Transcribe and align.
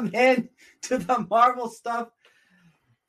Welcome 0.00 0.18
in 0.18 0.48
to 0.84 0.96
the 0.96 1.26
Marvel 1.28 1.68
Stuff 1.68 2.08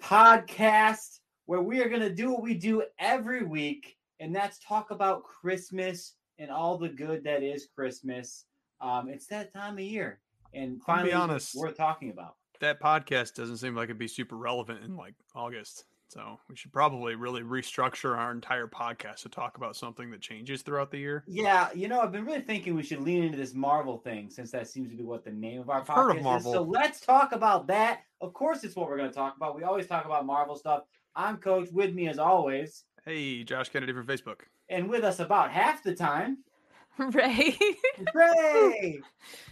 podcast, 0.04 1.20
where 1.46 1.62
we 1.62 1.80
are 1.80 1.88
going 1.88 2.02
to 2.02 2.14
do 2.14 2.34
what 2.34 2.42
we 2.42 2.54
do 2.54 2.84
every 3.00 3.46
week, 3.46 3.96
and 4.20 4.36
that's 4.36 4.60
talk 4.60 4.92
about 4.92 5.24
Christmas 5.24 6.16
and 6.38 6.52
all 6.52 6.78
the 6.78 6.90
good 6.90 7.24
that 7.24 7.44
is 7.44 7.70
Christmas. 7.74 8.44
Um, 8.82 9.08
it's 9.08 9.28
that 9.28 9.54
time 9.54 9.76
of 9.76 9.80
year, 9.80 10.20
and 10.54 10.84
finally, 10.84 11.14
honest. 11.14 11.56
we're 11.56 11.72
talking 11.72 12.10
about. 12.10 12.36
That 12.60 12.82
podcast 12.82 13.36
doesn't 13.36 13.58
seem 13.58 13.74
like 13.74 13.86
it'd 13.86 13.98
be 13.98 14.10
super 14.10 14.36
relevant 14.36 14.84
in 14.84 14.98
like 14.98 15.14
August. 15.34 15.86
So 16.12 16.40
we 16.50 16.58
should 16.58 16.74
probably 16.74 17.16
really 17.16 17.42
restructure 17.42 18.18
our 18.18 18.32
entire 18.34 18.68
podcast 18.68 19.22
to 19.22 19.30
talk 19.30 19.56
about 19.56 19.78
something 19.78 20.12
that 20.12 20.20
changes 20.20 20.62
throughout 20.62 20.92
the 20.92 20.98
year. 20.98 21.24
Yeah, 21.26 21.70
you 21.74 21.88
know, 21.88 22.02
I've 22.02 22.12
been 22.12 22.26
really 22.26 22.42
thinking 22.42 22.76
we 22.76 22.84
should 22.84 23.00
lean 23.00 23.24
into 23.24 23.38
this 23.38 23.54
Marvel 23.54 23.98
thing 24.00 24.30
since 24.30 24.52
that 24.52 24.68
seems 24.68 24.90
to 24.92 24.98
be 24.98 25.04
what 25.04 25.24
the 25.24 25.32
name 25.32 25.62
of 25.62 25.70
our 25.70 25.80
I've 25.80 25.88
heard 25.88 26.18
of 26.18 26.18
podcast 26.18 26.38
is. 26.40 26.44
So 26.44 26.64
let's 26.64 27.00
talk 27.00 27.32
about 27.32 27.68
that. 27.68 28.02
Of 28.20 28.34
course, 28.34 28.66
it's 28.66 28.76
what 28.76 28.90
we're 28.90 28.98
going 28.98 29.10
to 29.10 29.16
talk 29.16 29.38
about. 29.38 29.56
We 29.56 29.64
always 29.64 29.88
talk 29.88 30.04
about 30.04 30.26
Marvel 30.26 30.58
stuff. 30.58 30.84
I'm 31.16 31.38
Coach. 31.38 31.70
With 31.72 31.94
me, 31.94 32.10
as 32.10 32.20
always, 32.20 32.84
Hey, 33.06 33.46
Josh 33.46 33.70
Kennedy 33.70 33.94
from 33.94 34.06
Facebook. 34.06 34.42
and 34.68 34.90
with 34.90 35.06
us 35.06 35.20
about 35.22 35.50
half 35.50 35.82
the 35.82 35.96
time, 35.96 36.40
Ray. 36.98 37.58
Ray. 38.14 39.00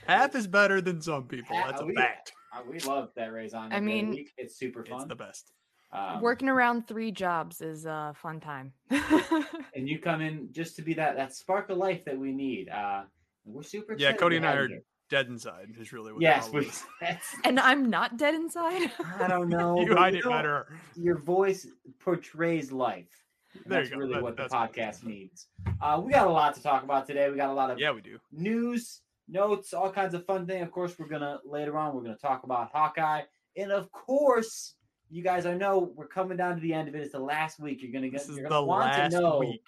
Half 0.08 0.36
is 0.36 0.46
better 0.46 0.82
than 0.82 1.02
some 1.02 1.24
people. 1.24 1.56
Ha- 1.56 1.68
That's 1.70 1.82
a 1.82 1.86
we- 1.86 1.96
fact. 1.96 2.34
Uh, 2.54 2.62
we 2.70 2.80
love 2.80 3.12
that 3.16 3.32
Ray's 3.32 3.54
on. 3.54 3.72
I 3.72 3.80
mean, 3.80 4.10
week. 4.10 4.32
it's 4.38 4.58
super 4.58 4.84
fun. 4.84 4.98
It's 5.02 5.08
the 5.08 5.16
best. 5.16 5.52
Um, 5.92 6.22
Working 6.22 6.50
around 6.50 6.88
three 6.88 7.12
jobs 7.12 7.62
is 7.62 7.86
a 7.86 8.14
fun 8.16 8.40
time. 8.40 8.74
and 8.92 9.88
you 9.90 10.00
come 10.00 10.22
in 10.22 10.50
just 10.52 10.76
to 10.76 10.82
be 10.84 10.94
that 10.94 11.16
that 11.16 11.34
spark 11.34 11.70
of 11.70 11.78
life 11.78 12.06
that 12.06 12.18
we 12.18 12.32
need. 12.32 12.70
Uh, 12.70 13.04
we're 13.46 13.64
super. 13.64 13.96
Yeah, 13.98 14.14
Cody 14.14 14.36
and 14.38 14.46
I 14.46 14.54
are 14.54 14.68
here. 14.68 14.84
dead 15.10 15.28
inside. 15.28 15.68
Is 15.80 15.92
really 15.92 16.14
what. 16.14 16.22
Yes, 16.22 16.50
we, 16.52 16.70
and 17.44 17.60
I'm 17.60 17.90
not 17.90 18.18
dead 18.18 18.36
inside. 18.36 18.92
I 19.20 19.28
don't 19.28 19.50
know. 19.58 19.82
you 19.82 19.96
hide 19.96 20.14
you 20.14 20.20
it 20.20 20.26
know, 20.26 20.32
better. 20.32 20.68
Your 20.96 21.18
voice 21.18 21.66
portrays 22.00 22.72
life. 22.72 23.10
And 23.56 23.64
that's 23.74 23.90
really 23.90 24.14
That- 24.14 24.22
what 24.24 24.36
the 24.38 24.44
that's 24.44 24.54
what 24.54 24.72
podcast 24.74 24.98
is. 25.00 25.04
needs. 25.04 25.48
Uh, 25.82 26.00
we 26.06 26.12
got 26.12 26.28
a 26.28 26.30
lot 26.30 26.54
to 26.56 26.62
talk 26.62 26.84
about 26.84 27.08
today. 27.08 27.32
We 27.32 27.36
got 27.38 27.50
a 27.50 27.54
lot 27.54 27.72
of 27.72 27.80
Yeah, 27.80 27.92
we 27.92 28.02
do. 28.02 28.20
news, 28.32 29.02
notes, 29.28 29.74
all 29.74 29.92
kinds 29.92 30.14
of 30.14 30.24
fun 30.28 30.46
things. 30.46 30.62
Of 30.62 30.72
course, 30.72 31.00
we're 31.00 31.08
gonna 31.08 31.40
later 31.44 31.76
on 31.80 31.96
we're 31.96 32.04
gonna 32.04 32.16
talk 32.16 32.44
about 32.44 32.70
Hawkeye, 32.72 33.24
and 33.58 33.72
of 33.72 33.92
course, 33.92 34.76
you 35.10 35.24
guys, 35.24 35.46
I 35.46 35.54
know 35.56 35.92
we're 35.96 36.08
coming 36.08 36.38
down 36.38 36.56
to 36.56 36.62
the 36.62 36.74
end 36.74 36.88
of 36.88 36.96
it. 36.96 37.02
It's 37.02 37.14
the 37.14 37.20
last 37.20 37.60
week. 37.60 37.82
You're 37.82 37.92
gonna 37.92 38.10
get. 38.10 38.22
This 38.22 38.30
is 38.30 38.38
the 38.48 38.62
last 38.62 39.12
to 39.12 39.20
know 39.20 39.40
week. 39.40 39.64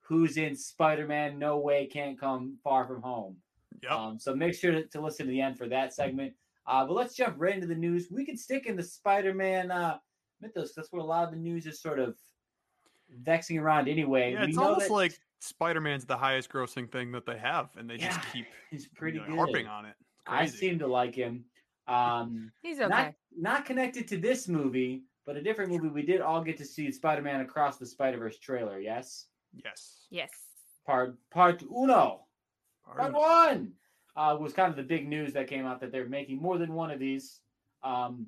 who's 0.00 0.36
in 0.36 0.54
Spider-Man. 0.56 1.38
No 1.38 1.58
way 1.58 1.86
can't 1.86 2.18
come 2.18 2.58
far 2.62 2.86
from 2.86 3.02
home. 3.02 3.36
Yep. 3.82 3.92
Um, 3.92 4.18
so 4.18 4.34
make 4.34 4.54
sure 4.54 4.72
to, 4.72 4.84
to 4.88 5.00
listen 5.00 5.26
to 5.26 5.30
the 5.32 5.40
end 5.40 5.58
for 5.58 5.68
that 5.68 5.94
segment. 5.94 6.34
Uh, 6.66 6.84
but 6.86 6.94
let's 6.94 7.14
jump 7.14 7.36
right 7.38 7.54
into 7.54 7.66
the 7.66 7.74
news. 7.74 8.08
We 8.10 8.24
can 8.24 8.36
stick 8.36 8.66
in 8.66 8.76
the 8.76 8.82
Spider-Man 8.82 9.70
uh, 9.70 9.98
mythos. 10.40 10.74
That's 10.74 10.92
where 10.92 11.02
a 11.02 11.04
lot 11.04 11.24
of 11.24 11.30
the 11.32 11.36
news 11.38 11.66
is 11.66 11.80
sort 11.80 11.98
of 11.98 12.16
vexing 13.22 13.58
around 13.58 13.88
anyway. 13.88 14.32
yeah, 14.32 14.42
We 14.42 14.48
it's 14.48 14.56
know 14.56 14.64
almost 14.64 14.88
that 14.88 14.92
like 14.92 15.18
Spider-Man's 15.40 16.04
the 16.04 16.16
highest 16.16 16.50
grossing 16.50 16.90
thing 16.90 17.10
that 17.12 17.26
they 17.26 17.38
have, 17.38 17.70
and 17.76 17.88
they 17.90 17.96
just 17.96 18.20
keep 18.32 18.46
he's 18.70 18.86
pretty 18.86 19.18
you 19.18 19.22
know, 19.24 19.30
good. 19.30 19.36
harping 19.36 19.66
on 19.66 19.86
it. 19.86 19.94
I 20.26 20.46
seem 20.46 20.78
to 20.78 20.86
like 20.86 21.14
him. 21.16 21.44
Um, 21.88 22.52
He's 22.62 22.78
okay. 22.80 22.88
not 22.88 23.14
not 23.36 23.64
connected 23.64 24.06
to 24.08 24.16
this 24.18 24.48
movie, 24.48 25.04
but 25.26 25.36
a 25.36 25.42
different 25.42 25.70
movie. 25.72 25.88
We 25.88 26.02
did 26.02 26.20
all 26.20 26.42
get 26.42 26.56
to 26.58 26.64
see 26.64 26.90
Spider-Man 26.90 27.40
Across 27.40 27.78
the 27.78 27.86
Spider-Verse 27.86 28.38
trailer. 28.38 28.78
Yes, 28.80 29.26
Yes. 29.64 30.06
yes. 30.10 30.30
part 30.86 31.16
part 31.30 31.62
uno. 31.62 32.26
Part 32.84 32.98
Pardon. 32.98 33.14
one 33.14 33.72
uh, 34.16 34.36
was 34.40 34.52
kind 34.52 34.70
of 34.70 34.76
the 34.76 34.82
big 34.82 35.08
news 35.08 35.32
that 35.32 35.46
came 35.46 35.64
out 35.66 35.80
that 35.80 35.92
they're 35.92 36.08
making 36.08 36.40
more 36.42 36.58
than 36.58 36.74
one 36.74 36.90
of 36.90 36.98
these. 36.98 37.40
Um, 37.82 38.26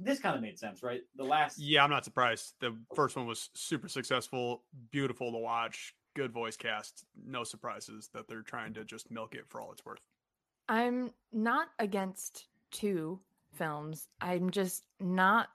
this 0.00 0.20
kind 0.20 0.36
of 0.36 0.42
made 0.42 0.58
sense, 0.58 0.82
right? 0.82 1.00
The 1.16 1.24
last, 1.24 1.58
Yeah, 1.58 1.82
I'm 1.82 1.90
not 1.90 2.04
surprised. 2.04 2.54
The 2.60 2.76
first 2.94 3.16
one 3.16 3.26
was 3.26 3.50
super 3.54 3.88
successful, 3.88 4.62
beautiful 4.92 5.32
to 5.32 5.38
watch, 5.38 5.92
good 6.14 6.30
voice 6.32 6.56
cast. 6.56 7.04
No 7.26 7.42
surprises 7.42 8.08
that 8.14 8.28
they're 8.28 8.42
trying 8.42 8.74
to 8.74 8.84
just 8.84 9.10
milk 9.10 9.34
it 9.34 9.46
for 9.48 9.60
all 9.60 9.72
it's 9.72 9.84
worth. 9.84 9.98
I'm 10.68 11.10
not 11.32 11.68
against 11.80 12.46
two 12.70 13.20
films. 13.54 14.08
I'm 14.20 14.50
just 14.50 14.84
not 15.00 15.48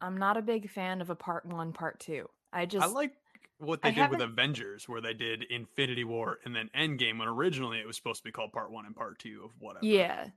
I'm 0.00 0.16
not 0.16 0.36
a 0.36 0.42
big 0.42 0.70
fan 0.70 1.00
of 1.00 1.10
a 1.10 1.14
part 1.14 1.44
one, 1.46 1.72
part 1.72 2.00
two. 2.00 2.28
I 2.52 2.66
just 2.66 2.86
I 2.86 2.88
like 2.90 3.12
what 3.58 3.82
they 3.82 3.88
I 3.88 3.92
did 3.92 4.10
with 4.10 4.20
Avengers, 4.20 4.88
where 4.88 5.00
they 5.00 5.14
did 5.14 5.44
Infinity 5.50 6.04
War 6.04 6.38
and 6.44 6.54
then 6.54 6.70
Endgame, 6.76 7.18
when 7.18 7.28
originally 7.28 7.78
it 7.78 7.86
was 7.86 7.96
supposed 7.96 8.20
to 8.20 8.24
be 8.24 8.30
called 8.32 8.52
Part 8.52 8.70
One 8.70 8.86
and 8.86 8.94
Part 8.94 9.18
Two 9.18 9.42
of 9.44 9.50
whatever. 9.58 9.84
Yeah. 9.84 10.28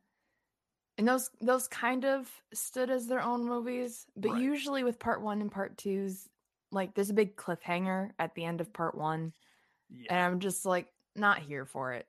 And 0.98 1.08
those 1.08 1.30
those 1.40 1.68
kind 1.68 2.06
of 2.06 2.30
stood 2.54 2.90
as 2.90 3.08
their 3.08 3.22
own 3.22 3.46
movies, 3.46 4.06
but 4.16 4.32
Right. 4.32 4.42
usually 4.42 4.84
with 4.84 5.00
part 5.00 5.22
one 5.22 5.42
and 5.42 5.52
part 5.52 5.78
twos, 5.78 6.28
like 6.72 6.94
there's 6.94 7.10
a 7.10 7.16
big 7.16 7.36
cliffhanger 7.36 8.12
at 8.20 8.36
the 8.36 8.44
end 8.44 8.62
of 8.62 8.74
part 8.74 8.96
one, 8.96 9.34
and. 10.10 10.20
I'm 10.20 10.40
just 10.40 10.66
like 10.66 10.88
not 11.16 11.40
here 11.40 11.66
for 11.66 11.94
it. 11.94 12.08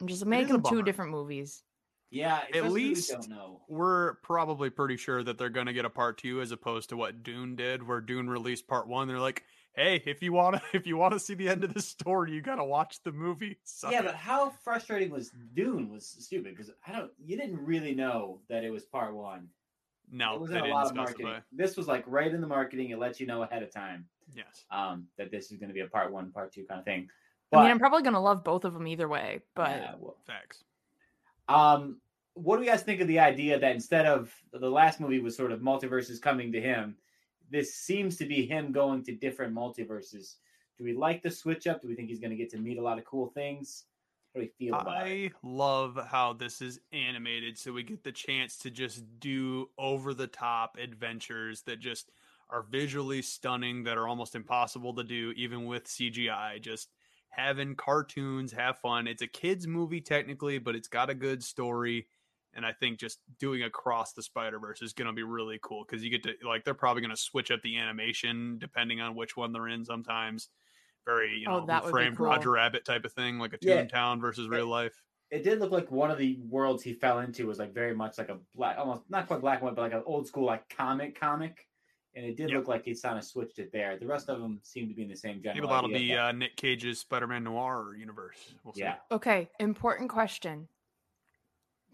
I'm 0.00 0.06
just 0.06 0.24
them 0.24 0.62
two 0.62 0.82
different 0.82 1.10
movies. 1.10 1.62
Yeah, 2.10 2.40
especially 2.50 2.70
we 2.70 2.88
least- 2.90 3.10
don't 3.10 3.28
know. 3.28 3.60
We're 3.68 4.14
probably 4.22 4.70
pretty 4.70 4.96
sure 4.96 5.22
that 5.22 5.38
they're 5.38 5.48
going 5.50 5.66
to 5.66 5.72
get 5.72 5.84
a 5.84 5.90
Part 5.90 6.18
Two, 6.18 6.40
as 6.40 6.50
opposed 6.52 6.88
to 6.90 6.96
what 6.96 7.22
Dune 7.22 7.56
did, 7.56 7.86
where 7.86 8.00
Dune 8.00 8.28
released 8.28 8.66
Part 8.66 8.88
One. 8.88 9.06
They're 9.08 9.18
like, 9.20 9.44
"Hey, 9.74 10.02
if 10.06 10.22
you 10.22 10.32
want 10.32 10.56
to, 10.56 10.62
if 10.72 10.86
you 10.86 10.96
want 10.96 11.12
to 11.14 11.20
see 11.20 11.34
the 11.34 11.48
end 11.48 11.62
of 11.64 11.72
the 11.74 11.82
story, 11.82 12.32
you 12.32 12.42
got 12.42 12.56
to 12.56 12.64
watch 12.64 13.02
the 13.04 13.12
movie." 13.12 13.58
Suck 13.64 13.92
yeah, 13.92 14.00
it." 14.00 14.06
but 14.06 14.14
how 14.16 14.50
frustrating 14.64 15.10
was 15.10 15.30
Dune? 15.54 15.88
Was 15.90 16.06
stupid 16.18 16.56
because 16.56 16.70
I 16.86 16.92
don't. 16.92 17.10
You 17.24 17.36
didn't 17.36 17.64
really 17.64 17.94
know 17.94 18.40
that 18.48 18.64
it 18.64 18.70
was 18.70 18.84
part 18.84 19.14
one. 19.14 19.48
no, 20.10 20.34
it 20.34 20.40
was 20.40 20.50
they 20.50 20.56
in 20.56 20.62
a 20.62 20.66
didn't 20.66 20.74
lot 20.74 20.86
of 20.86 20.88
specify. 20.88 21.22
marketing. 21.22 21.42
This 21.52 21.76
was 21.76 21.86
like 21.86 22.04
right 22.06 22.32
in 22.34 22.40
the 22.40 22.46
marketing. 22.48 22.90
It 22.90 22.98
lets 22.98 23.20
you 23.20 23.26
know 23.26 23.42
ahead 23.42 23.62
of 23.62 23.70
time 23.72 24.06
Yes. 24.34 24.64
um, 24.72 25.06
that 25.18 25.30
this 25.30 25.50
is 25.52 25.58
going 25.58 25.68
to 25.68 25.74
be 25.74 25.80
a 25.80 25.86
part 25.86 26.12
one, 26.12 26.30
part 26.32 26.52
two 26.52 26.64
kind 26.64 26.80
of 26.80 26.84
thing. 26.84 27.08
I 27.52 27.62
mean, 27.62 27.66
I'm 27.72 27.78
probably 27.80 28.02
gonna 28.02 28.20
love 28.20 28.44
both 28.44 28.64
of 28.64 28.74
them 28.74 28.86
either 28.86 29.08
way, 29.08 29.40
but 29.56 29.70
yeah, 29.70 29.94
well, 29.98 30.16
Facts. 30.24 30.62
Um, 31.50 32.00
what 32.34 32.56
do 32.56 32.64
you 32.64 32.70
guys 32.70 32.82
think 32.82 33.00
of 33.00 33.08
the 33.08 33.18
idea 33.18 33.58
that 33.58 33.74
instead 33.74 34.06
of 34.06 34.32
the 34.52 34.70
last 34.70 35.00
movie 35.00 35.20
was 35.20 35.36
sort 35.36 35.52
of 35.52 35.60
multiverses 35.60 36.20
coming 36.20 36.52
to 36.52 36.60
him, 36.60 36.96
this 37.50 37.74
seems 37.74 38.16
to 38.16 38.24
be 38.24 38.46
him 38.46 38.72
going 38.72 39.02
to 39.04 39.14
different 39.14 39.54
multiverses? 39.54 40.36
Do 40.78 40.84
we 40.84 40.94
like 40.94 41.22
the 41.22 41.30
switch 41.30 41.66
up? 41.66 41.82
Do 41.82 41.88
we 41.88 41.94
think 41.94 42.08
he's 42.08 42.20
going 42.20 42.30
to 42.30 42.36
get 42.36 42.50
to 42.50 42.58
meet 42.58 42.78
a 42.78 42.82
lot 42.82 42.98
of 42.98 43.04
cool 43.04 43.28
things? 43.28 43.84
What 44.32 44.42
do 44.42 44.46
we 44.46 44.66
feel 44.66 44.78
about 44.78 45.08
it? 45.08 45.10
I 45.10 45.30
love 45.42 45.98
how 46.08 46.32
this 46.32 46.62
is 46.62 46.80
animated, 46.92 47.58
so 47.58 47.72
we 47.72 47.82
get 47.82 48.04
the 48.04 48.12
chance 48.12 48.56
to 48.58 48.70
just 48.70 49.02
do 49.18 49.68
over 49.76 50.14
the 50.14 50.28
top 50.28 50.78
adventures 50.80 51.62
that 51.62 51.80
just 51.80 52.12
are 52.48 52.62
visually 52.62 53.22
stunning, 53.22 53.84
that 53.84 53.98
are 53.98 54.08
almost 54.08 54.34
impossible 54.34 54.94
to 54.94 55.04
do, 55.04 55.32
even 55.36 55.66
with 55.66 55.84
CGI. 55.84 56.60
Just 56.60 56.90
having 57.30 57.74
cartoons, 57.76 58.52
have 58.52 58.78
fun. 58.78 59.06
It's 59.06 59.22
a 59.22 59.26
kids' 59.26 59.66
movie 59.66 60.00
technically, 60.00 60.58
but 60.58 60.74
it's 60.74 60.88
got 60.88 61.10
a 61.10 61.14
good 61.14 61.42
story. 61.42 62.08
And 62.52 62.66
I 62.66 62.72
think 62.72 62.98
just 62.98 63.20
doing 63.38 63.62
across 63.62 64.12
the 64.12 64.22
Spider 64.22 64.58
Verse 64.58 64.82
is 64.82 64.92
going 64.92 65.06
to 65.06 65.12
be 65.14 65.22
really 65.22 65.58
cool 65.62 65.84
because 65.88 66.02
you 66.02 66.10
get 66.10 66.24
to 66.24 66.34
like 66.44 66.64
they're 66.64 66.74
probably 66.74 67.00
going 67.00 67.14
to 67.14 67.16
switch 67.16 67.50
up 67.52 67.62
the 67.62 67.78
animation 67.78 68.58
depending 68.58 69.00
on 69.00 69.14
which 69.14 69.36
one 69.36 69.52
they're 69.52 69.68
in. 69.68 69.84
Sometimes 69.84 70.48
very 71.06 71.38
you 71.38 71.46
Oh, 71.48 71.60
know 71.60 71.66
that 71.66 71.84
would 71.84 71.92
framed 71.92 72.16
cool. 72.16 72.26
Roger 72.26 72.50
Rabbit 72.50 72.84
type 72.84 73.04
of 73.04 73.12
thing, 73.12 73.38
like 73.38 73.52
a 73.52 73.58
Yeah. 73.60 73.84
Toontown 73.84 74.20
versus 74.20 74.48
real 74.48 74.66
life. 74.66 75.00
It 75.30 75.44
did 75.44 75.60
look 75.60 75.70
like 75.70 75.92
one 75.92 76.10
of 76.10 76.18
the 76.18 76.40
worlds 76.48 76.82
he 76.82 76.92
fell 76.92 77.20
into 77.20 77.46
was 77.46 77.60
like 77.60 77.72
very 77.72 77.94
much 77.94 78.18
like 78.18 78.30
a 78.30 78.38
black, 78.52 78.76
almost 78.78 79.02
not 79.08 79.28
quite 79.28 79.40
black 79.40 79.60
and 79.60 79.66
white, 79.66 79.76
but 79.76 79.82
like 79.82 79.92
an 79.92 80.02
old 80.04 80.26
school 80.26 80.44
like 80.44 80.68
comic 80.68 81.18
comic. 81.20 81.68
And 82.14 82.24
it 82.26 82.36
did 82.36 82.50
Yep. 82.50 82.58
look 82.58 82.68
like 82.68 82.84
he 82.84 82.94
kind 82.94 83.18
of 83.18 83.24
switched 83.24 83.58
it 83.60 83.70
there. 83.72 83.96
The 83.96 84.06
rest 84.06 84.28
of 84.28 84.40
them 84.40 84.58
seem 84.64 84.88
to 84.88 84.94
be 84.94 85.02
in 85.02 85.08
the 85.08 85.16
same 85.16 85.40
general. 85.42 85.68
Maybe 85.68 85.72
that'll 85.74 85.94
idea, 85.94 86.14
be 86.14 86.18
uh, 86.18 86.32
Nick 86.32 86.56
Cage's 86.56 86.98
Spider-Man 86.98 87.44
Noir 87.44 87.94
universe. 87.96 88.52
We'll 88.64 88.74
see. 88.74 88.80
yeah. 88.80 88.96
okay. 89.12 89.48
Important 89.60 90.10
question: 90.10 90.68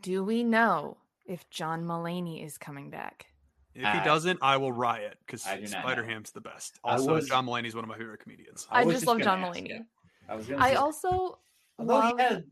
Do 0.00 0.24
we 0.24 0.42
know 0.42 0.96
if 1.26 1.48
John 1.50 1.84
Mulaney 1.84 2.44
is 2.44 2.56
coming 2.56 2.88
back? 2.90 3.26
If 3.74 3.84
Uh, 3.84 3.92
he 3.92 4.04
doesn't, 4.04 4.38
I 4.40 4.56
will 4.56 4.72
riot 4.72 5.18
because 5.26 5.46
I 5.46 5.56
do 5.56 5.62
not 5.64 5.70
know. 5.72 5.80
Spider 5.80 6.04
Ham's 6.06 6.30
the 6.32 6.40
best. 6.40 6.80
I 6.82 6.92
Also, 6.92 7.12
was- 7.14 7.28
John 7.28 7.44
Mulaney's 7.46 7.74
one 7.74 7.84
of 7.84 7.88
my 7.88 7.98
favorite 7.98 8.20
comedians. 8.20 8.66
I, 8.70 8.84
was 8.84 8.94
just 8.94 9.06
love 9.06 9.16
gonna 9.18 9.24
John 9.24 9.44
ask 9.44 9.58
Mulaney. 9.58 9.84
I 10.30 10.34
was 10.34 10.46
gonna 10.46 10.62
I 10.64 10.70
say- 10.70 10.74
also 10.76 11.38
Although 11.78 11.92
love. 11.98 12.16
he 12.16 12.22
had, 12.22 12.44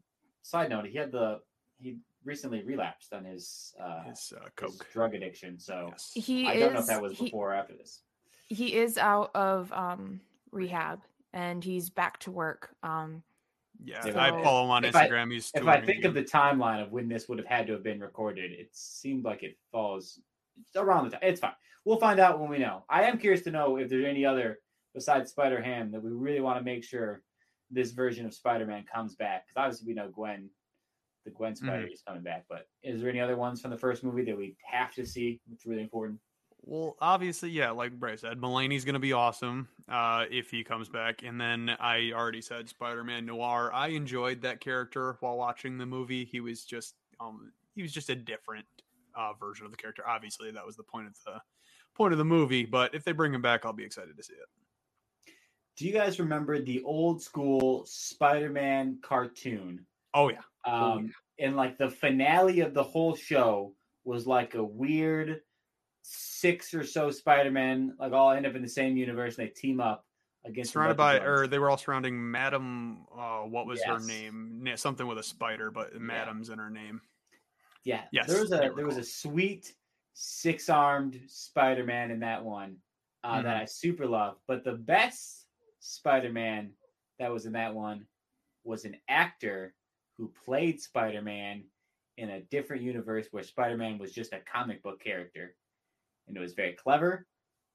side 0.43 0.69
note, 0.69 0.85
he 0.85 0.99
had 0.99 1.11
the 1.13 1.41
he 1.79 1.97
recently 2.25 2.63
relapsed 2.63 3.13
on 3.13 3.25
his 3.25 3.75
uh, 3.81 4.03
His 4.05 4.33
uh, 4.37 4.49
his 4.67 4.79
drug 4.93 5.15
addiction. 5.15 5.59
So 5.59 5.89
Yes. 5.91 6.13
He 6.15 6.47
I 6.47 6.53
is 6.55 6.61
don't 6.61 6.73
know 6.75 6.81
if 6.81 6.87
that 6.87 7.03
was 7.03 7.19
he- 7.19 7.25
before 7.27 7.53
or 7.53 7.55
after 7.55 7.75
this. 7.75 8.01
he 8.49 8.75
is 8.77 8.99
out 8.99 9.31
of 9.35 9.73
um 9.73 10.21
rehab 10.53 11.01
and 11.33 11.63
he's 11.63 11.91
back 11.91 12.19
to 12.21 12.31
work. 12.31 12.75
Um 12.83 13.23
Yeah, 13.85 14.07
If 14.07 14.17
I 14.17 14.29
I- 14.29 14.43
follow 14.43 14.65
him 14.65 14.71
on 14.71 14.85
if 14.85 14.95
I- 14.97 15.09
Instagram. 15.09 15.33
He's 15.33 15.51
If 15.55 15.67
I 15.67 15.81
tweeting 15.81 15.87
think 15.87 16.05
of 16.05 16.15
the 16.15 16.25
timeline 16.25 16.83
of 16.83 16.93
when 16.93 17.09
this 17.09 17.29
would 17.29 17.39
have 17.39 17.47
had 17.47 17.67
to 17.67 17.73
have 17.75 17.83
been 17.83 18.01
recorded, 18.01 18.53
it 18.53 18.69
seemed 18.75 19.25
like 19.25 19.43
it 19.43 19.59
falls 19.73 20.21
around 20.77 21.05
the 21.07 21.11
time. 21.11 21.21
It's 21.23 21.41
fine. 21.41 21.53
We'll 21.85 21.99
find 21.99 22.19
out 22.21 22.41
when 22.41 22.49
we 22.49 22.59
know. 22.59 22.85
I 22.89 23.03
am 23.03 23.19
curious 23.19 23.43
to 23.43 23.51
know 23.51 23.77
if 23.77 23.89
there's 23.91 24.05
any 24.07 24.25
other 24.25 24.61
besides 24.95 25.33
Spider 25.33 25.61
Ham 25.61 25.91
that 25.91 26.01
we 26.03 26.11
really 26.13 26.41
want 26.41 26.57
to 26.59 26.65
make 26.65 26.85
sure 26.85 27.23
this 27.71 27.91
version 27.91 28.25
of 28.25 28.33
Spider 28.33 28.65
Man 28.65 28.85
comes 28.85 29.17
back. 29.17 29.47
Because 29.49 29.61
obviously 29.67 29.89
we 29.89 29.95
know 29.95 30.09
Gwen, 30.09 30.49
the 31.25 31.31
Gwen 31.31 31.53
Mm-hmm. 31.55 31.67
Spider 31.67 31.87
is 31.87 32.03
coming 32.07 32.23
back. 32.23 32.45
But 32.49 32.69
is 32.83 33.01
there 33.01 33.11
any 33.11 33.21
other 33.21 33.37
ones 33.37 33.61
from 33.61 33.71
the 33.71 33.77
first 33.77 34.05
movie 34.05 34.25
that 34.25 34.37
we 34.37 34.57
have 34.65 34.95
to 34.95 35.07
see? 35.07 35.41
It's 35.53 35.67
really 35.67 35.83
important. 35.83 36.21
Well, 36.67 36.97
obviously, 37.01 37.51
yeah, 37.51 37.71
like 37.71 37.93
Bryce 37.93 38.23
said, 38.23 38.41
Mulaney's 38.41 38.87
going 38.87 38.95
to 38.95 38.99
be 39.01 39.13
awesome 39.13 39.69
uh, 39.89 40.25
if 40.31 40.51
he 40.51 40.65
comes 40.65 40.89
back. 40.89 41.23
And 41.23 41.39
then 41.39 41.77
I 41.79 42.13
already 42.15 42.41
said 42.41 42.69
Spider-Man 42.71 43.27
Noir. 43.27 43.71
I 43.75 43.89
enjoyed 43.89 44.41
that 44.43 44.61
character 44.61 45.19
while 45.21 45.37
watching 45.37 45.77
the 45.77 45.85
movie. 45.85 46.25
He 46.25 46.41
was 46.41 46.65
just, 46.65 46.95
um, 47.21 47.53
he 47.75 47.83
was 47.83 47.93
just 47.93 48.09
a 48.09 48.15
different 48.15 48.65
uh, 49.15 49.35
version 49.35 49.67
of 49.67 49.73
the 49.73 49.77
character. 49.77 50.05
Obviously, 50.09 50.51
that 50.53 50.65
was 50.65 50.77
the 50.77 50.83
point 50.83 51.07
of 51.07 51.15
the 51.27 51.39
point 51.95 52.13
of 52.13 52.19
the 52.19 52.25
movie. 52.25 52.65
But 52.65 52.95
if 52.95 53.05
they 53.05 53.13
bring 53.13 53.35
him 53.35 53.43
back, 53.43 53.67
I'll 53.67 53.75
be 53.75 53.85
excited 53.85 54.17
to 54.17 54.23
see 54.23 54.33
it. 54.33 55.35
Do 55.77 55.87
you 55.87 55.93
guys 55.93 56.21
remember 56.21 56.61
the 56.61 56.83
old 56.85 57.21
school 57.21 57.85
Spider 57.85 58.49
Man 58.49 58.99
cartoon? 59.03 59.85
Oh 60.15 60.31
yeah, 60.31 60.41
um, 60.67 61.13
and 61.39 61.57
like 61.57 61.79
the 61.79 61.91
finale 61.91 62.61
of 62.61 62.75
the 62.75 62.83
whole 62.83 63.15
show 63.15 63.75
was 64.05 64.27
like 64.27 64.55
a 64.55 64.63
weird 64.65 65.41
six 66.03 66.75
or 66.75 66.85
so 66.85 67.11
Spider-Man, 67.11 67.95
like 67.99 68.13
all 68.13 68.31
end 68.31 68.47
up 68.47 68.55
in 68.55 68.63
the 68.63 68.69
same 68.69 68.97
universe. 68.97 69.39
And 69.39 69.47
they 69.47 69.51
team 69.53 69.81
up 69.81 70.05
against 70.45 70.73
surrounded 70.73 70.97
by, 70.97 71.17
of 71.17 71.25
or 71.25 71.47
they 71.47 71.59
were 71.59 71.71
all 71.71 71.79
surrounding 71.79 72.31
Madam. 72.31 73.07
Uh, 73.17 73.41
what 73.41 73.67
was 73.67 73.83
her 73.85 73.99
name? 74.01 74.63
Something 74.77 75.07
with 75.07 75.19
a 75.19 75.23
spider, 75.23 75.71
but 75.71 75.99
Madam's 75.99 76.51
in 76.51 76.59
her 76.59 76.71
name. 76.71 77.01
yeah. 77.85 78.03
yes, 78.13 78.27
there 78.27 78.41
was 78.41 78.53
a 78.53 78.73
there 78.77 78.87
was 78.87 78.99
a 78.99 79.05
sweet 79.05 79.75
six-armed 80.13 81.21
Spider-Man 81.27 82.11
in 82.11 82.21
that 82.21 82.45
one 82.45 82.77
uh, 83.25 83.43
that 83.43 83.57
Mhm. 83.57 83.63
I 83.63 83.65
super 83.65 84.07
love. 84.07 84.37
But 84.47 84.63
the 84.63 84.75
best 84.75 85.47
Spider-Man 85.81 86.73
that 87.19 87.33
was 87.33 87.47
in 87.47 87.53
that 87.53 87.75
one 87.75 88.07
was 88.65 88.85
an 88.85 88.97
actor 89.09 89.75
who 90.19 90.33
played 90.45 90.81
Spider-Man 90.81 91.65
in 92.17 92.31
a 92.31 92.41
different 92.43 92.83
universe 92.83 93.27
where 93.31 93.43
Spider-Man 93.43 93.99
was 93.99 94.13
just 94.13 94.33
a 94.33 94.41
comic 94.41 94.83
book 94.83 95.03
character. 95.03 95.55
And 96.29 96.37
it 96.37 96.41
was 96.41 96.55
very 96.55 96.73
clever, 96.73 97.27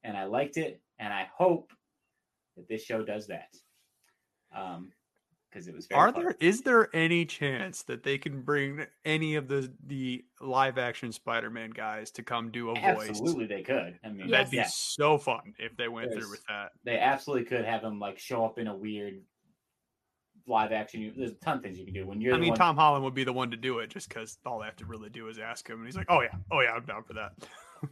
and 0.04 0.18
I 0.18 0.24
liked 0.26 0.58
it, 0.58 0.82
and 0.98 1.14
I 1.14 1.28
hope 1.36 1.72
that 2.58 2.68
this 2.68 2.84
show 2.84 3.04
does 3.04 3.28
that. 3.28 3.54
Um, 4.56 4.92
because 5.52 5.68
it 5.68 5.76
was 5.76 5.88
very 5.88 6.00
Are 6.00 6.12
clever. 6.12 6.36
there 6.40 6.48
is 6.50 6.62
there 6.62 6.90
any 6.96 7.26
chance 7.26 7.82
that 7.84 8.04
they 8.04 8.18
can 8.20 8.42
bring 8.44 8.86
any 9.04 9.34
of 9.36 9.48
the 9.48 9.72
the 9.86 10.24
live 10.40 10.78
action 10.78 11.12
Spider-Man 11.12 11.72
guys 11.72 12.12
to 12.12 12.24
come 12.24 12.50
do 12.52 12.70
a 12.70 12.76
voice? 12.76 13.10
Absolutely, 13.10 13.46
they 13.48 13.62
could. 13.64 14.00
I 14.04 14.10
mean, 14.10 14.30
That'd 14.30 14.52
be 14.52 14.58
yeah, 14.58 14.68
so 14.68 15.18
fun 15.18 15.54
if 15.60 15.76
they 15.76 15.88
went 15.88 16.10
There's- 16.10 16.24
through 16.24 16.32
with 16.32 16.44
that. 16.48 16.72
they 16.84 17.00
absolutely 17.00 17.46
could 17.46 17.66
have 17.66 17.84
him 17.84 18.00
like 18.00 18.18
show 18.20 18.46
up 18.46 18.58
in 18.60 18.68
a 18.68 18.76
weird 18.76 19.22
live 20.50 20.72
action. 20.72 21.14
There's 21.16 21.32
a 21.32 21.36
ton 21.36 21.58
of 21.58 21.64
things 21.64 21.78
you 21.80 21.86
can 21.86 21.94
do 21.94 22.06
when 22.08 22.20
you're. 22.20 22.34
I 22.34 22.38
the 22.38 22.42
mean, 22.42 22.50
one- 22.52 22.58
Tom 22.58 22.76
Holland 22.76 23.04
would 23.06 23.14
be 23.14 23.24
the 23.24 23.34
one 23.34 23.52
to 23.52 23.58
do 23.58 23.80
it 23.80 23.90
just 23.90 24.10
because 24.10 24.38
all 24.46 24.60
they 24.60 24.66
have 24.66 24.76
to 24.78 24.86
really 24.86 25.10
do 25.10 25.28
is 25.30 25.38
ask 25.40 25.68
him, 25.70 25.78
and 25.78 25.86
he's 25.86 25.96
like, 25.96 26.08
"Oh 26.10 26.22
yeah, 26.22 26.36
oh 26.52 26.60
yeah, 26.62 26.72
I'm 26.72 26.86
down 26.86 27.04
for 27.04 27.14
that." 27.14 27.32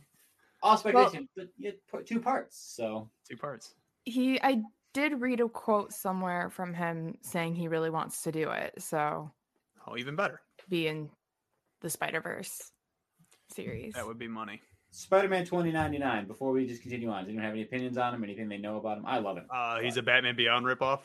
all 0.64 0.76
speculation, 0.78 1.30
but 1.36 1.48
you 1.58 1.74
put 1.90 2.06
two 2.08 2.20
parts. 2.20 2.58
So 2.76 3.10
Two 3.30 3.38
parts. 3.38 3.74
he 4.06 4.42
I 4.42 4.64
did 4.94 5.22
read 5.22 5.40
a 5.40 5.48
quote 5.48 5.94
somewhere 5.94 6.50
from 6.50 6.74
him 6.74 7.16
saying 7.22 7.56
he 7.56 7.68
really 7.68 7.90
wants 7.92 8.24
to 8.24 8.32
do 8.32 8.50
it. 8.50 8.74
So 8.82 9.32
Oh, 9.86 9.96
even 9.98 10.16
better. 10.16 10.42
be 10.68 10.88
in 10.88 11.10
the 11.82 11.90
Spider-Verse 11.90 12.72
series. 13.54 13.94
That 13.94 14.08
would 14.08 14.18
be 14.18 14.28
money. 14.28 14.62
Spider-Man 14.92 15.46
2099. 15.46 16.26
Before 16.26 16.52
we 16.52 16.66
just 16.66 16.82
continue 16.82 17.10
on, 17.10 17.24
does 17.24 17.30
anyone 17.30 17.44
have 17.44 17.54
any 17.54 17.64
opinions 17.64 17.98
on 17.98 18.14
him? 18.14 18.24
Anything 18.24 18.50
they 18.50 18.58
know 18.58 18.78
about 18.78 18.98
him? 18.98 19.06
I 19.06 19.20
love 19.20 19.38
him. 19.38 19.46
Uh, 19.54 19.80
he's 19.80 19.98
a 19.98 20.02
Batman 20.02 20.36
Beyond 20.36 20.66
ripoff. 20.66 21.00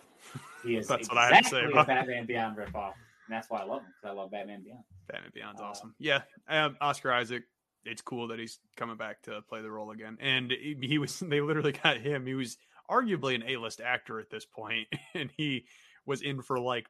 He 0.65 0.77
is 0.77 0.87
That's 0.89 1.09
exactly 1.09 1.17
what 1.17 1.33
I 1.33 1.35
have 1.35 1.45
to 1.45 1.51
say 1.51 1.61
a 1.63 1.69
about 1.69 1.87
Batman 1.87 2.27
Beyond 2.27 2.57
ripoff, 2.57 2.95
and 2.95 3.31
that's 3.31 3.51
why 3.51 3.61
I 3.61 3.65
love 3.65 3.83
him 3.83 3.93
because 4.01 4.17
I 4.17 4.19
love 4.19 4.31
Batman 4.31 4.63
Beyond. 4.63 4.85
Batman 5.09 5.31
Beyond's 5.35 5.61
Uh, 5.61 5.65
awesome. 5.65 5.95
Yeah, 5.99 6.23
um, 6.49 6.77
Oscar 6.81 7.13
Isaac. 7.13 7.45
It's 7.85 8.01
cool 8.01 8.29
that 8.29 8.39
he's 8.39 8.61
coming 8.77 8.97
back 8.97 9.23
to 9.23 9.43
play 9.43 9.61
the 9.61 9.71
role 9.71 9.91
again. 9.91 10.17
And 10.21 10.53
he, 10.53 10.77
he 10.81 10.99
was. 10.99 11.21
They 11.29 11.41
literally 11.41 11.73
got 11.73 11.99
him. 11.99 12.27
He 12.27 12.35
was 12.35 12.57
arguably 12.89 13.35
an 13.35 13.43
A-list 13.47 13.81
actor 13.81 14.21
at 14.21 14.31
this 14.31 14.45
point, 14.45 14.87
and 15.15 15.31
he 15.37 15.65
was 16.07 16.23
in 16.23 16.43
for 16.43 16.59
like 16.59 16.87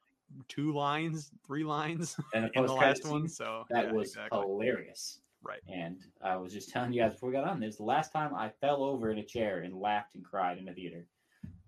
two 0.48 0.72
lines, 0.72 1.30
three 1.46 1.64
lines 1.64 2.16
And 2.34 2.44
the 2.44 2.58
in 2.58 2.66
the 2.66 2.74
last 2.74 3.06
one. 3.06 3.28
So 3.28 3.64
that 3.70 3.86
yeah, 3.86 3.92
was 3.92 4.08
exactly. 4.10 4.40
hilarious. 4.40 5.18
Right. 5.42 5.60
And 5.72 5.98
I 6.22 6.36
was 6.36 6.52
just 6.52 6.68
telling 6.72 6.92
you 6.92 7.02
guys 7.02 7.14
before 7.14 7.28
we 7.28 7.34
got 7.34 7.44
on 7.44 7.60
this, 7.60 7.76
the 7.76 7.84
last 7.84 8.12
time 8.12 8.34
I 8.34 8.50
fell 8.60 8.82
over 8.82 9.10
in 9.10 9.18
a 9.18 9.24
chair 9.24 9.60
and 9.60 9.74
laughed 9.74 10.14
and 10.14 10.24
cried 10.24 10.58
in 10.58 10.68
a 10.68 10.72
theater. 10.72 11.06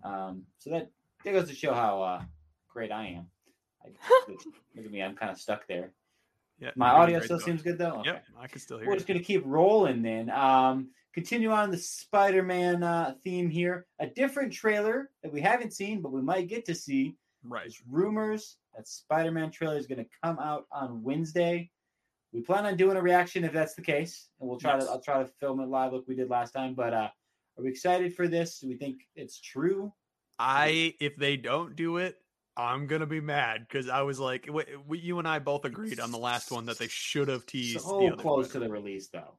Um, 0.05 0.43
so 0.59 0.71
that 0.71 0.91
that 1.25 1.33
goes 1.33 1.49
to 1.49 1.55
show 1.55 1.73
how 1.73 2.03
uh, 2.03 2.23
great 2.69 2.93
I 2.93 3.07
am. 3.07 3.27
I, 3.83 3.89
look, 4.29 4.85
at 4.85 4.91
me, 4.91 5.03
I'm 5.03 5.17
kind 5.17 5.31
of 5.31 5.39
stuck 5.39 5.67
there. 5.67 5.93
Yeah, 6.61 6.71
My 6.77 6.91
audio 6.91 7.21
still 7.21 7.41
seems 7.41 7.63
good 7.63 7.79
though. 7.79 8.03
Yep, 8.05 8.25
I 8.41 8.47
can 8.47 8.61
still 8.61 8.79
hear 8.79 8.87
We're 8.87 8.93
you. 8.93 8.99
just 8.99 9.09
gonna 9.09 9.21
keep 9.21 9.43
rolling 9.45 10.03
then. 10.03 10.31
Um, 10.31 10.91
continue 11.13 11.51
on 11.51 11.71
the 11.71 11.79
Spider-Man 11.79 12.83
uh, 12.83 13.15
theme 13.25 13.51
here. 13.51 13.87
A 13.99 14.07
different 14.07 14.53
trailer 14.53 15.11
that 15.23 15.33
we 15.33 15.41
haven't 15.41 15.73
seen, 15.73 16.01
but 16.01 16.13
we 16.13 16.23
might 16.23 16.49
get 16.49 16.65
to 16.67 16.75
see. 16.75 17.17
Right. 17.43 17.63
There's 17.63 17.83
rumors 17.91 18.57
that 18.77 18.87
Spider-Man 18.87 19.51
trailer 19.51 19.77
is 19.77 19.87
gonna 19.87 20.07
come 20.23 20.39
out 20.39 20.67
on 20.71 21.03
Wednesday. 21.03 21.71
We 22.35 22.41
plan 22.41 22.67
on 22.67 22.77
doing 22.77 22.97
a 22.97 23.01
reaction 23.01 23.45
if 23.45 23.53
that's 23.53 23.75
the 23.75 23.83
case, 23.83 24.29
and 24.41 24.49
we'll 24.49 24.59
try 24.59 24.75
Yes. 24.75 24.87
to. 24.87 24.91
I'll 24.91 25.01
try 25.01 25.23
to 25.23 25.29
film 25.39 25.61
it 25.61 25.69
live 25.69 25.93
like 25.93 26.03
we 26.09 26.17
did 26.17 26.29
last 26.29 26.51
time. 26.51 26.75
But 26.75 26.93
uh, 26.93 27.09
are 27.57 27.63
we 27.63 27.71
excited 27.71 28.13
for 28.15 28.27
this? 28.27 28.59
Do 28.59 28.67
we 28.67 28.77
think 28.77 29.03
it's 29.15 29.41
true? 29.41 29.93
I 30.41 30.95
if 31.01 31.15
they 31.15 31.37
don't 31.37 31.77
do 31.77 31.99
it, 31.99 32.17
I'm 32.57 32.89
gonna 32.89 33.07
be 33.07 33.21
mad 33.21 33.67
because 33.69 33.89
I 33.89 34.03
was 34.03 34.19
like, 34.19 34.49
you 34.91 35.19
and 35.21 35.29
I 35.29 35.39
both 35.39 35.65
agreed 35.65 36.01
on 36.01 36.11
the 36.11 36.19
last 36.19 36.51
one 36.51 36.67
that 36.67 36.79
they 36.79 36.89
should 36.89 37.29
have 37.29 37.47
teased. 37.47 37.77
the 37.77 37.81
So 37.81 38.17
close 38.17 38.51
to 38.51 38.59
the 38.59 38.69
release, 38.69 39.09
though. 39.11 39.39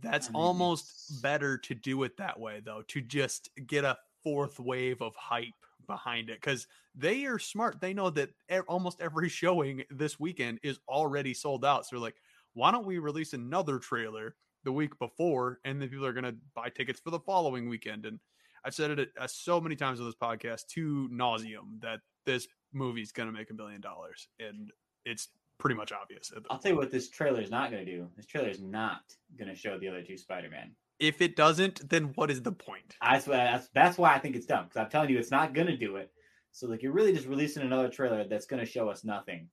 That's 0.00 0.28
I 0.28 0.30
mean, 0.30 0.42
almost 0.42 1.22
better 1.22 1.58
to 1.58 1.74
do 1.74 2.02
it 2.04 2.16
that 2.16 2.40
way 2.40 2.60
though, 2.64 2.82
to 2.88 3.02
just 3.02 3.50
get 3.66 3.84
a 3.84 3.98
fourth 4.22 4.58
wave 4.58 5.02
of 5.02 5.14
hype 5.14 5.54
behind 5.88 6.30
it 6.30 6.40
because 6.40 6.68
they 6.94 7.24
are 7.24 7.40
smart. 7.40 7.80
They 7.80 7.92
know 7.92 8.10
that 8.10 8.30
almost 8.68 9.00
every 9.00 9.28
showing 9.28 9.82
this 9.90 10.20
weekend 10.20 10.60
is 10.62 10.78
already 10.88 11.34
sold 11.34 11.64
out. 11.64 11.84
So 11.84 11.96
they're 11.96 12.00
like, 12.00 12.22
why 12.54 12.70
don't 12.70 12.86
we 12.86 12.98
release 12.98 13.32
another 13.32 13.80
trailer 13.80 14.36
the 14.62 14.72
week 14.72 14.96
before, 15.00 15.58
and 15.64 15.82
then 15.82 15.88
people 15.88 16.06
are 16.06 16.12
gonna 16.12 16.36
buy 16.54 16.68
tickets 16.68 17.00
for 17.00 17.10
the 17.10 17.18
following 17.18 17.68
weekend? 17.68 18.06
And 18.06 18.20
I've 18.64 18.74
said 18.74 18.96
it 18.96 19.10
uh, 19.18 19.26
so 19.26 19.60
many 19.60 19.74
times 19.74 19.98
on 19.98 20.06
this 20.06 20.14
podcast 20.14 20.66
to 20.74 21.08
nauseum 21.12 21.80
that 21.80 21.98
this 22.24 22.46
movie's 22.72 23.10
gonna 23.10 23.32
make 23.32 23.50
a 23.50 23.54
billion 23.54 23.80
dollars, 23.80 24.28
and 24.38 24.70
it's 25.04 25.28
pretty 25.58 25.74
much 25.74 25.90
obvious. 25.90 26.32
I'll 26.50 26.58
tell 26.58 26.70
you 26.72 26.78
what 26.78 26.92
this 26.92 27.08
trailer 27.10 27.40
is 27.40 27.50
not 27.50 27.72
going 27.72 27.84
to 27.84 27.90
do. 27.90 28.08
This 28.16 28.26
trailer 28.26 28.48
is 28.48 28.60
not 28.60 29.00
going 29.36 29.48
to 29.48 29.56
show 29.56 29.76
the 29.76 29.88
other 29.88 30.02
two 30.02 30.16
Spider-Man. 30.16 30.70
If 30.98 31.20
it 31.20 31.36
doesn't, 31.36 31.88
then 31.88 32.12
what 32.14 32.30
is 32.30 32.42
the 32.42 32.52
point? 32.52 32.96
I 33.00 33.20
swear, 33.20 33.52
that's, 33.52 33.68
that's 33.72 33.98
why 33.98 34.14
I 34.14 34.18
think 34.18 34.34
it's 34.34 34.46
dumb 34.46 34.64
because 34.64 34.76
I'm 34.76 34.90
telling 34.90 35.10
you 35.10 35.18
it's 35.18 35.30
not 35.30 35.54
going 35.54 35.68
to 35.68 35.76
do 35.76 35.96
it. 35.96 36.10
So 36.52 36.66
like 36.66 36.82
you're 36.82 36.92
really 36.92 37.12
just 37.12 37.26
releasing 37.26 37.62
another 37.62 37.88
trailer 37.88 38.24
that's 38.24 38.46
going 38.46 38.64
to 38.64 38.70
show 38.70 38.88
us 38.88 39.04
nothing. 39.04 39.48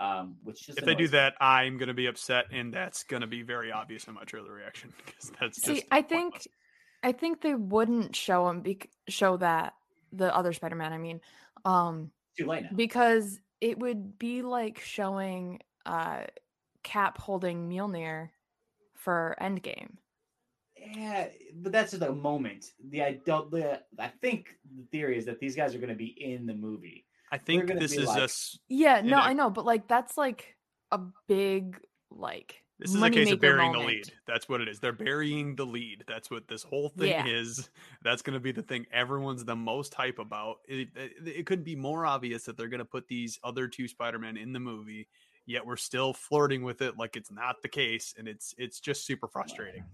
Um, 0.00 0.36
which 0.42 0.66
just 0.66 0.78
if 0.78 0.84
they 0.84 0.94
do 0.94 1.06
that, 1.08 1.34
I'm 1.40 1.78
going 1.78 1.88
to 1.88 1.94
be 1.94 2.06
upset, 2.06 2.46
and 2.50 2.74
that's 2.74 3.04
going 3.04 3.20
to 3.20 3.28
be 3.28 3.42
very 3.42 3.70
obvious 3.70 4.08
in 4.08 4.14
my 4.14 4.24
trailer 4.24 4.52
reaction 4.52 4.92
because 5.06 5.30
that's 5.40 5.62
See, 5.62 5.74
just 5.74 5.86
I 5.92 6.02
think 6.02 6.32
pointless. 6.32 6.48
I 7.04 7.12
think 7.12 7.40
they 7.40 7.54
wouldn't 7.54 8.16
show 8.16 8.48
him 8.48 8.62
bec- 8.62 8.90
show 9.08 9.36
that 9.36 9.74
the 10.12 10.34
other 10.34 10.52
Spider-Man, 10.52 10.92
I 10.92 10.98
mean, 10.98 11.20
um 11.64 12.10
too 12.36 12.46
late 12.46 12.64
now. 12.64 12.70
because 12.74 13.38
it 13.60 13.78
would 13.78 14.18
be 14.18 14.42
like 14.42 14.80
showing 14.80 15.60
uh 15.86 16.24
Cap 16.82 17.18
holding 17.18 17.68
Mjolnir 17.68 18.30
for 18.94 19.36
Endgame. 19.40 19.98
Yeah, 20.94 21.28
but 21.56 21.72
that's 21.72 21.92
just 21.92 22.02
a 22.02 22.12
moment. 22.12 22.72
The 22.88 23.02
I 23.02 23.20
don't. 23.24 23.50
The, 23.50 23.82
I 23.98 24.08
think 24.08 24.56
the 24.76 24.84
theory 24.90 25.16
is 25.18 25.24
that 25.26 25.38
these 25.40 25.54
guys 25.56 25.74
are 25.74 25.78
going 25.78 25.90
to 25.90 25.94
be 25.94 26.16
in 26.22 26.46
the 26.46 26.54
movie. 26.54 27.04
I 27.30 27.38
think 27.38 27.66
this 27.78 27.92
is 27.96 28.06
like- 28.06 28.20
a 28.20 28.24
s- 28.24 28.58
Yeah, 28.68 29.00
no, 29.02 29.16
I- 29.18 29.28
I 29.28 29.32
know, 29.32 29.48
but 29.50 29.64
like 29.64 29.88
that's 29.88 30.16
like 30.18 30.56
a 30.90 31.00
big 31.28 31.78
like 32.10 32.62
this 32.78 32.90
is 32.94 33.00
a 33.00 33.10
case 33.10 33.30
of 33.30 33.38
moneymaker 33.38 33.40
burying 33.40 33.72
the 33.72 33.78
lead. 33.78 34.12
That's 34.26 34.48
what 34.48 34.60
it 34.60 34.68
is. 34.68 34.80
They're 34.80 34.92
burying 34.92 35.54
the 35.56 35.64
lead. 35.64 36.04
That's 36.08 36.30
what 36.30 36.48
this 36.48 36.62
whole 36.62 36.88
thing 36.90 37.10
Yeah. 37.10 37.26
is. 37.26 37.70
That's 38.02 38.22
going 38.22 38.34
to 38.34 38.40
be 38.40 38.50
the 38.52 38.62
thing 38.62 38.86
everyone's 38.92 39.44
the 39.44 39.54
most 39.56 39.94
hype 39.94 40.18
about. 40.18 40.56
It, 40.66 40.88
it, 40.96 41.12
it 41.26 41.46
couldn't 41.46 41.64
be 41.64 41.76
more 41.76 42.04
obvious 42.04 42.44
that 42.44 42.56
they're 42.56 42.68
going 42.68 42.78
to 42.80 42.84
put 42.84 43.06
these 43.08 43.38
other 43.44 43.68
two 43.68 43.86
Spider-Men 43.88 44.36
in 44.36 44.52
the 44.52 44.60
movie. 44.60 45.06
yet 45.46 45.64
we're 45.64 45.76
still 45.76 46.12
flirting 46.12 46.62
with 46.62 46.82
it 46.82 46.96
like 46.98 47.16
it's 47.16 47.30
not 47.30 47.62
the 47.62 47.68
case, 47.68 48.14
and 48.18 48.28
it's 48.28 48.54
it's 48.58 48.78
just 48.80 49.06
super 49.06 49.26
frustrating. 49.28 49.84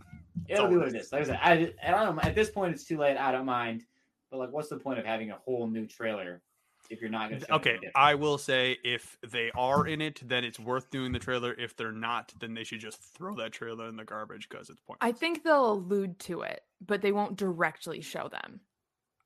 It'll 0.49 0.65
all 0.65 0.71
be 0.71 0.77
it 0.77 0.79
what 0.79 0.89
it 0.89 0.97
is. 0.97 1.13
Like 1.13 1.23
I 1.23 1.25
said, 1.25 1.41
I, 1.43 1.53
I 1.87 1.91
don't 1.91 2.17
know. 2.17 2.23
At 2.23 2.35
this 2.35 2.51
point, 2.51 2.75
it's 2.75 2.85
too 2.85 2.99
late. 2.99 3.17
I 3.17 3.33
don't 3.33 3.47
mind. 3.47 3.85
But 4.31 4.39
like, 4.39 4.53
what's 4.53 4.69
the 4.69 4.77
point 4.77 4.99
of 4.99 5.07
having 5.07 5.31
a 5.31 5.37
whole 5.37 5.67
new 5.67 5.87
trailer 5.87 6.43
if 6.91 7.01
you're 7.01 7.11
not 7.11 7.31
going 7.31 7.41
to? 7.41 7.55
Okay, 7.55 7.79
I 7.95 8.15
will 8.15 8.39
say 8.39 8.77
if 8.85 9.17
they 9.27 9.51
are 9.55 9.87
in 9.87 10.01
it, 10.01 10.21
then 10.27 10.45
it's 10.45 10.61
worth 10.61 10.91
doing 10.91 11.13
the 11.13 11.19
trailer. 11.19 11.55
If 11.55 11.77
they're 11.77 11.93
not, 11.93 12.33
then 12.41 12.55
they 12.55 12.65
should 12.65 12.81
just 12.81 13.03
throw 13.15 13.35
that 13.37 13.53
trailer 13.53 13.89
in 13.89 13.97
the 13.97 14.05
garbage 14.05 14.49
because 14.49 14.69
it's 14.71 14.81
pointless. 14.81 15.09
I 15.09 15.13
think 15.13 15.45
they'll 15.45 15.73
allude 15.73 16.19
to 16.21 16.43
it, 16.43 16.63
but 16.87 17.01
they 17.01 17.13
won't 17.13 17.37
directly 17.37 18.01
show 18.01 18.29
them. 18.29 18.61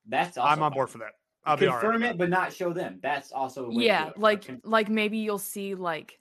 That's 0.07 0.38
also 0.38 0.50
I'm 0.50 0.62
on 0.62 0.73
board 0.73 0.90
for 0.90 0.99
that. 0.99 1.12
I'll 1.45 1.57
be 1.57 1.66
all 1.66 1.75
right 1.75 1.81
confirm 1.81 2.02
with 2.02 2.11
it, 2.12 2.19
but 2.19 2.31
not 2.31 2.52
show 2.52 2.73
them. 2.73 2.99
That's 3.02 3.33
also 3.33 3.66
a 3.66 3.69
way 3.75 3.85
yeah 3.85 4.07
do 4.07 4.12
like 4.16 4.49
like 4.64 4.88
maybe 4.88 5.19
you'll 5.19 5.38
see 5.38 5.75
like 5.75 6.19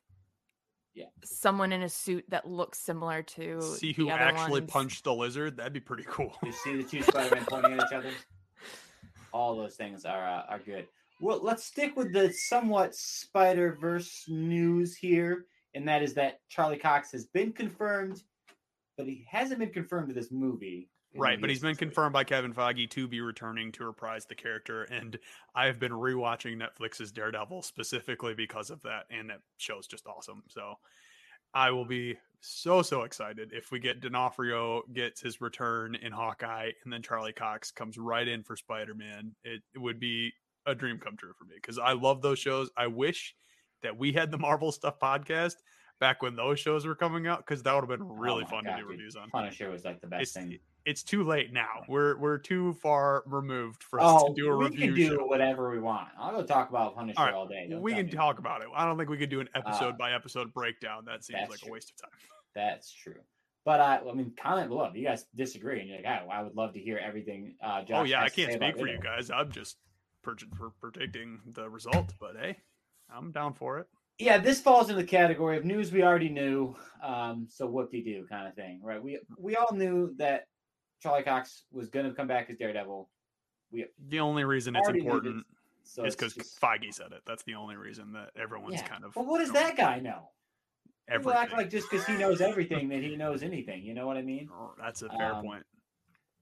Yeah. 0.93 1.05
someone 1.23 1.71
in 1.71 1.83
a 1.83 1.89
suit 1.89 2.25
that 2.29 2.47
looks 2.47 2.79
similar 2.79 3.23
to 3.23 3.55
that. 3.55 3.77
See 3.77 3.93
the 3.93 4.03
who 4.03 4.09
other 4.09 4.21
actually 4.21 4.61
ones. 4.61 4.71
punched 4.71 5.03
the 5.05 5.13
lizard. 5.13 5.57
That'd 5.57 5.73
be 5.73 5.79
pretty 5.79 6.03
cool. 6.07 6.35
you 6.43 6.51
see 6.51 6.75
the 6.75 6.83
two 6.83 7.01
Spider-Man 7.01 7.45
pointing 7.47 7.73
at 7.79 7.85
each 7.87 7.93
other. 7.93 8.11
All 9.33 9.55
those 9.55 9.75
things 9.75 10.03
are 10.05 10.27
uh, 10.27 10.43
are 10.49 10.59
good. 10.59 10.87
Well, 11.21 11.39
let's 11.41 11.63
stick 11.63 11.95
with 11.95 12.11
the 12.11 12.33
somewhat 12.33 12.95
Spider 12.95 13.77
Verse 13.79 14.25
news 14.27 14.95
here, 14.95 15.45
and 15.73 15.87
that 15.87 16.01
is 16.03 16.13
that 16.15 16.39
Charlie 16.49 16.77
Cox 16.77 17.11
has 17.13 17.27
been 17.27 17.53
confirmed, 17.53 18.21
but 18.97 19.05
he 19.05 19.25
hasn't 19.29 19.59
been 19.59 19.69
confirmed 19.71 20.09
to 20.09 20.13
this 20.13 20.31
movie. 20.31 20.89
Right, 21.13 21.41
but 21.41 21.49
he's 21.49 21.59
been 21.59 21.75
confirmed 21.75 22.13
by 22.13 22.23
Kevin 22.23 22.53
Feige 22.53 22.89
to 22.91 23.07
be 23.07 23.19
returning 23.19 23.71
to 23.73 23.85
reprise 23.85 24.25
the 24.25 24.35
character, 24.35 24.83
and 24.83 25.17
I've 25.53 25.79
been 25.79 25.91
rewatching 25.91 26.57
Netflix's 26.57 27.11
Daredevil 27.11 27.63
specifically 27.63 28.33
because 28.33 28.69
of 28.69 28.81
that, 28.83 29.05
and 29.09 29.29
that 29.29 29.39
show's 29.57 29.87
just 29.87 30.07
awesome. 30.07 30.43
So 30.47 30.75
I 31.53 31.71
will 31.71 31.85
be 31.85 32.17
so 32.39 32.81
so 32.81 33.01
excited 33.01 33.51
if 33.51 33.71
we 33.71 33.79
get 33.79 33.99
D'Onofrio 33.99 34.83
gets 34.93 35.21
his 35.21 35.41
return 35.41 35.95
in 35.95 36.13
Hawkeye, 36.13 36.71
and 36.83 36.93
then 36.93 37.01
Charlie 37.01 37.33
Cox 37.33 37.71
comes 37.71 37.97
right 37.97 38.27
in 38.27 38.43
for 38.43 38.55
Spider 38.55 38.95
Man. 38.95 39.35
It, 39.43 39.61
it 39.75 39.79
would 39.79 39.99
be 39.99 40.31
a 40.65 40.73
dream 40.73 40.97
come 40.97 41.17
true 41.17 41.33
for 41.37 41.43
me 41.45 41.55
because 41.55 41.77
I 41.77 41.91
love 41.93 42.21
those 42.21 42.39
shows. 42.39 42.69
I 42.77 42.87
wish 42.87 43.35
that 43.83 43.97
we 43.97 44.13
had 44.13 44.31
the 44.31 44.37
Marvel 44.37 44.71
Stuff 44.71 44.95
podcast 45.01 45.55
back 45.99 46.21
when 46.21 46.35
those 46.35 46.59
shows 46.59 46.85
were 46.85 46.95
coming 46.95 47.27
out 47.27 47.39
because 47.45 47.63
that 47.63 47.73
would 47.73 47.81
have 47.81 47.99
been 47.99 48.07
oh 48.07 48.15
really 48.15 48.43
Oh 48.45 48.49
fun 48.49 48.63
God, 48.63 48.71
to 48.71 48.77
do 48.77 48.81
dude. 48.83 48.91
reviews 48.91 49.15
on 49.15 49.29
Punisher 49.29 49.69
was 49.69 49.83
like 49.83 50.01
the 50.01 50.07
best 50.07 50.21
it's 50.23 50.31
thing. 50.31 50.57
It's 50.85 51.03
too 51.03 51.23
late 51.23 51.53
now. 51.53 51.83
We're 51.87 52.17
we're 52.17 52.37
too 52.37 52.73
far 52.73 53.23
removed 53.25 53.83
for 53.83 53.99
us 53.99 54.05
Oh, 54.23 54.27
to 54.29 54.33
do 54.33 54.51
a 54.51 54.57
we 54.57 54.65
review 54.65 54.85
can 54.87 54.93
do 54.95 55.07
show. 55.17 55.25
whatever 55.25 55.69
we 55.71 55.79
want. 55.79 56.07
I'll 56.19 56.31
go 56.31 56.43
talk 56.43 56.69
about 56.69 56.95
Punisher 56.95 57.19
All 57.19 57.25
right, 57.25 57.33
all 57.33 57.47
day. 57.47 57.67
Don't 57.69 57.81
we 57.81 57.93
can 57.93 58.07
me. 58.07 58.11
talk 58.11 58.39
about 58.39 58.61
it. 58.61 58.67
I 58.75 58.85
don't 58.85 58.97
think 58.97 59.09
we 59.09 59.17
could 59.17 59.29
do 59.29 59.39
an 59.41 59.49
episode 59.55 59.93
Uh, 59.95 59.97
by 59.97 60.13
episode 60.13 60.53
breakdown. 60.53 61.05
That 61.05 61.23
seems 61.23 61.49
like 61.49 61.59
true. 61.59 61.69
a 61.69 61.73
waste 61.73 61.91
of 61.91 61.97
time. 62.01 62.19
That's 62.55 62.91
true. 62.91 63.15
But 63.63 63.79
I, 63.79 63.99
I 63.99 64.13
mean, 64.13 64.33
comment 64.41 64.69
below 64.69 64.85
if 64.85 64.95
you 64.95 65.05
guys 65.05 65.25
disagree, 65.35 65.79
and 65.79 65.87
you're 65.87 65.97
like, 66.01 66.21
oh, 66.25 66.29
I 66.29 66.41
would 66.41 66.55
love 66.55 66.73
to 66.73 66.79
hear 66.79 66.97
everything. 66.97 67.53
Uh, 67.63 67.83
Josh 67.83 67.97
oh 67.99 68.03
yeah, 68.03 68.23
I 68.23 68.29
can't 68.29 68.51
speak 68.53 68.77
for 68.77 68.87
you 68.87 68.97
guys. 68.99 69.29
I'm 69.29 69.51
just 69.51 69.77
per- 70.23 70.35
per- 70.57 70.71
predicting 70.81 71.39
the 71.53 71.69
result, 71.69 72.13
but 72.19 72.35
hey, 72.41 72.57
I'm 73.15 73.31
down 73.31 73.53
for 73.53 73.77
it. 73.77 73.87
Yeah, 74.17 74.37
this 74.39 74.59
falls 74.59 74.89
in 74.89 74.97
the 74.97 75.03
category 75.03 75.57
of 75.57 75.65
news 75.65 75.91
we 75.91 76.03
already 76.03 76.29
knew. 76.29 76.75
Um, 77.03 77.47
so 77.49 77.65
what 77.67 77.89
do 77.91 77.97
you 77.97 78.03
do, 78.03 78.27
kind 78.27 78.47
of 78.47 78.55
thing, 78.55 78.79
right? 78.83 79.01
We 79.01 79.19
we 79.37 79.55
all 79.55 79.73
knew 79.73 80.13
that 80.17 80.45
Charlie 81.01 81.23
Cox 81.23 81.63
was 81.71 81.89
going 81.89 82.05
to 82.05 82.13
come 82.13 82.27
back 82.27 82.49
as 82.49 82.57
Daredevil. 82.57 83.09
We 83.71 83.85
The 84.09 84.19
only 84.19 84.43
reason 84.43 84.75
it's 84.75 84.89
important 84.89 85.45
this, 85.83 85.93
so 85.95 86.05
is 86.05 86.15
because 86.15 86.33
Feige 86.61 86.93
said 86.93 87.11
it. 87.11 87.21
That's 87.25 87.43
the 87.43 87.55
only 87.55 87.75
reason 87.75 88.13
that 88.13 88.31
everyone's 88.39 88.75
yeah. 88.75 88.87
kind 88.87 89.03
of. 89.03 89.13
But 89.13 89.25
what 89.25 89.39
does 89.39 89.51
that 89.53 89.77
guy 89.77 89.99
know? 89.99 90.29
People 91.09 91.33
act 91.33 91.51
like 91.51 91.69
just 91.69 91.89
because 91.89 92.05
he 92.05 92.13
knows 92.13 92.39
everything 92.39 92.87
that 92.89 93.01
he 93.01 93.17
knows 93.17 93.43
anything. 93.43 93.83
You 93.83 93.93
know 93.93 94.07
what 94.07 94.17
I 94.17 94.21
mean? 94.21 94.49
Oh, 94.53 94.71
that's 94.79 95.01
a 95.01 95.09
fair 95.09 95.33
Um, 95.33 95.43
point. 95.43 95.63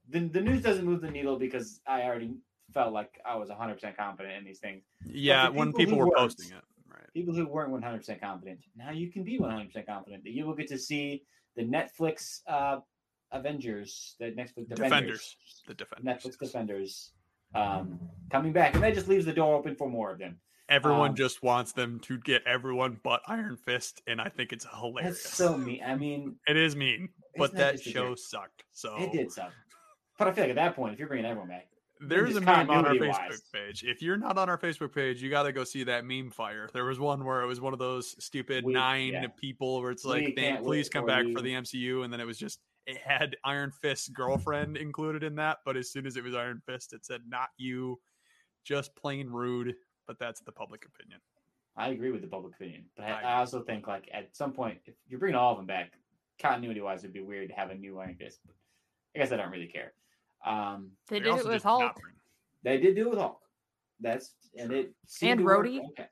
The 0.08 0.20
the 0.28 0.40
news 0.40 0.62
doesn't 0.62 0.84
move 0.84 1.00
the 1.00 1.10
needle 1.10 1.38
because 1.38 1.80
I 1.86 2.02
already 2.02 2.36
felt 2.72 2.92
like 2.92 3.20
I 3.24 3.36
was 3.36 3.48
100 3.48 3.74
percent 3.74 3.96
confident 3.96 4.36
in 4.36 4.44
these 4.44 4.60
things. 4.60 4.84
Yeah, 5.04 5.46
the 5.46 5.52
when 5.52 5.72
people 5.72 5.94
people 5.94 5.98
were 5.98 6.14
posting 6.14 6.50
it, 6.50 6.62
right? 6.88 7.12
people 7.12 7.34
who 7.34 7.46
weren't 7.46 7.72
100% 7.72 8.20
confident 8.20 8.60
now 8.76 8.90
you 8.90 9.10
can 9.10 9.24
be 9.24 9.38
100% 9.38 9.86
confident 9.86 10.22
that 10.24 10.30
you 10.30 10.46
will 10.46 10.54
get 10.54 10.68
to 10.68 10.78
see 10.78 11.22
the 11.56 11.62
netflix 11.62 12.40
uh 12.46 12.78
avengers 13.32 14.16
the 14.18 14.26
netflix 14.26 14.68
defenders, 14.68 14.78
Defenders, 14.78 15.36
the 15.68 15.74
defenders. 15.74 16.04
netflix 16.24 16.38
defenders 16.38 17.12
um 17.54 17.98
coming 18.30 18.52
back 18.52 18.74
and 18.74 18.82
that 18.82 18.94
just 18.94 19.08
leaves 19.08 19.24
the 19.24 19.32
door 19.32 19.54
open 19.56 19.74
for 19.74 19.88
more 19.88 20.10
of 20.12 20.18
them 20.18 20.38
Everyone 20.68 21.10
Um, 21.10 21.16
just 21.16 21.42
wants 21.42 21.72
them 21.72 21.98
to 22.04 22.16
get 22.18 22.44
everyone 22.46 23.00
but 23.02 23.22
Iron 23.26 23.56
Fist, 23.56 24.02
and 24.06 24.20
I 24.20 24.28
think 24.28 24.52
it's 24.52 24.64
hilarious. 24.78 25.20
that's 25.20 25.34
so 25.34 25.56
mean 25.58 25.82
i 25.84 25.96
mean 25.96 26.36
It 26.46 26.56
is 26.56 26.76
mean, 26.76 27.08
but 27.36 27.52
that 27.54 27.80
show 27.80 28.14
sucked. 28.14 28.62
So 28.70 28.94
it 28.98 29.10
did 29.10 29.32
suck 29.32 29.52
but 30.16 30.28
i 30.28 30.32
feel 30.32 30.44
like 30.44 30.50
at 30.50 30.56
that 30.56 30.76
point 30.76 30.92
if 30.92 30.98
you're 31.00 31.08
bringing 31.08 31.26
everyone 31.26 31.48
back 31.48 31.66
there's 32.02 32.34
a 32.36 32.40
meme 32.40 32.70
on 32.70 32.86
our. 32.86 32.94
Facebook 32.94 33.42
page. 33.52 33.84
If 33.86 34.00
you're 34.00 34.16
not 34.16 34.38
on 34.38 34.48
our 34.48 34.56
Facebook 34.56 34.94
page, 34.94 35.22
you 35.22 35.28
got 35.28 35.42
to 35.42 35.52
go 35.52 35.64
see 35.64 35.84
that 35.84 36.06
meme 36.06 36.30
fire. 36.30 36.66
There 36.72 36.86
was 36.86 36.98
one 36.98 37.22
where 37.26 37.42
it 37.42 37.46
was 37.46 37.60
one 37.60 37.74
of 37.74 37.78
those 37.78 38.16
stupid 38.24 38.64
We- 38.64 38.72
nine 38.72 39.08
yeah. 39.12 39.26
people 39.36 39.82
where 39.82 39.90
it's 39.90 40.06
like, 40.06 40.34
please 40.62 40.88
come 40.88 41.04
back 41.04 41.26
you." 41.26 41.34
for 41.34 41.42
the 41.42 41.52
MCU, 41.52 42.02
and 42.02 42.10
then 42.10 42.18
it 42.18 42.24
was 42.24 42.38
just 42.38 42.58
it 42.86 42.98
had 42.98 43.36
Iron 43.44 43.70
Fist's 43.70 44.08
girlfriend 44.08 44.76
included 44.76 45.22
in 45.22 45.34
that, 45.36 45.58
but 45.64 45.76
as 45.76 45.90
soon 45.90 46.06
as 46.06 46.16
it 46.16 46.24
was 46.24 46.34
Iron 46.34 46.60
Fist, 46.66 46.92
it 46.92 47.04
said 47.04 47.22
not 47.28 47.48
you, 47.56 47.98
just 48.64 48.94
plain 48.96 49.28
rude. 49.28 49.74
But 50.06 50.18
that's 50.18 50.40
the 50.40 50.50
public 50.50 50.84
opinion. 50.86 51.20
i 51.76 51.90
agree 51.90 52.10
with 52.10 52.20
the 52.20 52.26
public 52.26 52.52
opinion 52.56 52.82
but 52.96 53.04
I 53.04 53.20
i, 53.20 53.34
also 53.38 53.62
think 53.62 53.86
like 53.86 54.08
at 54.12 54.34
some 54.34 54.52
point 54.52 54.78
if 54.86 54.94
you're 55.08 55.20
bringing 55.20 55.36
all 55.36 55.52
of 55.52 55.56
them 55.58 55.66
back 55.66 55.92
continuity 56.40 56.80
wise 56.80 57.04
it'd 57.04 57.14
be 57.14 57.20
weird 57.20 57.48
to 57.50 57.54
have 57.54 57.70
a 57.70 57.76
new 57.76 58.00
iron 58.00 58.16
fist 58.16 58.40
but 58.44 58.56
i 59.14 59.20
guess 59.20 59.30
i 59.30 59.36
don't 59.36 59.52
really 59.52 59.68
care 59.68 59.92
um 60.44 60.90
They 61.08 61.20
They 61.20 61.24
did 61.26 61.38
it 61.38 61.44
with 61.44 61.52
just 61.52 61.64
Hulk. 61.64 62.00
They 62.64 62.78
did 62.78 62.96
do 62.96 63.06
it 63.06 63.10
with 63.10 63.18
Hulk. 63.20 63.40
That's 64.00 64.34
and 64.58 64.72
it 64.72 64.92
seemed 65.06 65.38
And 65.38 65.40
to 65.40 65.44
Rhodey. 65.46 65.78
Okay. 65.90 66.08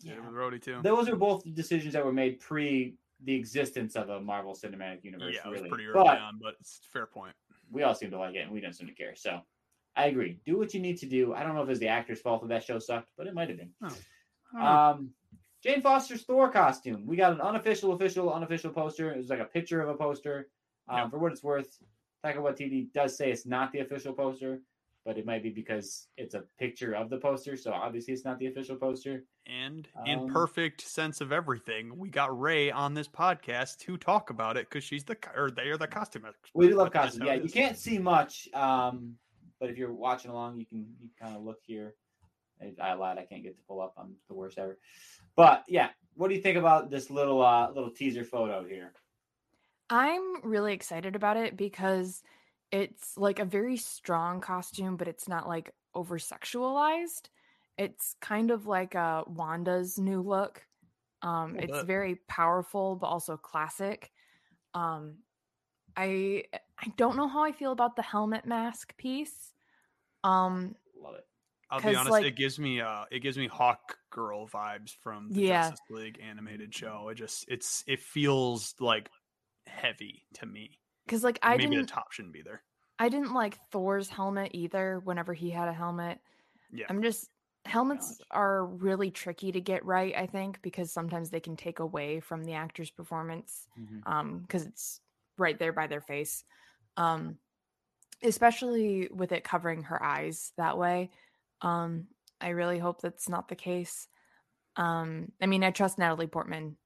Did 0.00 0.10
Yeah. 0.14 0.20
with 0.26 0.34
Rhodey 0.34 0.60
too. 0.60 0.80
Those 0.82 1.08
are 1.08 1.14
both 1.16 1.44
decisions 1.54 1.92
that 1.94 2.04
were 2.04 2.12
made 2.12 2.40
pre 2.40 2.96
the 3.24 3.34
existence 3.34 3.96
of 3.96 4.08
a 4.10 4.20
Marvel 4.20 4.54
Cinematic 4.54 5.02
Universe. 5.04 5.34
yeah, 5.34 5.48
it 5.48 5.50
really. 5.50 5.62
was 5.62 5.70
pretty 5.70 5.86
early 5.86 6.04
but 6.04 6.18
on, 6.18 6.38
but 6.42 6.54
it's 6.60 6.80
a 6.86 6.90
fair 6.92 7.06
point. 7.06 7.34
we 7.70 7.82
all 7.82 7.94
seem 7.94 8.10
to 8.10 8.18
like 8.18 8.34
it, 8.34 8.40
and 8.40 8.52
we 8.52 8.60
don't 8.60 8.74
seem 8.74 8.86
to 8.86 8.94
care. 8.94 9.14
So 9.16 9.40
I 9.96 10.06
agree. 10.06 10.38
Do 10.44 10.58
what 10.58 10.74
you 10.74 10.80
need 10.80 10.98
to 10.98 11.06
do. 11.06 11.34
I 11.34 11.42
don't 11.42 11.54
know 11.54 11.62
if 11.62 11.68
it's 11.68 11.80
the 11.80 11.88
actor's 11.88 12.20
fault 12.20 12.42
that 12.42 12.48
that 12.48 12.64
show 12.64 12.78
sucked, 12.78 13.10
but 13.16 13.26
it 13.26 13.34
might 13.34 13.48
have 13.48 13.58
been. 13.58 13.70
Oh. 14.54 14.60
Um, 14.60 15.10
Jane 15.62 15.80
Foster's 15.80 16.22
Thor 16.22 16.50
costume. 16.50 17.06
We 17.06 17.16
got 17.16 17.32
an 17.32 17.40
unofficial, 17.40 17.92
official, 17.92 18.32
unofficial 18.32 18.70
poster. 18.70 19.10
It 19.10 19.16
was 19.16 19.30
like 19.30 19.40
a 19.40 19.44
picture 19.44 19.80
of 19.80 19.88
a 19.88 19.94
poster. 19.94 20.48
Um, 20.88 20.98
Yep. 20.98 21.10
For 21.10 21.18
what 21.18 21.32
it's 21.32 21.42
worth, 21.42 21.78
Taika 22.24 22.36
Waititi 22.36 22.92
does 22.92 23.16
say 23.16 23.32
it's 23.32 23.46
not 23.46 23.72
the 23.72 23.80
official 23.80 24.12
poster, 24.12 24.60
but 25.06 25.16
it 25.16 25.24
might 25.24 25.42
be 25.42 25.50
because 25.50 26.08
it's 26.16 26.34
a 26.34 26.42
picture 26.58 26.94
of 26.94 27.08
the 27.08 27.16
poster. 27.16 27.56
So 27.56 27.72
obviously, 27.72 28.12
it's 28.12 28.24
not 28.24 28.40
the 28.40 28.46
official 28.46 28.74
poster. 28.74 29.24
And 29.46 29.88
in 30.04 30.18
Um, 30.18 30.28
perfect 30.28 30.80
sense 30.80 31.20
of 31.20 31.30
everything, 31.30 31.96
we 31.96 32.10
got 32.10 32.38
Ray 32.38 32.72
on 32.72 32.92
this 32.92 33.06
podcast 33.06 33.78
to 33.78 33.96
talk 33.96 34.30
about 34.30 34.56
it 34.56 34.68
because 34.68 34.82
she's 34.82 35.04
the 35.04 35.16
or 35.36 35.52
they 35.52 35.68
are 35.68 35.76
the 35.76 35.86
costume 35.86 36.24
experts. 36.26 36.50
We 36.54 36.68
do 36.68 36.74
love 36.74 36.92
That's 36.92 37.12
costume. 37.12 37.28
Yeah, 37.28 37.34
you 37.34 37.48
can't 37.48 37.78
see 37.78 37.98
much, 37.98 38.48
um, 38.52 39.14
but 39.60 39.70
if 39.70 39.78
you're 39.78 39.92
watching 39.92 40.32
along, 40.32 40.58
you 40.58 40.66
can 40.66 40.88
you 41.00 41.08
kind 41.18 41.36
of 41.36 41.42
look 41.42 41.60
here. 41.62 41.94
I, 42.60 42.74
I 42.80 42.94
lied. 42.94 43.18
I 43.18 43.24
can't 43.24 43.44
get 43.44 43.56
to 43.56 43.62
pull 43.68 43.80
up. 43.80 43.94
I'm 43.96 44.16
the 44.26 44.34
worst 44.34 44.58
ever. 44.58 44.76
But 45.36 45.62
yeah, 45.68 45.90
what 46.14 46.28
do 46.28 46.34
you 46.34 46.42
think 46.42 46.58
about 46.58 46.90
this 46.90 47.10
little 47.10 47.40
uh, 47.42 47.70
little 47.70 47.90
teaser 47.90 48.24
photo 48.24 48.64
here? 48.64 48.92
I'm 49.88 50.42
really 50.42 50.72
excited 50.72 51.14
about 51.14 51.36
it 51.36 51.56
because 51.56 52.24
it's 52.72 53.16
like 53.16 53.38
a 53.38 53.44
very 53.44 53.76
strong 53.76 54.40
costume, 54.40 54.96
but 54.96 55.08
it's 55.08 55.28
not 55.28 55.48
like 55.48 55.72
over 55.94 56.18
sexualized. 56.18 57.28
It's 57.78 58.16
kind 58.20 58.50
of 58.50 58.66
like 58.66 58.94
uh, 58.94 59.24
Wanda's 59.26 59.98
new 59.98 60.22
look. 60.22 60.66
Um, 61.22 61.56
it's 61.58 61.82
very 61.82 62.16
powerful, 62.28 62.96
but 62.96 63.06
also 63.06 63.36
classic. 63.36 64.12
Um, 64.74 65.18
I 65.96 66.44
I 66.78 66.92
don't 66.96 67.16
know 67.16 67.28
how 67.28 67.42
I 67.42 67.52
feel 67.52 67.72
about 67.72 67.96
the 67.96 68.02
helmet 68.02 68.44
mask 68.46 68.96
piece. 68.96 69.52
Um, 70.24 70.74
Love 71.00 71.14
it. 71.16 71.26
I'll 71.70 71.80
be 71.80 71.94
honest, 71.94 72.10
like- 72.12 72.26
it 72.26 72.36
gives 72.36 72.58
me 72.58 72.80
uh 72.80 73.04
it 73.10 73.20
gives 73.20 73.36
me 73.38 73.46
Hawk 73.48 73.96
Girl 74.10 74.46
vibes 74.48 74.94
from 74.94 75.30
the 75.32 75.40
Yeah. 75.42 75.70
Justice 75.70 75.80
League 75.90 76.20
animated 76.22 76.74
show. 76.74 77.08
It 77.08 77.16
just 77.16 77.44
it's 77.48 77.82
it 77.86 78.00
feels 78.00 78.74
like 78.78 79.10
heavy 79.66 80.26
to 80.34 80.46
me. 80.46 80.78
Because 81.06 81.22
like 81.24 81.38
I 81.42 81.56
Maybe 81.56 81.70
didn't 81.70 81.86
the 81.86 81.92
top 81.92 82.12
shouldn't 82.12 82.34
be 82.34 82.42
there. 82.42 82.62
I 82.98 83.08
didn't 83.08 83.34
like 83.34 83.58
Thor's 83.70 84.08
helmet 84.08 84.52
either. 84.54 85.00
Whenever 85.04 85.34
he 85.34 85.50
had 85.50 85.68
a 85.68 85.72
helmet, 85.72 86.18
Yeah. 86.72 86.86
I'm 86.88 87.02
just 87.02 87.30
helmets 87.64 88.18
Gosh. 88.18 88.26
are 88.30 88.64
really 88.64 89.10
tricky 89.10 89.52
to 89.52 89.60
get 89.60 89.84
right. 89.84 90.14
I 90.16 90.26
think 90.26 90.62
because 90.62 90.92
sometimes 90.92 91.30
they 91.30 91.40
can 91.40 91.56
take 91.56 91.80
away 91.80 92.20
from 92.20 92.44
the 92.44 92.54
actor's 92.54 92.90
performance. 92.90 93.66
um 94.06 94.40
because 94.40 94.64
it's 94.66 95.00
right 95.38 95.58
there 95.58 95.72
by 95.72 95.86
their 95.86 96.00
face 96.00 96.44
um 96.96 97.36
especially 98.22 99.08
with 99.12 99.32
it 99.32 99.44
covering 99.44 99.82
her 99.82 100.02
eyes 100.02 100.52
that 100.56 100.78
way 100.78 101.10
um 101.60 102.06
i 102.40 102.48
really 102.50 102.78
hope 102.78 103.02
that's 103.02 103.28
not 103.28 103.48
the 103.48 103.56
case 103.56 104.08
Um, 104.76 105.32
I 105.42 105.46
mean, 105.46 105.64
I 105.64 105.70
trust 105.70 105.98
Natalie 105.98 106.26
Portman 106.26 106.76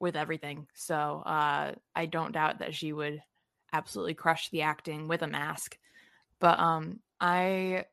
with 0.00 0.16
everything, 0.16 0.68
so 0.74 1.22
uh, 1.26 1.74
I 1.94 2.06
don't 2.06 2.32
doubt 2.32 2.58
that 2.60 2.74
she 2.74 2.92
would 2.94 3.22
absolutely 3.72 4.14
crush 4.14 4.48
the 4.50 4.62
acting 4.62 5.08
with 5.08 5.22
a 5.22 5.26
mask. 5.26 5.78
But 6.40 6.58
um, 6.58 7.00
I, 7.20 7.84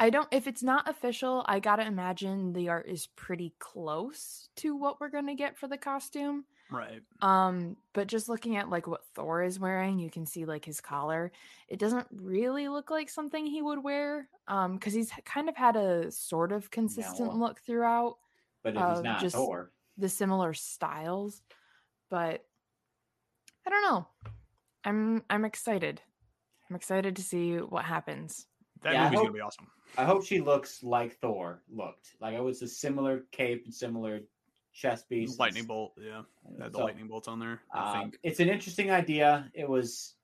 I 0.00 0.10
don't. 0.10 0.28
If 0.30 0.46
it's 0.46 0.62
not 0.62 0.88
official, 0.88 1.44
I 1.46 1.58
gotta 1.60 1.86
imagine 1.86 2.52
the 2.52 2.68
art 2.68 2.86
is 2.88 3.06
pretty 3.16 3.54
close 3.58 4.48
to 4.56 4.76
what 4.76 5.00
we're 5.00 5.08
gonna 5.08 5.34
get 5.34 5.56
for 5.58 5.66
the 5.68 5.78
costume. 5.78 6.44
Right. 6.70 7.00
Um, 7.22 7.76
but 7.94 8.08
just 8.08 8.28
looking 8.28 8.56
at 8.58 8.68
like 8.68 8.86
what 8.86 9.00
Thor 9.14 9.42
is 9.42 9.58
wearing, 9.58 9.98
you 9.98 10.10
can 10.10 10.26
see 10.26 10.44
like 10.44 10.66
his 10.66 10.82
collar. 10.82 11.32
It 11.66 11.78
doesn't 11.78 12.06
really 12.12 12.68
look 12.68 12.90
like 12.90 13.08
something 13.08 13.46
he 13.46 13.62
would 13.62 13.82
wear. 13.82 14.28
Um, 14.48 14.74
because 14.74 14.92
he's 14.92 15.10
kind 15.24 15.48
of 15.48 15.56
had 15.56 15.76
a 15.76 16.10
sort 16.12 16.52
of 16.52 16.70
consistent 16.70 17.32
No. 17.32 17.38
look 17.40 17.60
throughout 17.62 18.18
But 18.62 18.74
he's 18.74 18.82
uh, 18.82 19.00
not 19.00 19.20
just- 19.20 19.34
Thor, 19.34 19.70
the 19.96 20.10
similar 20.10 20.52
styles. 20.52 21.40
But 22.10 22.44
I 23.66 23.70
don't 23.70 23.82
know. 23.82 24.06
I'm 24.84 25.22
I'm 25.30 25.44
excited. 25.44 26.00
I'm 26.68 26.76
excited 26.76 27.16
to 27.16 27.22
see 27.22 27.56
what 27.56 27.84
happens. 27.84 28.46
That 28.82 28.92
Yeah, 28.92 29.04
movie's 29.04 29.18
hope- 29.18 29.26
gonna 29.28 29.34
be 29.34 29.40
awesome. 29.40 29.66
I 29.96 30.04
hope 30.04 30.24
she 30.24 30.40
looks 30.40 30.82
like 30.82 31.16
Thor 31.18 31.62
looked. 31.70 32.14
Like 32.20 32.34
it 32.34 32.42
was 32.42 32.60
a 32.62 32.68
similar 32.68 33.24
cape 33.32 33.64
and 33.64 33.74
similar 33.74 34.20
chest 34.72 35.08
piece. 35.08 35.38
Lightning 35.38 35.64
bolt, 35.64 35.94
yeah. 35.98 36.22
Had 36.60 36.72
the 36.72 36.78
So, 36.78 36.84
lightning 36.84 37.08
bolts 37.08 37.26
on 37.26 37.38
there. 37.40 37.62
I 37.72 37.94
um, 37.94 38.00
think. 38.02 38.18
it's 38.22 38.38
an 38.40 38.48
interesting 38.50 38.90
idea. 38.90 39.50
It 39.54 39.68
was 39.68 40.14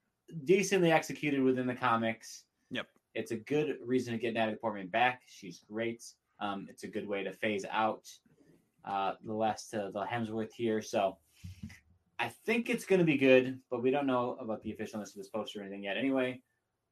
decently 0.45 0.91
executed 0.91 1.41
within 1.41 1.65
the 1.67 1.73
comics. 1.75 2.43
Yep. 2.69 2.87
It's 3.15 3.31
a 3.31 3.37
good 3.37 3.77
reason 3.83 4.13
to 4.13 4.19
get 4.19 4.33
Natalie 4.35 4.57
Portman 4.57 4.87
back. 4.87 5.23
She's 5.25 5.59
great. 5.67 6.03
Um, 6.39 6.67
it's 6.69 6.83
a 6.83 6.87
good 6.87 7.07
way 7.07 7.23
to 7.23 7.31
phase 7.33 7.65
out 7.71 8.07
uh, 8.85 9.13
the 9.23 9.33
last 9.33 9.73
uh, 9.73 9.89
the 9.89 10.05
Hemsworth 10.05 10.51
here. 10.53 10.81
So 10.81 11.17
I 12.19 12.29
think 12.45 12.69
it's 12.69 12.85
going 12.85 12.99
to 12.99 13.05
be 13.05 13.17
good, 13.17 13.59
but 13.69 13.81
we 13.83 13.91
don't 13.91 14.07
know 14.07 14.37
about 14.39 14.63
the 14.63 14.71
officialness 14.71 15.09
of 15.09 15.15
this 15.15 15.29
poster 15.29 15.59
or 15.59 15.63
anything 15.63 15.83
yet. 15.83 15.97
Anyway, 15.97 16.41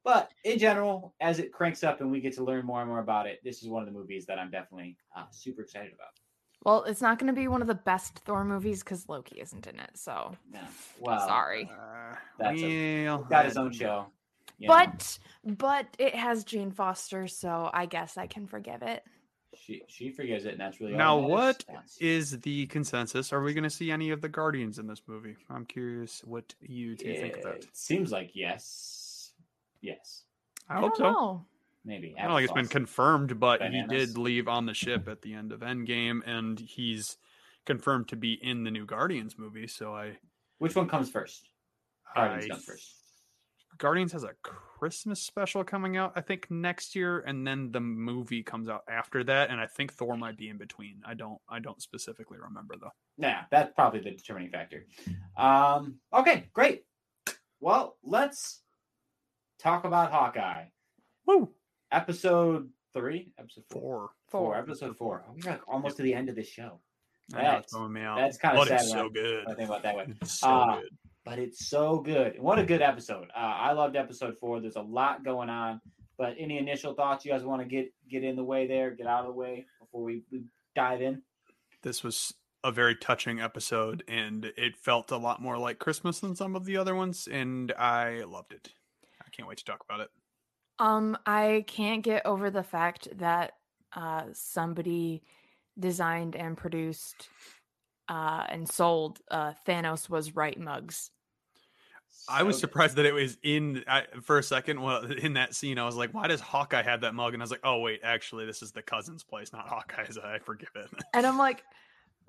but 0.04 0.30
in 0.44 0.58
general, 0.58 1.14
as 1.20 1.38
it 1.38 1.52
cranks 1.52 1.82
up 1.82 2.00
and 2.00 2.10
we 2.10 2.20
get 2.20 2.34
to 2.34 2.44
learn 2.44 2.66
more 2.66 2.80
and 2.80 2.88
more 2.90 2.98
about 3.00 3.26
it, 3.26 3.40
this 3.42 3.62
is 3.62 3.68
one 3.68 3.82
of 3.82 3.86
the 3.92 3.98
movies 3.98 4.26
that 4.26 4.38
I'm 4.38 4.50
definitely 4.50 4.96
uh, 5.16 5.24
super 5.30 5.62
excited 5.62 5.92
about. 5.94 6.08
Well, 6.64 6.84
it's 6.84 7.00
not 7.02 7.18
going 7.18 7.32
to 7.34 7.38
be 7.38 7.48
one 7.48 7.62
of 7.62 7.68
the 7.68 7.74
best 7.74 8.18
Thor 8.20 8.44
movies 8.44 8.82
because 8.82 9.08
Loki 9.08 9.40
isn't 9.40 9.66
in 9.66 9.78
it. 9.80 9.90
So 9.94 10.34
Yeah. 10.52 10.66
Well, 11.00 11.26
sorry, 11.26 11.70
Uh, 11.72 12.16
that's 12.38 12.60
a- 12.62 13.04
well, 13.06 13.18
got 13.24 13.44
his 13.46 13.56
own 13.56 13.72
show. 13.72 14.06
you 14.58 14.68
know. 14.68 14.74
but 14.74 15.18
but 15.44 15.86
it 15.98 16.14
has 16.14 16.44
Jane 16.44 16.70
Foster, 16.70 17.26
so 17.28 17.70
I 17.72 17.86
guess 17.86 18.16
I 18.16 18.26
can 18.26 18.46
forgive 18.46 18.82
it. 18.82 19.04
She 19.56 19.82
she 19.86 20.10
forgives 20.10 20.44
it, 20.44 20.52
and 20.52 20.60
that's 20.60 20.80
really 20.80 20.94
Now, 20.94 21.20
that 21.20 21.28
what 21.28 21.64
matters. 21.68 21.96
is 22.00 22.40
the 22.40 22.66
consensus? 22.66 23.32
Are 23.32 23.42
we 23.42 23.54
going 23.54 23.64
to 23.64 23.70
see 23.70 23.90
any 23.90 24.10
of 24.10 24.20
the 24.20 24.28
Guardians 24.28 24.78
in 24.78 24.86
this 24.86 25.02
movie? 25.06 25.36
I'm 25.50 25.64
curious 25.64 26.22
what 26.24 26.54
you 26.60 26.96
two 26.96 27.14
think 27.14 27.36
of 27.36 27.42
that. 27.42 27.56
It 27.56 27.76
seems 27.76 28.12
like 28.12 28.30
yes, 28.34 29.32
yes, 29.80 30.22
I, 30.68 30.76
I, 30.76 30.80
hope 30.80 30.96
don't 30.96 30.98
so. 30.98 31.04
know. 31.04 31.46
maybe. 31.84 32.14
I 32.18 32.22
don't 32.26 32.36
think 32.36 32.44
it's 32.44 32.52
been 32.52 32.68
confirmed, 32.68 33.38
but 33.38 33.62
he 33.62 33.82
did 33.88 34.16
leave 34.18 34.48
on 34.48 34.66
the 34.66 34.74
ship 34.74 35.08
at 35.08 35.22
the 35.22 35.34
end 35.34 35.52
of 35.52 35.60
Endgame, 35.60 36.20
and 36.26 36.58
he's 36.58 37.16
confirmed 37.66 38.08
to 38.08 38.16
be 38.16 38.34
in 38.34 38.64
the 38.64 38.70
new 38.70 38.84
Guardians 38.86 39.38
movie. 39.38 39.66
So 39.66 39.94
I, 39.94 40.18
Which 40.58 40.74
one 40.76 40.88
comes 40.88 41.10
first? 41.10 41.48
Guardians 42.14 42.44
I 42.44 42.48
comes 42.48 42.64
first. 42.64 42.94
Guardians 43.78 44.12
has 44.12 44.22
a 44.22 44.30
Christmas 44.84 45.18
special 45.22 45.64
coming 45.64 45.96
out, 45.96 46.12
I 46.14 46.20
think 46.20 46.46
next 46.50 46.94
year, 46.94 47.20
and 47.20 47.46
then 47.46 47.72
the 47.72 47.80
movie 47.80 48.42
comes 48.42 48.68
out 48.68 48.82
after 48.86 49.24
that, 49.24 49.48
and 49.48 49.58
I 49.58 49.64
think 49.66 49.94
Thor 49.94 50.14
might 50.14 50.36
be 50.36 50.50
in 50.50 50.58
between. 50.58 51.00
I 51.06 51.14
don't, 51.14 51.38
I 51.48 51.58
don't 51.58 51.80
specifically 51.80 52.36
remember 52.38 52.74
though. 52.78 52.90
Yeah, 53.16 53.44
that's 53.50 53.72
probably 53.74 54.00
the 54.00 54.10
determining 54.10 54.50
factor. 54.50 54.84
Um, 55.38 55.94
okay, 56.12 56.50
great. 56.52 56.84
Well, 57.60 57.96
let's 58.04 58.60
talk 59.58 59.84
about 59.86 60.12
Hawkeye. 60.12 60.64
Woo! 61.24 61.50
Episode 61.90 62.68
three, 62.92 63.32
episode 63.38 63.64
four, 63.70 63.80
Four. 63.80 64.10
four, 64.28 64.40
Four. 64.52 64.56
episode 64.58 64.96
four. 64.98 65.24
We're 65.42 65.50
like 65.52 65.62
almost 65.66 65.96
to 65.96 66.02
the 66.02 66.12
end 66.12 66.28
of 66.28 66.36
the 66.36 66.44
show. 66.44 66.78
That's- 67.30 67.72
bumming 67.72 67.94
me 67.94 68.00
out. 68.02 68.18
that's 68.18 68.36
kinda 68.36 68.56
but 68.56 68.68
sad 68.68 68.80
it's 68.82 68.90
so 68.90 69.08
good. 69.08 69.46
I 69.48 69.54
think 69.54 69.70
about 69.70 69.82
that 69.84 69.96
way. 69.96 70.12
So 70.26 70.46
Uh, 70.46 70.80
good. 70.82 70.90
But 71.24 71.38
it's 71.38 71.68
so 71.68 71.98
good. 71.98 72.34
What 72.38 72.58
a 72.58 72.64
good 72.64 72.82
episode. 72.82 73.28
Uh, 73.34 73.40
I 73.40 73.72
loved 73.72 73.96
episode 73.96 74.36
four. 74.38 74.60
There's 74.60 74.76
a 74.76 74.82
lot 74.82 75.24
going 75.24 75.48
on. 75.48 75.80
But 76.16 76.36
any 76.38 76.58
initial 76.58 76.94
thoughts 76.94 77.24
you 77.24 77.32
guys 77.32 77.42
want 77.42 77.62
to 77.62 77.66
get 77.68 77.92
get 78.08 78.22
in 78.22 78.36
the 78.36 78.44
way 78.44 78.66
there, 78.66 78.90
get 78.92 79.06
out 79.06 79.20
of 79.20 79.26
the 79.26 79.32
way 79.32 79.66
before 79.80 80.02
we, 80.02 80.22
we 80.30 80.44
dive 80.76 81.02
in? 81.02 81.22
This 81.82 82.04
was 82.04 82.32
a 82.62 82.70
very 82.70 82.94
touching 82.94 83.40
episode, 83.40 84.04
and 84.06 84.52
it 84.56 84.76
felt 84.76 85.10
a 85.10 85.16
lot 85.16 85.42
more 85.42 85.58
like 85.58 85.78
Christmas 85.78 86.20
than 86.20 86.36
some 86.36 86.54
of 86.54 86.64
the 86.64 86.76
other 86.76 86.94
ones, 86.94 87.26
and 87.30 87.72
I 87.72 88.22
loved 88.24 88.52
it. 88.52 88.70
I 89.20 89.28
can't 89.30 89.48
wait 89.48 89.58
to 89.58 89.64
talk 89.64 89.84
about 89.88 90.00
it. 90.00 90.10
Um, 90.78 91.18
I 91.26 91.64
can't 91.66 92.02
get 92.02 92.24
over 92.24 92.50
the 92.50 92.62
fact 92.62 93.08
that 93.18 93.52
uh 93.96 94.24
somebody 94.32 95.22
designed 95.78 96.34
and 96.36 96.56
produced 96.56 97.28
uh 98.08 98.44
and 98.48 98.68
sold 98.68 99.20
uh 99.30 99.52
Thanos 99.66 100.08
was 100.08 100.34
right 100.34 100.58
mugs. 100.58 101.10
I 102.28 102.42
was 102.42 102.56
So 102.56 102.60
good. 102.62 102.70
surprised 102.70 102.96
that 102.96 103.06
it 103.06 103.12
was 103.12 103.36
in 103.42 103.84
I, 103.86 104.04
for 104.22 104.38
a 104.38 104.42
second. 104.42 104.80
Well, 104.80 105.04
in 105.10 105.34
that 105.34 105.54
scene, 105.54 105.78
I 105.78 105.84
was 105.84 105.96
like, 105.96 106.12
"Why 106.14 106.26
does 106.26 106.40
Hawkeye 106.40 106.82
have 106.82 107.02
that 107.02 107.14
mug?" 107.14 107.34
And 107.34 107.42
I 107.42 107.44
was 107.44 107.50
like, 107.50 107.60
"Oh 107.64 107.80
wait, 107.80 108.00
actually, 108.02 108.46
this 108.46 108.62
is 108.62 108.72
the 108.72 108.82
cousin's 108.82 109.22
place, 109.22 109.52
not 109.52 109.68
Hawkeye's." 109.68 110.18
I 110.24 110.38
forgive 110.38 110.70
it. 110.74 110.88
And 111.14 111.26
I'm 111.26 111.38
like, 111.38 111.62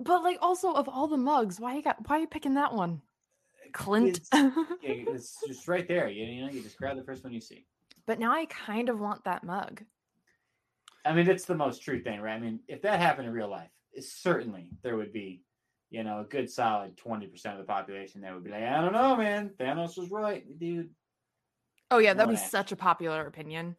but 0.00 0.22
like 0.22 0.38
also 0.42 0.72
of 0.72 0.88
all 0.88 1.08
the 1.08 1.16
mugs, 1.16 1.58
why 1.58 1.74
you 1.76 1.82
got 1.82 2.08
why 2.08 2.16
are 2.16 2.20
you 2.20 2.26
picking 2.26 2.54
that 2.54 2.74
one? 2.74 3.00
Clint. 3.72 4.20
It's- 4.32 4.52
Yeah, 4.82 4.90
it's 5.14 5.36
just 5.46 5.66
right 5.68 5.86
there. 5.88 6.08
You, 6.08 6.24
you 6.24 6.44
know, 6.46 6.50
you 6.52 6.62
just 6.62 6.78
grab 6.78 6.96
the 6.96 7.02
first 7.04 7.24
one 7.24 7.32
you 7.32 7.40
see. 7.40 7.66
but 8.06 8.18
now 8.18 8.32
I 8.32 8.44
kind 8.46 8.88
of 8.88 9.00
want 9.00 9.24
that 9.24 9.42
mug. 9.44 9.82
I 11.04 11.12
mean, 11.12 11.28
it's 11.28 11.44
the 11.44 11.54
most 11.54 11.82
true 11.82 12.00
thing, 12.02 12.20
right? 12.20 12.34
I 12.34 12.38
mean, 12.40 12.60
if 12.68 12.82
that 12.82 13.00
happened 13.00 13.28
in 13.28 13.32
real 13.34 13.48
life, 13.48 13.70
it, 13.92 14.04
certainly 14.04 14.68
there 14.82 14.96
would 14.96 15.12
be, 15.12 15.42
you 15.90 16.02
know, 16.04 16.20
a 16.20 16.24
good 16.24 16.50
solid 16.50 16.96
20% 16.96 17.32
of 17.52 17.58
the 17.58 17.64
population 17.64 18.20
that 18.22 18.34
would 18.34 18.44
be 18.44 18.50
like, 18.50 18.62
I 18.64 18.80
don't 18.80 18.92
know, 18.92 19.16
man. 19.16 19.50
Thanos 19.58 19.96
was 19.96 20.10
right, 20.10 20.44
dude. 20.58 20.90
Oh 21.90 21.98
yeah, 21.98 22.14
that'd 22.14 22.28
be 22.28 22.34
Whatever. 22.34 22.50
such 22.50 22.72
a 22.72 22.76
popular 22.76 23.26
opinion. 23.26 23.76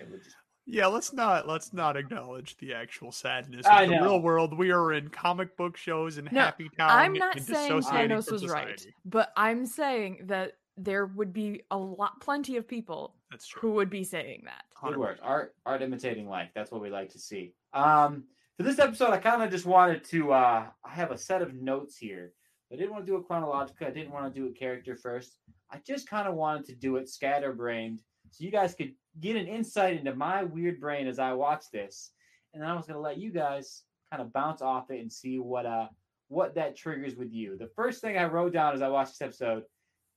It 0.00 0.10
would 0.10 0.24
just, 0.24 0.36
yeah, 0.66 0.86
let's 0.86 1.12
not 1.12 1.46
let's 1.46 1.74
not 1.74 1.96
acknowledge 1.96 2.56
the 2.56 2.72
actual 2.72 3.12
sadness 3.12 3.66
I 3.66 3.82
of 3.82 3.90
the 3.90 3.96
real 4.00 4.20
world. 4.20 4.56
We 4.56 4.72
are 4.72 4.94
in 4.94 5.08
comic 5.08 5.54
book 5.58 5.76
shows 5.76 6.16
and 6.16 6.32
No, 6.32 6.40
Happy 6.40 6.70
Town. 6.78 6.90
I'm 6.90 7.12
not 7.12 7.36
and 7.36 7.44
saying 7.44 7.82
Thanos 7.82 8.24
from 8.24 8.32
was 8.32 8.48
right, 8.48 8.84
but 9.04 9.30
I'm 9.36 9.66
saying 9.66 10.22
that 10.24 10.52
there 10.76 11.06
would 11.06 11.32
be 11.32 11.62
a 11.70 11.76
lot, 11.76 12.20
plenty 12.20 12.56
of 12.56 12.66
people 12.66 13.14
That's 13.30 13.46
true. 13.46 13.60
who 13.60 13.74
would 13.76 13.90
be 13.90 14.02
saying 14.04 14.42
that. 14.46 14.64
good 14.82 14.94
100%. 14.94 14.98
work. 14.98 15.18
Art, 15.22 15.54
art 15.66 15.82
imitating 15.82 16.28
life. 16.28 16.50
That's 16.54 16.72
what 16.72 16.80
we 16.80 16.90
like 16.90 17.10
to 17.12 17.18
see. 17.18 17.52
Um, 17.74 18.24
for 18.56 18.62
this 18.62 18.78
episode, 18.78 19.10
I 19.10 19.18
kind 19.18 19.42
of 19.42 19.50
just 19.50 19.66
wanted 19.66 20.04
to, 20.04 20.32
uh, 20.32 20.66
I 20.84 20.90
have 20.90 21.10
a 21.10 21.18
set 21.18 21.42
of 21.42 21.54
notes 21.54 21.96
here. 21.96 22.32
I 22.72 22.76
didn't 22.76 22.92
want 22.92 23.06
to 23.06 23.12
do 23.12 23.18
it 23.18 23.26
chronologically. 23.26 23.86
I 23.86 23.90
didn't 23.90 24.12
want 24.12 24.32
to 24.32 24.40
do 24.40 24.46
it 24.46 24.58
character 24.58 24.96
first. 24.96 25.38
I 25.70 25.80
just 25.86 26.08
kind 26.08 26.28
of 26.28 26.34
wanted 26.34 26.66
to 26.66 26.74
do 26.74 26.96
it 26.96 27.08
scatterbrained 27.08 28.00
so 28.30 28.44
you 28.44 28.50
guys 28.50 28.74
could 28.74 28.92
get 29.20 29.36
an 29.36 29.46
insight 29.46 29.98
into 29.98 30.14
my 30.14 30.44
weird 30.44 30.80
brain 30.80 31.06
as 31.06 31.18
I 31.18 31.32
watch 31.32 31.64
this. 31.72 32.10
And 32.52 32.62
then 32.62 32.68
I 32.68 32.74
was 32.74 32.86
going 32.86 32.96
to 32.96 33.00
let 33.00 33.18
you 33.18 33.30
guys 33.30 33.82
kind 34.10 34.22
of 34.22 34.32
bounce 34.32 34.62
off 34.62 34.90
it 34.90 35.00
and 35.00 35.12
see 35.12 35.38
what 35.38 35.66
uh 35.66 35.86
what 36.28 36.54
that 36.54 36.76
triggers 36.76 37.16
with 37.16 37.32
you. 37.32 37.56
The 37.56 37.70
first 37.76 38.00
thing 38.00 38.16
I 38.16 38.24
wrote 38.24 38.52
down 38.52 38.74
as 38.74 38.82
I 38.82 38.88
watched 38.88 39.12
this 39.12 39.22
episode, 39.22 39.64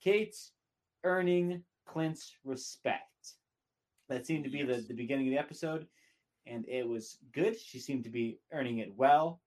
Kate 0.01 0.35
earning 1.03 1.63
Clint's 1.85 2.33
respect. 2.43 3.03
That 4.09 4.25
seemed 4.25 4.45
to 4.45 4.49
be 4.49 4.63
the, 4.63 4.85
the 4.87 4.93
beginning 4.93 5.27
of 5.27 5.31
the 5.31 5.39
episode, 5.39 5.85
and 6.49 6.65
it 6.67 6.87
was 6.87 7.17
good. 7.33 7.59
She 7.59 7.79
seemed 7.79 8.03
to 8.05 8.09
be 8.09 8.39
earning 8.51 8.79
it 8.79 8.93
well. 8.95 9.41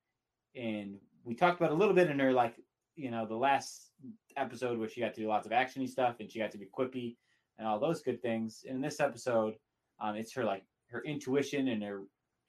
And 0.55 0.97
we 1.25 1.35
talked 1.35 1.61
about 1.61 1.73
a 1.73 1.75
little 1.75 1.95
bit 1.95 2.11
in 2.11 2.19
her 2.19 2.33
like, 2.33 2.55
you 2.97 3.11
know, 3.11 3.27
the 3.27 3.37
last 3.37 3.91
episode 4.37 4.79
where 4.79 4.89
she 4.89 5.01
got 5.01 5.15
to 5.15 5.21
do 5.21 5.29
lots 5.29 5.47
of 5.47 5.53
actiony 5.53 5.89
stuff 5.89 6.17
and 6.21 6.31
she 6.31 6.39
got 6.39 6.51
to 6.53 6.59
be 6.59 6.67
quippy 6.67 7.17
and 7.59 7.67
all 7.67 7.79
those 7.79 8.03
good 8.03 8.21
things. 8.23 8.65
And 8.67 8.77
in 8.77 8.83
this 8.83 9.01
episode, 9.01 9.55
um, 10.01 10.17
it's 10.17 10.33
her 10.35 10.45
like 10.45 10.65
her 10.91 11.03
intuition 11.05 11.69
and 11.69 11.83
her 11.83 12.03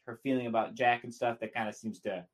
her 0.06 0.20
feeling 0.24 0.48
about 0.48 0.76
Jack 0.76 1.04
and 1.04 1.14
stuff 1.14 1.40
that 1.40 1.54
kind 1.54 1.70
of 1.70 1.76
seems 1.76 2.00
to 2.02 2.26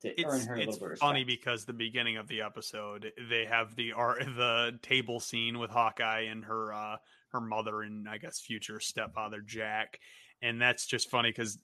to 0.00 0.24
earn 0.24 0.36
it's, 0.36 0.46
her 0.46 0.54
a 0.54 0.58
it's 0.58 0.74
little 0.74 0.88
bit 0.88 0.98
funny 0.98 1.24
because 1.24 1.64
the 1.64 1.72
beginning 1.72 2.16
of 2.16 2.28
the 2.28 2.40
episode 2.40 3.12
they 3.28 3.44
have 3.44 3.74
the 3.76 3.92
art 3.92 4.24
the 4.36 4.78
table 4.82 5.20
scene 5.20 5.58
with 5.58 5.70
Hawkeye 5.70 6.26
and 6.30 6.44
her 6.44 6.72
uh 6.72 6.96
her 7.30 7.40
mother 7.40 7.82
and 7.82 8.08
I 8.08 8.18
guess 8.18 8.40
future 8.40 8.80
stepfather 8.80 9.40
Jack 9.40 9.98
and 10.42 10.60
that's 10.60 10.86
just 10.86 11.10
funny 11.10 11.30
because 11.30 11.58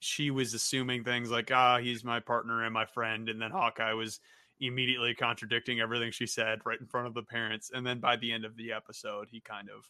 she 0.00 0.30
was 0.30 0.54
assuming 0.54 1.02
things 1.04 1.30
like 1.30 1.50
ah 1.52 1.78
he's 1.78 2.04
my 2.04 2.20
partner 2.20 2.64
and 2.64 2.74
my 2.74 2.84
friend 2.84 3.28
and 3.28 3.40
then 3.40 3.50
Hawkeye 3.50 3.92
was 3.94 4.20
immediately 4.60 5.14
contradicting 5.14 5.80
everything 5.80 6.10
she 6.10 6.26
said 6.26 6.58
right 6.64 6.80
in 6.80 6.86
front 6.86 7.06
of 7.06 7.14
the 7.14 7.22
parents 7.22 7.70
and 7.74 7.86
then 7.86 7.98
by 8.00 8.16
the 8.16 8.32
end 8.32 8.44
of 8.44 8.56
the 8.56 8.72
episode 8.72 9.28
he 9.30 9.40
kind 9.40 9.68
of 9.70 9.84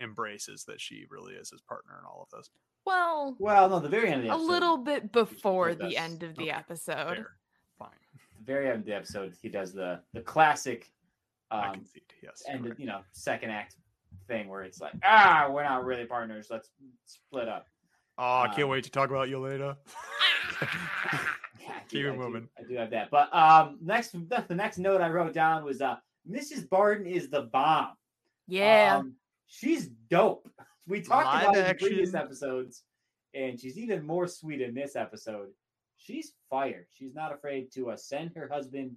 embraces 0.00 0.64
that 0.64 0.80
she 0.80 1.04
really 1.10 1.34
is 1.34 1.50
his 1.50 1.60
partner 1.60 1.96
and 1.98 2.06
all 2.06 2.26
of 2.30 2.38
this. 2.38 2.50
Well, 2.86 3.36
Well, 3.38 3.68
no, 3.68 3.80
the 3.80 3.88
very 3.88 4.10
end 4.10 4.22
of 4.22 4.28
the 4.28 4.34
a 4.34 4.36
little 4.36 4.78
bit 4.78 5.12
before 5.12 5.74
the 5.74 5.96
end 5.96 6.22
of 6.22 6.36
the 6.36 6.44
Okay, 6.44 6.50
episode. 6.52 7.16
Fair. 7.16 7.30
Fine. 7.78 7.90
the 8.38 8.44
very 8.44 8.68
end 8.68 8.80
of 8.80 8.84
the 8.86 8.94
episode, 8.94 9.34
he 9.42 9.48
does 9.48 9.72
the 9.72 10.00
the 10.14 10.20
classic 10.20 10.90
I 11.50 11.68
um, 11.68 11.74
concede. 11.74 12.02
Yes. 12.22 12.42
end 12.48 12.64
correct. 12.64 12.80
you 12.80 12.86
know 12.86 13.00
second 13.12 13.50
act 13.50 13.76
thing 14.26 14.48
where 14.48 14.62
it's 14.62 14.80
like 14.80 14.92
ah 15.04 15.48
we're 15.50 15.64
not 15.64 15.84
really 15.84 16.04
partners 16.04 16.48
let's 16.50 16.70
split 17.06 17.48
up 17.48 17.66
Oh, 18.18 18.40
I 18.40 18.48
can't 18.48 18.64
um, 18.64 18.70
wait 18.70 18.84
to 18.84 18.90
talk 18.90 19.10
about 19.10 19.28
you 19.28 19.38
later. 19.38 19.76
Yeah, 21.60 21.78
Keep 21.88 22.06
it 22.06 22.16
moving. 22.16 22.48
I 22.58 22.62
do 22.62 22.74
have 22.76 22.90
that. 22.90 23.10
But 23.10 23.34
um 23.34 23.78
next 23.82 24.12
the 24.12 24.54
next 24.54 24.78
note 24.78 25.00
i 25.00 25.08
wrote 25.08 25.32
down 25.32 25.64
was 25.64 25.80
uh 25.80 25.96
mrs 26.28 26.68
Barton 26.68 27.06
is 27.06 27.30
the 27.30 27.42
bomb. 27.42 27.94
Yeah. 28.46 28.96
um, 28.98 29.14
she's 29.46 29.88
dope. 30.10 30.48
We 30.86 31.02
talked 31.02 31.26
Live 31.26 31.42
about 31.42 31.56
it 31.56 31.68
in 31.68 31.76
previous 31.76 32.14
episodes 32.14 32.82
and 33.34 33.60
she's 33.60 33.78
even 33.78 34.06
more 34.06 34.26
sweet 34.26 34.60
in 34.60 34.74
this 34.74 34.96
episode. 34.96 35.48
She's 35.96 36.32
fire 36.50 36.86
she's 36.90 37.14
not 37.14 37.32
afraid 37.32 37.72
to 37.74 37.90
uh, 37.90 37.96
send 37.96 38.32
her 38.34 38.48
husband 38.50 38.96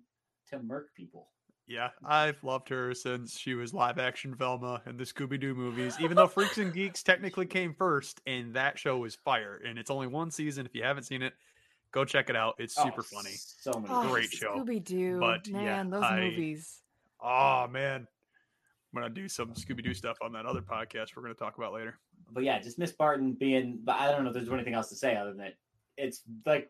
to 0.49 0.59
murk 0.59 0.89
people 0.95 1.27
Yeah, 1.67 1.89
I've 2.05 2.43
loved 2.43 2.67
her 2.69 2.93
since 2.93 3.37
she 3.37 3.53
was 3.53 3.73
live 3.73 3.97
action 3.97 4.35
Velma 4.35 4.81
in 4.87 4.97
the 4.97 5.05
Scooby 5.05 5.39
Doo 5.39 5.55
movies, 5.55 5.95
even 6.01 6.17
though 6.17 6.27
Freaks 6.27 6.57
and 6.57 6.73
Geeks 6.73 7.01
technically 7.01 7.45
came 7.45 7.73
first, 7.73 8.19
and 8.25 8.53
that 8.55 8.77
show 8.77 8.97
was 8.97 9.15
fire. 9.15 9.61
And 9.65 9.77
it's 9.79 9.89
only 9.89 10.07
one 10.07 10.31
season. 10.31 10.65
If 10.65 10.75
you 10.75 10.83
haven't 10.83 11.03
seen 11.03 11.21
it, 11.21 11.33
go 11.93 12.03
check 12.03 12.29
it 12.29 12.35
out. 12.35 12.55
It's 12.57 12.77
Oh, 12.77 12.83
super 12.83 13.03
funny. 13.03 13.31
so 13.35 13.71
many 13.79 13.87
Oh, 13.89 14.09
great 14.09 14.31
show. 14.31 14.57
Scooby 14.57 14.83
Doo. 14.83 15.19
But, 15.19 15.47
yeah, 15.47 15.57
Man, 15.61 15.89
those 15.91 16.03
I- 16.03 16.19
movies. 16.19 16.81
Oh, 17.21 17.67
man. 17.67 18.05
I'm 18.93 19.01
going 19.01 19.13
to 19.13 19.21
do 19.21 19.29
some 19.29 19.53
Scooby 19.53 19.81
Doo 19.83 19.93
stuff 19.93 20.17
on 20.21 20.33
that 20.33 20.45
other 20.45 20.61
podcast 20.61 21.15
we're 21.15 21.21
going 21.23 21.33
to 21.33 21.39
talk 21.39 21.57
about 21.57 21.71
later. 21.71 21.97
but 22.33 22.43
yeah, 22.43 22.59
just 22.59 22.77
Miss 22.79 22.91
Barton 22.91 23.31
being. 23.33 23.79
But 23.81 23.95
I 23.97 24.11
don't 24.11 24.23
know 24.23 24.29
if 24.29 24.33
there's 24.33 24.49
anything 24.49 24.73
else 24.73 24.89
to 24.89 24.95
say 24.95 25.15
other 25.15 25.31
than 25.33 25.53
it's 25.95 26.23
like 26.45 26.69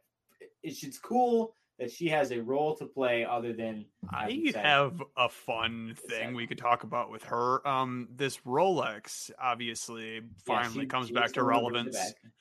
it's 0.61 0.83
it's 0.83 0.99
cool 0.99 1.55
that 1.81 1.91
she 1.91 2.07
has 2.07 2.31
a 2.31 2.39
role 2.41 2.75
to 2.77 2.85
play 2.85 3.25
other 3.25 3.51
than 3.53 3.83
I 4.09 4.27
as 4.27 4.33
you 4.33 4.51
said, 4.51 4.63
have 4.63 5.03
a 5.17 5.27
fun 5.27 5.95
thing 6.07 6.33
we 6.35 6.45
could 6.47 6.59
talk 6.59 6.83
about 6.83 7.09
with 7.11 7.23
her. 7.23 7.67
Um, 7.67 8.07
this 8.15 8.37
Rolex 8.45 9.31
obviously 9.41 10.13
yeah, 10.15 10.21
finally 10.45 10.81
she- 10.81 10.85
comes 10.87 11.07
she 11.07 11.13
back 11.13 11.33
to 11.33 11.39
the 11.39 11.45
one 11.45 11.53
that 11.63 11.69
brings 11.71 11.95
it 11.95 11.97
relevance. 11.97 11.97
back. 11.97 12.31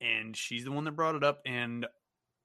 and 0.00 0.36
she's 0.36 0.64
the 0.64 0.72
one 0.72 0.84
that 0.84 0.92
brought 0.92 1.14
it 1.14 1.22
up 1.24 1.40
and 1.46 1.86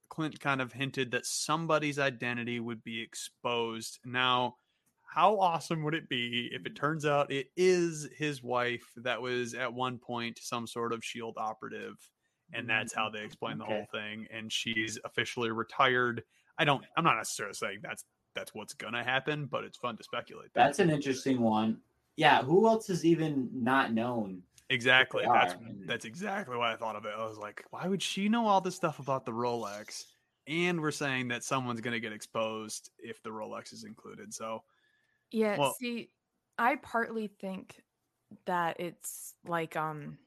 clint 0.08 0.38
kind 0.38 0.60
of 0.62 0.72
hinted 0.72 1.10
that 1.10 1.26
somebody's 1.26 1.98
identity 1.98 2.60
would 2.60 2.84
be 2.84 3.02
exposed 3.02 3.98
now 4.04 4.54
how 5.02 5.38
awesome 5.40 5.82
would 5.82 5.94
it 5.94 6.08
be 6.08 6.48
if 6.52 6.66
it 6.66 6.76
turns 6.76 7.04
out 7.06 7.32
it 7.32 7.46
is 7.56 8.08
his 8.16 8.42
wife 8.42 8.84
that 8.96 9.20
was 9.20 9.54
at 9.54 9.72
one 9.72 9.98
point 9.98 10.38
some 10.40 10.66
sort 10.68 10.92
of 10.92 11.04
shield 11.04 11.34
operative 11.36 11.94
and 12.52 12.68
that's 12.68 12.92
how 12.94 13.08
they 13.08 13.22
explain 13.24 13.58
the 13.58 13.64
Okay. 13.64 13.72
whole 13.72 13.86
thing 13.90 14.26
and 14.30 14.52
she's 14.52 14.98
officially 15.04 15.50
retired 15.50 16.22
i 16.58 16.64
don't 16.64 16.84
i'm 16.96 17.04
not 17.04 17.16
necessarily 17.16 17.54
saying 17.54 17.78
that's 17.82 18.04
that's 18.34 18.54
what's 18.54 18.74
gonna 18.74 19.02
happen 19.04 19.46
but 19.46 19.64
it's 19.64 19.78
fun 19.78 19.96
to 19.96 20.02
speculate 20.02 20.52
that. 20.54 20.64
That's 20.64 20.78
an 20.80 20.90
interesting 20.90 21.40
one. 21.40 21.78
Yeah, 22.16 22.42
who 22.42 22.66
else 22.68 22.90
is 22.90 23.04
even 23.04 23.48
not 23.52 23.92
known? 23.92 24.42
Exactly. 24.70 25.24
That's 25.26 25.54
are, 25.54 25.58
that's 25.86 26.04
exactly 26.04 26.56
why 26.56 26.72
I 26.72 26.76
thought 26.76 26.96
of 26.96 27.04
it. 27.04 27.12
I 27.16 27.24
was 27.24 27.38
like, 27.38 27.64
why 27.70 27.86
would 27.86 28.02
she 28.02 28.28
know 28.28 28.46
all 28.46 28.60
this 28.60 28.76
stuff 28.76 28.98
about 28.98 29.24
the 29.26 29.32
Rolex? 29.32 30.04
And 30.46 30.80
we're 30.80 30.90
saying 30.90 31.28
that 31.28 31.42
someone's 31.42 31.80
going 31.80 31.92
to 31.92 32.00
get 32.00 32.12
exposed 32.12 32.90
if 32.98 33.22
the 33.22 33.30
Rolex 33.30 33.72
is 33.72 33.84
included. 33.84 34.32
So 34.32 34.62
Yeah, 35.32 35.58
Well- 35.58 35.74
see, 35.80 36.10
I 36.58 36.76
partly 36.76 37.26
think 37.26 37.82
that 38.46 38.78
it's 38.80 39.34
like 39.44 39.76
um 39.76 40.18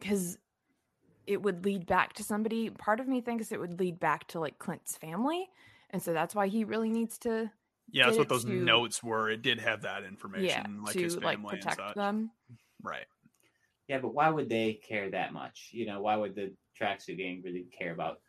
cuz 0.00 0.38
it 1.26 1.42
would 1.42 1.64
lead 1.64 1.86
back 1.86 2.12
to 2.14 2.22
somebody. 2.24 2.70
Part 2.70 3.00
of 3.00 3.08
me 3.08 3.20
thinks 3.20 3.52
it 3.52 3.60
would 3.60 3.78
lead 3.80 3.98
back 4.00 4.26
to 4.28 4.40
like 4.40 4.58
Clint's 4.58 4.96
family, 4.96 5.48
and 5.90 6.02
so 6.02 6.12
that's 6.12 6.34
why 6.34 6.48
he 6.48 6.64
really 6.64 6.90
needs 6.90 7.18
to 7.18 7.50
yeah, 7.90 8.06
that's 8.06 8.16
what 8.18 8.28
those 8.28 8.44
to- 8.44 8.52
notes 8.52 9.02
were. 9.02 9.30
It 9.30 9.42
did 9.42 9.60
have 9.60 9.82
that 9.82 10.04
information, 10.04 10.46
yeah, 10.46 10.84
like 10.84 10.94
to 10.94 11.02
his 11.02 11.16
like 11.16 11.36
family 11.36 11.52
and 11.54 11.60
protect 11.60 11.76
such. 11.76 11.94
them. 11.94 12.30
Right. 12.82 13.06
Yeah, 13.88 13.98
but 13.98 14.14
why 14.14 14.30
would 14.30 14.48
they 14.48 14.74
care 14.86 15.10
that 15.10 15.32
much? 15.34 15.68
You 15.72 15.86
know, 15.86 16.00
why 16.00 16.16
would 16.16 16.34
the 16.34 16.52
tracksuit 16.80 17.18
gang 17.18 17.42
really 17.44 17.66
care 17.78 17.92
about? 17.92 18.20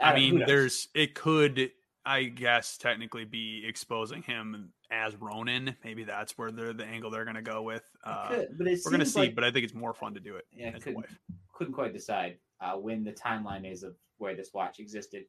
I, 0.00 0.10
don't- 0.12 0.20
mean, 0.20 0.42
there's 0.46 0.88
it 0.94 1.14
could, 1.14 1.70
I 2.04 2.24
guess, 2.24 2.76
technically 2.78 3.24
be 3.24 3.64
exposing 3.66 4.22
him 4.22 4.72
as 4.90 5.14
Ronin. 5.16 5.76
Maybe 5.84 6.02
that's 6.04 6.36
where 6.36 6.50
they're 6.50 6.72
the 6.72 6.84
angle 6.84 7.10
they're 7.10 7.24
going 7.24 7.36
to 7.36 7.42
go 7.42 7.62
with. 7.62 7.84
Uh, 8.04 8.28
could, 8.28 8.48
but 8.58 8.66
it 8.66 8.80
we're 8.84 8.90
going 8.90 9.00
to 9.00 9.06
see, 9.06 9.20
like- 9.20 9.34
but 9.36 9.44
I 9.44 9.50
think 9.52 9.64
it's 9.64 9.74
more 9.74 9.94
fun 9.94 10.14
to 10.14 10.20
do 10.20 10.34
it 10.36 10.46
Yeah, 10.52 10.68
as 10.68 10.74
a 10.74 10.78
couldn't, 10.80 10.96
wife. 10.96 11.18
Couldn't 11.54 11.74
quite 11.74 11.92
decide 11.92 12.36
uh, 12.60 12.72
when 12.72 13.04
the 13.04 13.12
timeline 13.12 13.70
is 13.70 13.82
of 13.82 13.94
where 14.18 14.34
this 14.34 14.50
watch 14.52 14.80
existed. 14.80 15.24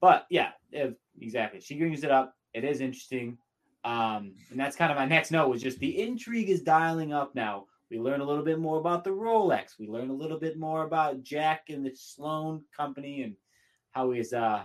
But 0.00 0.26
yeah, 0.30 0.50
if, 0.72 0.94
exactly. 1.20 1.60
She 1.60 1.78
brings 1.78 2.04
it 2.04 2.10
up. 2.10 2.34
It 2.54 2.64
is 2.64 2.80
interesting. 2.80 3.38
Um, 3.84 4.34
and 4.50 4.58
that's 4.58 4.76
kind 4.76 4.90
of 4.90 4.98
my 4.98 5.06
next 5.06 5.30
note 5.30 5.48
was 5.48 5.62
just 5.62 5.78
the 5.78 6.00
intrigue 6.00 6.50
is 6.50 6.62
dialing 6.62 7.12
up 7.12 7.34
now. 7.34 7.66
We 7.90 7.98
learn 7.98 8.20
a 8.20 8.24
little 8.24 8.44
bit 8.44 8.58
more 8.58 8.78
about 8.78 9.02
the 9.02 9.10
Rolex. 9.10 9.78
We 9.78 9.88
learn 9.88 10.10
a 10.10 10.14
little 10.14 10.38
bit 10.38 10.58
more 10.58 10.84
about 10.84 11.22
Jack 11.22 11.70
and 11.70 11.84
the 11.84 11.92
Sloan 11.94 12.62
company 12.76 13.22
and 13.22 13.34
how 13.92 14.10
he's 14.10 14.32
uh, 14.32 14.62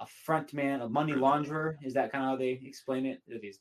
a 0.00 0.06
front 0.06 0.52
man, 0.52 0.82
a 0.82 0.88
money 0.88 1.12
launderer. 1.12 1.76
Is 1.82 1.94
that 1.94 2.12
kind 2.12 2.24
of 2.24 2.30
how 2.30 2.36
they 2.36 2.60
explain 2.62 3.06
it? 3.06 3.22
That 3.28 3.42
he's 3.42 3.60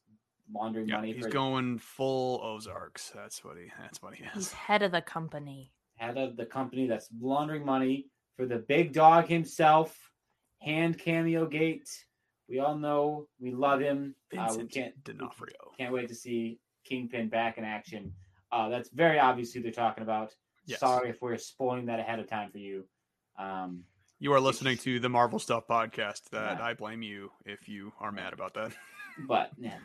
laundering 0.54 0.90
Yeah, 0.90 0.98
money 0.98 1.14
he's 1.14 1.24
for 1.24 1.30
going 1.30 1.78
full 1.78 2.42
Ozarks. 2.44 3.12
That's 3.16 3.44
what 3.44 3.58
he. 3.58 3.72
That's 3.80 4.02
what 4.02 4.16
he 4.16 4.26
is. 4.26 4.32
He's 4.34 4.52
head 4.52 4.82
of 4.82 4.92
the 4.92 5.02
company. 5.02 5.72
Head 6.00 6.18
of 6.18 6.38
the 6.38 6.46
company 6.46 6.88
that's 6.88 7.10
laundering 7.20 7.66
money 7.66 8.08
for 8.38 8.46
the 8.46 8.58
big 8.58 8.94
dog 8.94 9.28
himself, 9.28 9.98
hand 10.60 10.98
cameo 10.98 11.46
gate. 11.46 11.90
We 12.48 12.60
all 12.60 12.78
know 12.78 13.28
we 13.40 13.52
love 13.52 13.80
him. 13.82 14.16
Uh, 14.36 14.56
we 14.58 14.66
can't 14.66 15.04
D'Onofrio. 15.04 15.72
can't 15.78 15.94
wait 15.94 16.08
to 16.08 16.16
see 16.16 16.60
Kingpin 16.86 17.30
back 17.30 17.58
in 17.58 17.64
action. 17.64 18.14
Uh, 18.52 18.70
that's 18.70 18.90
very 18.90 19.20
obvious 19.20 19.54
who 19.54 19.62
they're 19.62 19.72
talking 19.72 20.02
about. 20.04 20.34
Yes. 20.66 20.80
Sorry 20.80 21.10
if 21.10 21.22
we're 21.22 21.38
spoiling 21.38 21.86
that 21.88 22.00
ahead 22.00 22.20
of 22.20 22.28
time 22.28 22.50
for 22.52 22.58
you. 22.58 22.86
Um, 23.38 23.84
You 24.20 24.34
are 24.34 24.40
listening 24.40 24.78
to 24.80 25.00
the 25.00 25.10
Marvel 25.10 25.38
Stuff 25.40 25.68
podcast. 25.68 26.30
That 26.32 26.58
Yeah. 26.60 26.66
I 26.66 26.74
blame 26.74 27.02
you 27.04 27.32
if 27.46 27.68
you 27.70 27.92
are 28.00 28.12
mad 28.12 28.34
about 28.34 28.54
that. 28.56 28.72
but 29.28 29.52
yeah, 29.58 29.78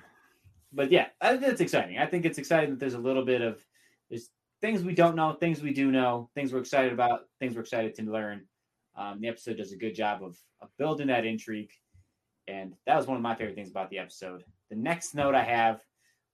but 0.72 0.90
yeah, 0.90 1.09
I- 1.20 1.37
that's 1.37 1.61
exciting. 1.61 1.98
I 1.98 2.07
think 2.07 2.24
it's 2.24 2.38
exciting 2.38 2.70
that 2.70 2.79
there's 2.81 2.94
a 2.94 2.98
little 2.98 3.24
bit 3.24 3.42
of 3.42 3.64
there's 4.11 4.31
things 4.64 4.83
we 4.83 4.94
don't 4.94 5.14
know, 5.14 5.35
things 5.35 5.61
we 5.61 5.74
do 5.74 5.90
know, 5.92 6.31
things 6.35 6.50
we're 6.50 6.59
excited 6.61 6.90
about, 6.90 7.29
things 7.38 7.55
we're 7.55 7.61
excited 7.61 7.94
to 7.94 8.03
learn. 8.11 8.46
Um, 8.96 9.20
the 9.20 9.29
episode 9.29 9.59
does 9.59 9.72
a 9.72 9.77
good 9.77 9.94
job 9.94 10.22
of, 10.24 10.38
of 10.62 10.70
building 10.79 11.09
that 11.09 11.27
intrigue, 11.27 11.70
and 12.48 12.72
that 12.87 12.96
was 12.96 13.07
one 13.07 13.18
of 13.18 13.22
my 13.22 13.35
favorite 13.35 13.57
things 13.57 13.70
about 13.70 13.90
the 13.90 13.98
episode. 13.98 14.42
The 14.70 14.77
next 14.77 15.14
note 15.14 15.35
I 15.35 15.44
have 15.44 15.83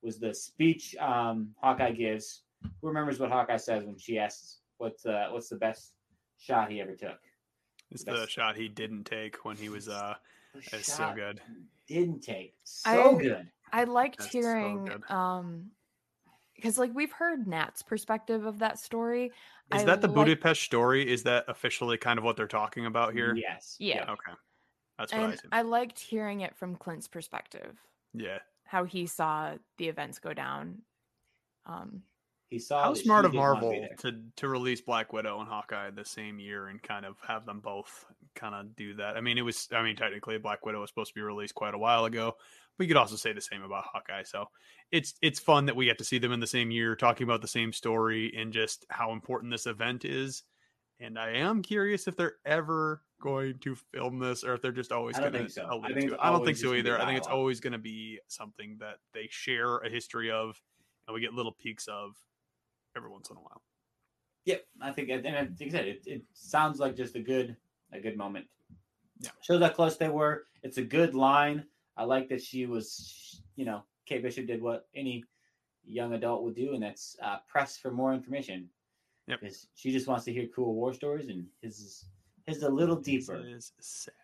was 0.00 0.20
the 0.20 0.32
speech 0.32 0.94
um, 1.00 1.48
Hawkeye 1.60 1.90
gives. 1.90 2.42
Who 2.80 2.86
remembers 2.86 3.18
what 3.18 3.32
Hawkeye 3.32 3.56
says 3.56 3.82
when 3.84 3.98
she 3.98 4.16
asks 4.16 4.60
what's 4.78 5.04
uh, 5.04 5.28
what's 5.32 5.48
the 5.48 5.56
best 5.56 5.92
shot 6.38 6.70
he 6.70 6.80
ever 6.80 6.94
took? 6.94 7.18
It's 7.90 8.04
the 8.04 8.12
That's- 8.12 8.28
shot 8.28 8.56
he 8.56 8.68
didn't 8.68 9.04
take 9.06 9.44
when 9.44 9.56
he 9.56 9.68
was 9.68 9.88
uh 9.88 10.14
The 10.54 10.76
it's 10.76 10.92
so 10.92 11.12
good. 11.16 11.40
Didn't 11.88 12.20
take 12.20 12.54
so 12.62 13.16
I- 13.16 13.20
good. 13.20 13.48
I 13.72 13.84
liked 13.84 14.18
That's 14.18 14.30
so 14.32 14.38
hearing 14.40 14.84
good. 14.84 15.02
um 15.10 15.70
because 16.60 16.78
like 16.78 16.90
we've 16.94 17.12
heard 17.12 17.46
Nat's 17.46 17.82
perspective 17.82 18.44
of 18.44 18.58
that 18.58 18.78
story. 18.78 19.26
Is 19.74 19.82
I 19.82 19.84
that 19.84 20.00
the 20.00 20.08
like- 20.08 20.14
Budapest 20.16 20.62
story? 20.62 21.10
Is 21.10 21.22
that 21.24 21.44
officially 21.48 21.96
kind 21.96 22.18
of 22.18 22.24
what 22.24 22.36
they're 22.36 22.46
talking 22.46 22.86
about 22.86 23.12
here? 23.14 23.34
Yes. 23.34 23.76
Yeah. 23.78 23.96
Yep. 23.96 24.08
Okay. 24.10 24.32
That's 24.98 25.12
what 25.12 25.20
I 25.20 25.24
And 25.24 25.34
assumed. 25.34 25.52
I 25.52 25.62
liked 25.62 25.98
hearing 25.98 26.40
it 26.42 26.54
from 26.56 26.76
Clint's 26.76 27.08
perspective, 27.08 27.78
yeah. 28.12 28.38
how 28.64 28.84
he 28.84 29.06
saw 29.06 29.54
the 29.78 29.88
events 29.88 30.18
go 30.18 30.34
down. 30.34 30.82
Um 31.66 32.02
He 32.50 32.58
saw. 32.58 32.82
How 32.84 32.94
smart 32.94 33.24
of 33.24 33.32
didn't 33.32 33.42
wanna 33.42 33.60
be 33.60 33.66
Marvel 33.80 33.88
to 33.98 34.22
to 34.36 34.48
release 34.48 34.80
Black 34.80 35.12
Widow 35.12 35.40
and 35.40 35.48
Hawkeye 35.48 35.90
the 35.90 36.04
same 36.04 36.38
year 36.38 36.68
and 36.68 36.82
kind 36.82 37.06
of 37.06 37.16
have 37.26 37.46
them 37.46 37.60
both 37.60 38.04
kind 38.34 38.54
of 38.54 38.76
do 38.76 38.94
that. 38.94 39.16
I 39.16 39.20
mean, 39.20 39.38
it 39.38 39.42
was 39.42 39.68
I 39.72 39.82
mean 39.82 39.96
technically 39.96 40.36
Black 40.38 40.66
Widow 40.66 40.80
was 40.80 40.90
supposed 40.90 41.10
to 41.10 41.14
be 41.14 41.22
released 41.22 41.54
quite 41.54 41.74
a 41.74 41.78
while 41.78 42.04
ago, 42.04 42.36
you 42.78 42.87
could 42.87 42.96
also 42.96 43.16
say 43.16 43.33
the 43.33 43.40
same 43.40 43.62
about 43.62 43.85
Hawkeye. 43.92 44.22
So 44.22 44.46
it's 44.90 45.14
it's 45.22 45.38
fun 45.38 45.66
that 45.66 45.76
we 45.76 45.87
get 45.87 45.98
to 45.98 46.04
see 46.04 46.18
them 46.18 46.33
in 46.33 46.40
the 46.40 46.46
same 46.46 46.70
year, 46.70 46.96
talking 46.96 47.24
about 47.24 47.42
the 47.42 47.48
same 47.48 47.72
story 47.72 48.33
and 48.37 48.52
just 48.52 48.87
how 48.90 49.12
important 49.12 49.52
this 49.52 49.66
event 49.66 50.04
is. 50.04 50.42
And 50.98 51.18
I 51.18 51.30
am 51.30 51.62
curious 51.62 52.06
if 52.09 52.16
they're 52.16 52.37
ever 52.44 53.02
going 53.22 53.59
to 53.61 53.74
film 53.74 54.18
this 54.18 54.44
or 54.44 54.54
if 54.54 54.62
they're 54.62 54.72
just 54.72 54.92
always 54.92 55.18
going 55.18 55.33
think 55.33 55.52
to. 55.54 55.64
I 55.64 55.72
allude 55.72 55.94
to 55.94 56.14
it. 56.14 56.18
I 56.20 56.30
don't 56.30 56.44
think 56.44 56.56
so 56.56 56.74
either. 56.74 57.00
I 57.00 57.06
think 57.06 57.18
it's 57.18 57.28
always 57.28 57.61
going 57.61 57.72
to 57.72 57.78
be 57.78 58.18
something 58.28 58.76
that 58.80 58.96
they 59.12 59.28
share 59.30 59.78
a 59.78 59.88
history 59.88 60.30
of 60.30 60.61
and 61.06 61.14
we 61.14 61.20
get 61.20 61.35
little 61.35 61.52
peeks 61.52 61.88
of 61.88 62.16
every 62.96 63.11
once 63.11 63.30
in 63.30 63.37
a 63.37 63.40
while. 63.40 63.62
Yep, 64.44 64.64
I 64.80 64.92
think, 64.92 65.11
and 65.11 65.26
I 65.26 65.46
think 65.46 65.74
I 65.74 65.78
said 65.78 65.88
it, 65.88 66.02
it 66.06 66.22
sounds 66.33 66.78
like 66.78 66.96
just 66.96 67.16
a 67.16 67.20
good, 67.20 67.56
a 67.92 68.00
good 68.00 68.16
moment. 68.16 68.46
Yeah. 69.18 69.30
shows 69.42 69.61
how 69.61 69.68
close 69.68 69.96
they 69.96 70.09
were. 70.09 70.44
It's 70.62 70.78
a 70.78 70.83
good 70.83 71.14
line. 71.14 71.64
I 72.00 72.04
like 72.04 72.30
that 72.30 72.42
she 72.42 72.64
was, 72.64 73.42
you 73.56 73.66
know, 73.66 73.82
Kate 74.06 74.22
Bishop 74.22 74.46
did 74.46 74.62
what 74.62 74.88
any 74.94 75.22
young 75.84 76.14
adult 76.14 76.42
would 76.44 76.54
do, 76.54 76.72
and 76.72 76.82
that's 76.82 77.14
uh, 77.22 77.36
press 77.46 77.76
for 77.76 77.90
more 77.90 78.14
information. 78.14 78.70
Yep. 79.26 79.40
Because 79.40 79.66
she 79.74 79.92
just 79.92 80.06
wants 80.06 80.24
to 80.24 80.32
hear 80.32 80.46
cool 80.56 80.74
war 80.74 80.94
stories, 80.94 81.28
and 81.28 81.44
his 81.60 81.78
is 81.78 82.04
his 82.46 82.56
is 82.56 82.62
a 82.62 82.70
little 82.70 82.96
deeper. 82.96 83.36
It 83.36 83.52
is 83.52 83.72
sad. 83.80 84.14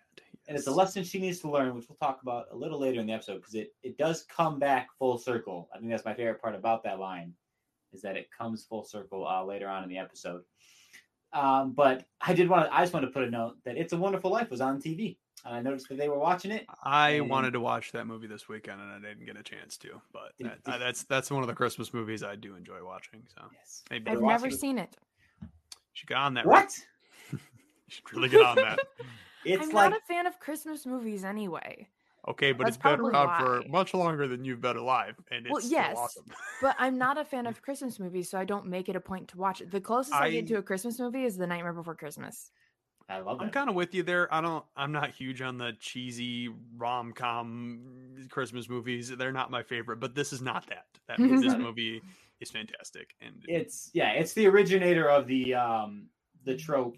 and 0.49 0.57
it's 0.57 0.69
a 0.69 0.73
lesson 0.73 1.05
she 1.05 1.19
needs 1.19 1.41
to 1.41 1.51
learn, 1.51 1.75
which 1.75 1.87
we'll 1.87 1.99
talk 1.99 2.23
about 2.23 2.47
a 2.51 2.57
little 2.57 2.81
later 2.81 2.99
in 2.99 3.07
the 3.07 3.13
episode, 3.13 3.37
because 3.43 3.55
it, 3.55 3.75
it 3.83 3.99
does 3.99 4.25
come 4.25 4.59
back 4.59 4.89
full 4.99 5.19
circle. 5.19 5.69
I 5.75 5.79
think 5.79 5.91
that's 5.91 6.07
my 6.07 6.15
favorite 6.15 6.41
part 6.41 6.55
about 6.55 6.83
that 6.85 6.99
line, 6.99 7.35
is 7.93 8.01
that 8.01 8.17
it 8.17 8.31
comes 8.37 8.65
full 8.65 8.85
circle 8.85 9.29
uh, 9.29 9.45
later 9.45 9.69
on 9.69 9.83
in 9.83 9.91
the 9.91 9.99
episode. 9.99 10.45
Um, 11.35 11.73
but 11.73 12.07
I 12.23 12.33
did 12.33 12.49
want 12.49 12.71
to, 12.71 12.75
I 12.75 12.81
just 12.81 12.95
want 12.95 13.05
to 13.05 13.13
put 13.13 13.25
a 13.25 13.31
note 13.31 13.57
that 13.67 13.77
It's 13.77 13.93
a 13.93 13.99
Wonderful 13.99 14.31
Life 14.31 14.51
was 14.51 14.63
on 14.63 14.81
TV, 14.81 15.19
I 15.45 15.61
noticed 15.61 15.89
that 15.89 15.99
they 15.99 16.09
were 16.09 16.19
watching 16.19 16.51
it. 16.51 16.67
I 16.83 17.11
and- 17.11 17.31
wanted 17.31 17.53
to 17.53 17.61
watch 17.61 17.93
that 17.93 18.07
movie 18.07 18.27
this 18.27 18.49
weekend 18.49 18.81
and 18.81 18.91
I 18.91 18.99
didn't 19.09 19.27
get 19.27 19.37
a 19.37 19.43
chance 19.43 19.77
to, 19.79 20.01
but 20.13 20.33
that, 20.41 20.65
did- 20.65 20.75
uh, 20.75 20.79
that's 20.79 21.05
that's 21.05 21.31
one 21.31 21.43
of 21.43 21.47
the 21.49 21.55
Christmas 21.55 21.93
movies 21.95 22.23
I 22.23 22.35
do 22.37 22.57
enjoy 22.57 22.85
watching. 22.85 23.23
So 23.35 23.43
Yes. 23.53 23.85
maybe 23.91 24.11
I've 24.11 24.15
never 24.21 24.25
watching 24.25 24.53
it. 24.53 24.61
seen 24.61 24.79
it. 24.79 24.97
you 25.43 25.49
should 25.93 26.09
get 26.09 26.19
on 26.19 26.35
that. 26.35 26.47
What? 26.47 26.73
You 27.33 27.39
should 27.89 28.13
really 28.13 28.29
get 28.29 28.43
on 28.43 28.57
that. 28.57 28.81
It's 29.45 29.63
I'm 29.63 29.71
like 29.71 29.91
not 29.93 30.01
a 30.01 30.05
fan 30.07 30.27
of 30.27 30.41
Christmas 30.41 30.85
movies 30.87 31.23
anyway. 31.23 31.87
Okay, 32.27 32.51
but 32.51 32.65
That's 32.65 32.75
it's 32.75 32.83
been 32.83 32.97
probably 32.97 33.13
around 33.13 33.63
for 33.63 33.69
much 33.69 33.95
longer 33.95 34.27
than 34.27 34.45
you've 34.45 34.61
been 34.61 34.77
alive, 34.77 35.15
and 35.31 35.47
it's 35.47 35.53
Well, 35.53 35.61
still 35.61 35.71
yes, 35.79 35.95
awesome. 35.97 36.25
But 36.61 36.75
I'm 36.81 36.99
not 36.99 37.17
a 37.17 37.25
fan 37.25 37.47
of 37.47 37.63
Christmas 37.63 38.01
movies, 38.01 38.29
so 38.29 38.37
I 38.41 38.45
don't 38.45 38.67
make 38.67 38.89
it 38.89 38.97
a 38.97 39.01
point 39.01 39.29
to 39.29 39.37
watch 39.39 39.61
it. 39.61 39.71
The 39.71 39.81
closest 39.81 40.17
I, 40.17 40.31
get 40.33 40.49
to 40.49 40.55
a 40.57 40.63
Christmas 40.63 40.99
movie 40.99 41.23
is 41.23 41.37
The 41.37 41.47
Nightmare 41.47 41.73
Before 41.75 41.95
Christmas. 41.95 42.51
I 43.09 43.19
love 43.19 43.41
I'm 43.41 43.51
kind 43.51 43.69
of 43.69 43.75
with 43.75 43.95
you 43.95 44.03
there. 44.03 44.33
I 44.33 44.41
don't. 44.41 44.65
I'm 44.77 44.93
not 44.93 45.11
huge 45.11 45.43
on 45.43 45.59
the 45.59 45.75
cheesy 45.79 46.49
rom 46.77 47.13
com 47.13 48.27
Christmas 48.31 48.69
movies. 48.69 49.11
They're 49.11 49.33
not 49.33 49.51
my 49.51 49.63
favorite, 49.63 49.99
but 50.01 50.15
this 50.15 50.33
is 50.33 50.41
not 50.41 50.67
that. 50.69 50.87
That 51.07 51.21
this 51.39 51.57
movie 51.59 52.05
is 52.41 52.51
fantastic, 52.51 53.15
and 53.21 53.47
it's 53.47 53.91
yeah, 53.95 54.13
it's 54.13 54.33
the 54.33 54.47
originator 54.47 55.09
of 55.09 55.27
the 55.27 55.55
um 55.55 56.09
the 56.45 56.57
trope. 56.57 56.97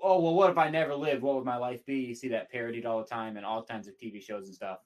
Oh 0.00 0.20
well, 0.20 0.34
what 0.34 0.50
if 0.50 0.58
I 0.58 0.68
never 0.70 0.94
lived? 0.94 1.22
What 1.22 1.36
would 1.36 1.44
my 1.44 1.56
life 1.56 1.84
be? 1.86 1.96
You 2.00 2.14
see 2.14 2.28
that 2.28 2.50
parodied 2.50 2.86
all 2.86 2.98
the 3.00 3.06
time 3.06 3.36
in 3.36 3.44
all 3.44 3.64
kinds 3.64 3.88
of 3.88 3.96
TV 3.96 4.22
shows 4.22 4.46
and 4.46 4.54
stuff. 4.54 4.80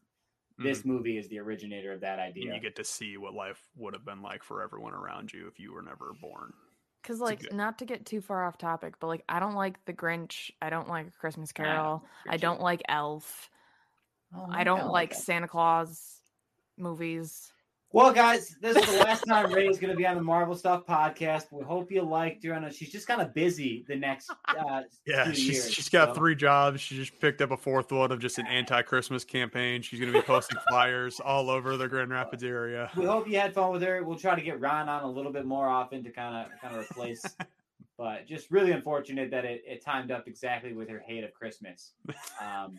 This 0.59 0.85
movie 0.85 1.19
is 1.19 1.29
the 1.29 1.39
originator 1.41 1.93
of 1.93 2.01
that 2.03 2.19
mhm, 2.19 2.41
and 2.41 2.53
idea. 2.53 2.55
you 2.55 2.61
get 2.61 2.77
to 2.77 2.85
see 2.85 3.17
what 3.17 3.35
life 3.35 3.71
would 3.77 3.95
have 3.95 4.05
been 4.05 4.23
like 4.23 4.43
for 4.43 4.63
everyone 4.63 4.95
around 4.95 5.33
you 5.33 5.47
if 5.49 5.59
you 5.59 5.73
were 5.73 5.83
never 5.83 6.13
born. 6.13 6.53
Because, 7.07 7.21
like, 7.21 7.41
good- 7.43 7.53
not 7.53 7.79
to 7.79 7.85
get 7.85 8.05
too 8.05 8.21
far 8.21 8.45
off 8.45 8.59
topic, 8.59 8.95
but 8.99 9.07
like, 9.07 9.23
I 9.29 9.39
don't 9.39 9.55
like 9.55 9.85
The 9.85 9.93
Grinch. 9.93 10.51
I 10.61 10.71
don't 10.71 10.89
like 10.89 11.07
A 11.07 11.11
Christmas 11.13 11.53
Carol. 11.53 12.05
I 12.29 12.37
don't 12.37 12.61
like 12.61 12.83
Elf. 12.89 13.49
Oh, 14.35 14.47
I 14.51 14.65
don't 14.65 14.89
like. 14.89 15.15
Santa 15.15 15.47
Claus 15.47 16.21
movies. 16.77 17.53
Well, 17.97 18.13
guys, 18.13 18.55
this 18.61 18.77
is 18.77 18.93
the 18.95 19.05
last 19.05 19.23
time 19.23 19.51
Ray 19.51 19.69
is 19.69 19.79
going 19.79 19.91
to 19.91 19.97
be 19.97 20.07
on 20.07 20.17
the 20.17 20.23
Marvel 20.23 20.55
Stuff 20.55 20.85
podcast. 20.85 21.47
We 21.51 21.65
hope 21.65 21.91
you 21.91 22.03
liked 22.03 22.45
her. 22.45 22.53
I 22.53 22.59
know 22.59 22.69
she's 22.69 22.93
just 22.93 23.07
kind 23.07 23.23
of 23.23 23.33
busy 23.33 23.87
the 23.89 23.97
next 23.97 24.31
uh, 24.49 24.83
Yeah, 25.07 25.25
few 25.25 25.35
she's 25.35 25.49
years, 25.49 25.73
she's 25.73 25.89
got 25.89 26.09
so- 26.09 26.15
three 26.17 26.35
jobs. 26.35 26.83
She 26.83 26.95
just 26.95 27.19
picked 27.19 27.41
up 27.41 27.53
a 27.53 27.57
fourth 27.57 27.91
one 27.91 28.13
of 28.13 28.19
just 28.19 28.39
an 28.39 28.47
anti-Christmas 28.49 29.25
campaign. 29.25 29.81
She's 29.81 29.99
going 29.99 30.13
to 30.13 30.19
be 30.19 30.23
posting 30.23 30.59
flyers 30.69 31.21
all 31.21 31.49
over 31.49 31.79
the 31.79 31.89
Grand 31.89 32.11
Rapids 32.11 32.45
area. 32.45 32.91
We 32.99 33.07
hope 33.07 33.31
you 33.31 33.39
had 33.39 33.55
fun 33.55 33.73
with 33.73 33.81
her. 33.81 34.05
We'll 34.05 34.19
try 34.19 34.35
to 34.35 34.43
get 34.43 34.61
Ron 34.61 34.91
on 34.91 35.03
a 35.03 35.11
little 35.11 35.33
bit 35.33 35.47
more 35.47 35.67
often 35.67 36.05
to 36.05 36.11
kind 36.11 36.37
of 36.37 36.61
kind 36.61 36.77
of 36.77 36.83
replace. 36.83 37.25
but 37.97 38.27
just 38.27 38.51
really 38.51 38.73
unfortunate 38.73 39.31
that 39.31 39.47
it, 39.47 39.63
it 39.67 39.83
timed 39.83 40.11
up 40.11 40.29
exactly 40.29 40.75
with 40.75 40.91
her 40.91 40.99
hate 40.99 41.25
of 41.25 41.33
Christmas. 41.33 41.93
Um, 42.43 42.79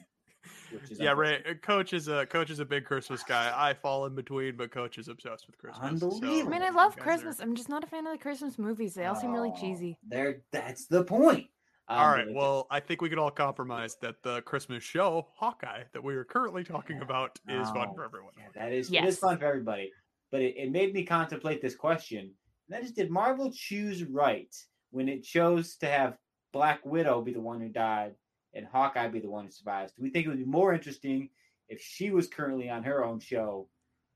which 0.72 0.92
is 0.92 1.00
Yeah, 1.00 1.12
unfortunate. 1.12 1.46
Ray. 1.46 1.52
uh, 1.52 1.56
Coach 1.56 1.94
is 1.94 2.08
a 2.08 2.26
coach 2.26 2.50
is 2.50 2.60
a 2.60 2.66
big 2.66 2.86
Christmas 2.86 3.24
guy. 3.24 3.52
I 3.56 3.74
fall 3.74 4.06
in 4.06 4.16
between, 4.16 4.56
but 4.58 4.72
Coach 4.72 4.98
is 4.98 5.08
obsessed 5.08 5.48
with 5.48 5.58
Christmas. 5.58 6.00
so 6.00 6.12
I 6.24 6.44
mean, 6.44 6.62
I 6.64 6.70
love 6.70 6.94
you 6.96 6.98
guys 6.98 6.98
are- 6.98 7.02
Christmas. 7.02 7.40
I'm 7.40 7.56
just 7.56 7.70
not 7.70 7.84
a 7.84 7.88
fan 7.88 8.06
of 8.08 8.14
the 8.14 8.18
Christmas 8.20 8.58
movies. 8.58 8.94
They 8.96 9.06
all 9.06 9.16
seem 9.16 9.32
really 9.34 9.52
Oh, 9.56 9.60
cheesy. 9.60 9.98
There, 10.08 10.42
that's 10.52 10.88
the 10.88 11.04
point. 11.04 11.48
Um, 11.90 12.00
All 12.00 12.10
right. 12.12 12.28
Well, 12.34 12.68
I 12.70 12.82
think 12.82 13.02
we 13.02 13.08
could 13.08 13.18
all 13.18 13.32
compromise 13.32 13.96
that 14.02 14.22
the 14.22 14.42
Christmas 14.42 14.84
show, 14.84 15.30
Hawkeye, 15.36 15.84
that 15.94 16.04
we 16.04 16.16
are 16.16 16.26
currently 16.26 16.66
talking 16.66 17.02
about, 17.02 17.40
is 17.48 17.70
fun 17.72 17.94
for 17.96 18.04
everyone. 18.04 18.34
Yeah, 18.38 18.48
that 18.56 18.74
is 18.74 18.90
Yes. 18.90 19.08
is 19.14 19.20
fun 19.20 19.38
for 19.38 19.46
everybody. 19.46 19.92
But 20.30 20.42
it, 20.42 20.58
it 20.58 20.72
made 20.72 20.94
me 20.94 21.06
contemplate 21.06 21.62
this 21.62 21.76
question. 21.76 22.20
And 22.20 22.32
that 22.70 22.84
is, 22.84 22.92
did 22.92 23.10
Marvel 23.10 23.50
choose 23.56 24.04
right 24.04 24.54
when 24.92 25.08
it 25.08 25.24
chose 25.24 25.78
to 25.78 25.86
have 25.88 26.18
Black 26.52 26.86
Widow 26.86 27.22
be 27.22 27.32
the 27.32 27.40
one 27.40 27.62
who 27.62 27.70
died 27.70 28.16
and 28.54 28.66
Hawkeye 28.66 29.08
be 29.08 29.20
the 29.20 29.30
one 29.30 29.46
who 29.46 29.52
survives? 29.52 29.94
Do 29.94 30.04
we 30.04 30.10
think 30.10 30.26
it 30.26 30.30
would 30.30 30.38
be 30.38 30.46
more 30.46 30.74
interesting 30.74 31.30
if 31.70 31.82
she 31.82 32.12
was 32.12 32.28
currently 32.28 32.70
on 32.70 32.84
her 32.84 33.04
own 33.04 33.20
show 33.20 33.68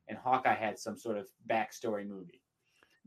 and 0.08 0.18
Hawkeye 0.18 0.56
had 0.56 0.78
some 0.78 0.98
sort 0.98 1.18
of 1.18 1.28
backstory 1.50 2.08
movie? 2.08 2.42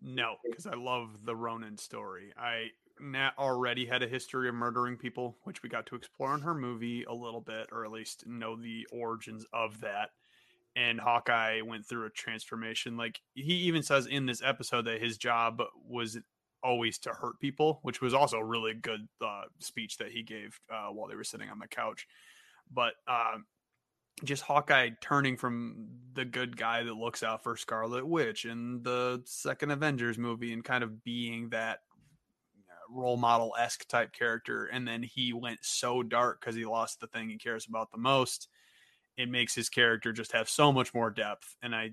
No, 0.01 0.37
because 0.45 0.67
I 0.67 0.75
love 0.75 1.25
the 1.25 1.35
Ronin 1.35 1.79
story. 1.79 2.33
I 2.37 2.69
Nat 3.01 3.33
already 3.39 3.87
had 3.87 4.03
a 4.03 4.09
history 4.09 4.49
of 4.49 4.55
murdering 4.55 4.97
people, 4.97 5.37
which 5.45 5.63
we 5.63 5.69
got 5.69 5.87
to 5.87 5.97
explore 5.97 6.35
in 6.35 6.43
her 6.43 6.55
movie 6.55 7.05
a 7.05 7.13
little 7.13 7.41
bit, 7.41 7.69
or 7.73 7.85
at 7.85 7.91
least 7.91 8.27
know 8.27 8.57
the 8.57 8.87
origins 8.93 9.45
of 9.53 9.81
that. 9.81 10.11
And 10.77 11.01
Hawkeye 11.01 11.61
went 11.63 11.87
through 11.87 12.07
a 12.07 12.11
transformation. 12.11 12.97
Like 12.97 13.21
he 13.35 13.55
even 13.55 13.83
says 13.83 14.07
in 14.07 14.27
this 14.27 14.43
episode 14.43 14.87
that 14.87 15.03
his 15.03 15.19
job 15.19 15.63
was 15.87 16.19
always 16.65 16.99
to 17.01 17.11
hurt 17.11 17.39
people, 17.39 17.79
which 17.83 18.01
was 18.01 18.15
also 18.15 18.39
a 18.39 18.45
really 18.45 18.75
good 18.75 19.07
uh, 19.21 19.43
speech 19.61 19.99
that 19.99 20.11
he 20.11 20.23
gave 20.23 20.59
uh, 20.73 20.89
while 20.89 21.07
they 21.07 21.15
were 21.15 21.23
sitting 21.23 21.51
on 21.51 21.59
the 21.59 21.69
couch. 21.69 22.09
But 22.73 22.95
um, 23.07 23.45
just 24.25 24.43
Hawkeye 24.43 24.91
turning 25.01 25.37
from 25.37 25.89
the 26.15 26.25
good 26.25 26.57
guy 26.57 26.83
that 26.83 26.95
looks 26.95 27.23
out 27.23 27.43
for 27.43 27.57
Scarlet 27.57 28.07
Witch 28.07 28.45
in 28.45 28.83
the 28.83 29.23
second 29.27 29.71
Avengers 29.71 30.19
movie 30.19 30.53
and 30.53 30.65
kind 30.65 30.83
of 30.83 31.05
being 31.05 31.51
that 31.51 31.81
uh, 32.69 32.93
role 32.93 33.17
model 33.17 33.55
esque 33.59 33.87
type 33.89 34.13
character. 34.13 34.65
And 34.67 34.89
then 34.89 35.03
he 35.03 35.33
went 35.33 35.59
so 35.63 36.03
dark 36.03 36.41
because 36.41 36.57
he 36.57 36.65
lost 36.65 37.01
the 37.01 37.09
thing 37.09 37.29
he 37.29 37.39
cares 37.39 37.67
about 37.69 37.91
the 37.91 37.99
most. 37.99 38.49
It 39.17 39.29
makes 39.29 39.55
his 39.55 39.69
character 39.69 40.13
just 40.13 40.33
have 40.33 40.49
so 40.49 40.73
much 40.73 40.95
more 40.95 41.11
depth. 41.11 41.57
And 41.63 41.75
I 41.75 41.91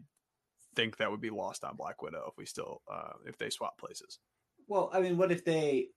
think 0.75 0.97
that 0.97 1.11
would 1.11 1.21
be 1.21 1.29
lost 1.29 1.63
on 1.63 1.75
Black 1.75 2.01
Widow 2.01 2.27
if 2.29 2.37
we 2.37 2.45
still, 2.45 2.81
uh, 2.91 3.13
if 3.25 3.37
they 3.37 3.49
swap 3.49 3.77
places. 3.77 4.19
Well, 4.71 4.89
I 4.93 5.01
mean, 5.01 5.17
what 5.17 5.33
if 5.33 5.43
they? 5.43 5.89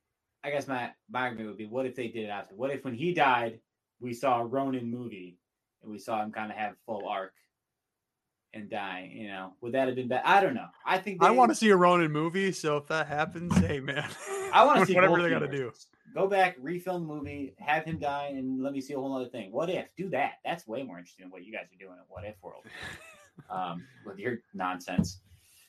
I 0.43 0.51
guess 0.51 0.67
my 0.67 0.91
my 1.09 1.21
argument 1.21 1.47
would 1.51 1.59
be, 1.59 1.67
what 1.67 1.87
if 1.87 1.95
they 1.95 2.09
did 2.09 2.25
it 2.25 2.29
after? 2.29 2.57
What 2.57 2.73
if 2.73 2.85
when 2.85 2.93
he 2.93 3.15
died, 3.15 3.61
we 4.01 4.13
saw 4.13 4.41
a 4.41 4.45
Ronin 4.45 4.91
movie 4.91 5.39
and 5.81 5.93
we 5.93 5.99
saw 6.01 6.21
him 6.21 6.33
kind 6.33 6.51
of 6.51 6.59
have 6.59 6.75
full 6.85 7.07
arc 7.07 7.35
and 8.53 8.69
die? 8.69 9.13
You 9.15 9.29
know, 9.29 9.53
would 9.61 9.75
that 9.75 9.87
have 9.87 9.95
been 9.95 10.09
bad? 10.09 10.23
I 10.25 10.41
don't 10.41 10.55
know. 10.55 10.67
I 10.85 10.99
think 10.99 11.23
I 11.23 11.31
want 11.31 11.53
to 11.53 11.55
see 11.55 11.71
a 11.71 11.77
Ronin 11.77 12.11
movie. 12.11 12.51
So 12.51 12.77
if 12.77 12.89
that 12.89 13.07
happens, 13.07 13.57
hey, 13.59 13.79
man. 13.79 14.11
I 14.53 14.65
want 14.65 14.81
to 14.81 14.87
see 14.87 14.97
whatever 14.97 15.23
they 15.23 15.31
got 15.31 15.39
to 15.39 15.49
do. 15.49 15.71
Go 16.13 16.27
back, 16.27 16.59
refilm 16.59 17.07
the 17.07 17.15
movie, 17.15 17.55
have 17.61 17.85
him 17.85 18.01
die, 18.01 18.33
and 18.35 18.61
let 18.61 18.73
me 18.73 18.81
see 18.81 18.95
a 18.95 18.99
whole 18.99 19.15
other 19.15 19.29
thing. 19.29 19.53
What 19.53 19.71
if? 19.71 19.87
Do 19.97 20.09
that. 20.09 20.41
That's 20.45 20.67
way 20.67 20.83
more 20.83 20.99
interesting 20.99 21.27
than 21.27 21.31
what 21.31 21.45
you 21.45 21.53
guys 21.53 21.67
are 21.73 21.79
doing 21.79 21.97
at 21.97 22.07
What 22.09 22.25
If 22.25 22.43
World 22.43 22.65
um, 23.51 23.87
with 24.05 24.19
your 24.19 24.41
nonsense. 24.53 25.21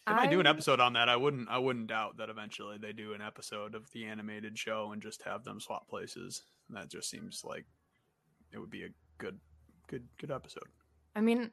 If 0.07 0.13
I 0.13 0.27
do 0.27 0.39
an 0.39 0.45
episode 0.45 0.79
on 0.79 0.93
that, 0.93 1.09
I 1.09 1.15
wouldn't 1.15 1.49
I 1.49 1.57
wouldn't 1.57 1.87
doubt 1.87 2.17
that 2.17 2.29
eventually 2.29 2.77
they 2.77 2.93
do 2.93 3.13
an 3.13 3.21
episode 3.21 3.73
of 3.73 3.89
the 3.91 4.05
animated 4.05 4.57
show 4.57 4.91
and 4.91 5.01
just 5.01 5.23
have 5.23 5.43
them 5.43 5.59
swap 5.59 5.89
places. 5.89 6.43
That 6.69 6.89
just 6.89 7.09
seems 7.09 7.43
like 7.43 7.65
it 8.53 8.59
would 8.59 8.69
be 8.69 8.83
a 8.83 8.89
good 9.17 9.39
good 9.87 10.03
good 10.19 10.29
episode. 10.29 10.67
I 11.15 11.21
mean, 11.21 11.49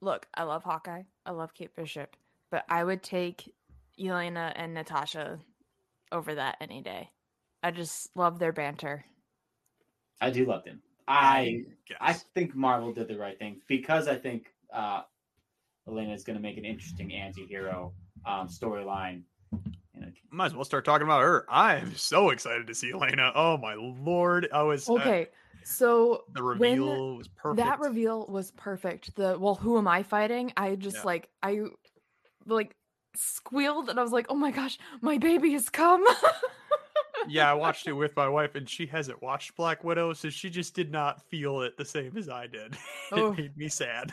look, 0.00 0.26
I 0.34 0.44
love 0.44 0.62
Hawkeye. 0.62 1.02
I 1.24 1.30
love 1.32 1.54
Kate 1.54 1.74
Bishop, 1.74 2.14
but 2.50 2.64
I 2.68 2.84
would 2.84 3.02
take 3.02 3.52
Yelena 3.98 4.52
and 4.54 4.72
Natasha 4.72 5.40
over 6.12 6.36
that 6.36 6.58
any 6.60 6.82
day. 6.82 7.10
I 7.64 7.72
just 7.72 8.14
love 8.14 8.38
their 8.38 8.52
banter. 8.52 9.04
I 10.20 10.30
do 10.30 10.46
love 10.46 10.64
them. 10.64 10.82
I 11.08 11.64
guess. 11.88 11.98
I 12.00 12.12
think 12.12 12.54
Marvel 12.54 12.92
did 12.92 13.08
the 13.08 13.18
right 13.18 13.38
thing 13.38 13.60
because 13.66 14.06
I 14.06 14.16
think 14.16 14.52
uh, 14.72 15.02
Yelena 15.88 16.14
is 16.14 16.24
going 16.24 16.36
to 16.36 16.42
make 16.42 16.56
an 16.56 16.64
interesting 16.64 17.12
anti-hero 17.14 17.92
um, 18.26 18.48
storyline. 18.48 19.22
You 19.52 20.12
might 20.30 20.46
as 20.46 20.54
well 20.54 20.64
start 20.64 20.84
talking 20.84 21.06
about 21.06 21.22
her. 21.22 21.46
I 21.48 21.76
am 21.76 21.94
so 21.94 22.30
excited 22.30 22.66
to 22.66 22.74
see 22.74 22.92
Yelena. 22.92 23.32
Oh 23.34 23.56
my 23.56 23.74
lord. 23.74 24.48
I 24.52 24.62
was 24.62 24.88
uh, 24.88 24.94
Okay, 24.94 25.28
so 25.64 26.24
the 26.34 26.42
when 26.44 26.58
reveal 26.80 27.16
was 27.16 27.28
perfect. 27.28 27.64
that 27.66 27.80
reveal 27.80 28.26
was 28.26 28.50
perfect. 28.52 29.14
The 29.16 29.38
well, 29.38 29.54
who 29.54 29.78
am 29.78 29.88
I 29.88 30.02
fighting? 30.02 30.52
I 30.56 30.74
just 30.74 30.96
Yeah. 30.98 31.02
like 31.04 31.28
I 31.42 31.60
like 32.46 32.76
squealed 33.14 33.88
and 33.88 33.98
I 33.98 34.02
was 34.02 34.12
like, 34.12 34.26
"Oh 34.28 34.34
my 34.34 34.50
gosh, 34.50 34.78
my 35.00 35.16
baby 35.16 35.52
has 35.52 35.70
come!" 35.70 36.04
yeah, 37.28 37.50
I 37.50 37.54
watched 37.54 37.86
it 37.86 37.92
with 37.94 38.14
my 38.16 38.28
wife 38.28 38.54
and 38.54 38.68
she 38.68 38.84
hasn't 38.86 39.22
watched 39.22 39.56
Black 39.56 39.82
Widow, 39.82 40.12
so 40.12 40.28
she 40.28 40.50
just 40.50 40.74
did 40.74 40.92
not 40.92 41.22
feel 41.30 41.62
it 41.62 41.78
the 41.78 41.84
same 41.86 42.16
as 42.18 42.28
I 42.28 42.46
did. 42.48 42.76
Oh. 43.12 43.32
it 43.32 43.38
made 43.38 43.56
me 43.56 43.68
sad. 43.68 44.12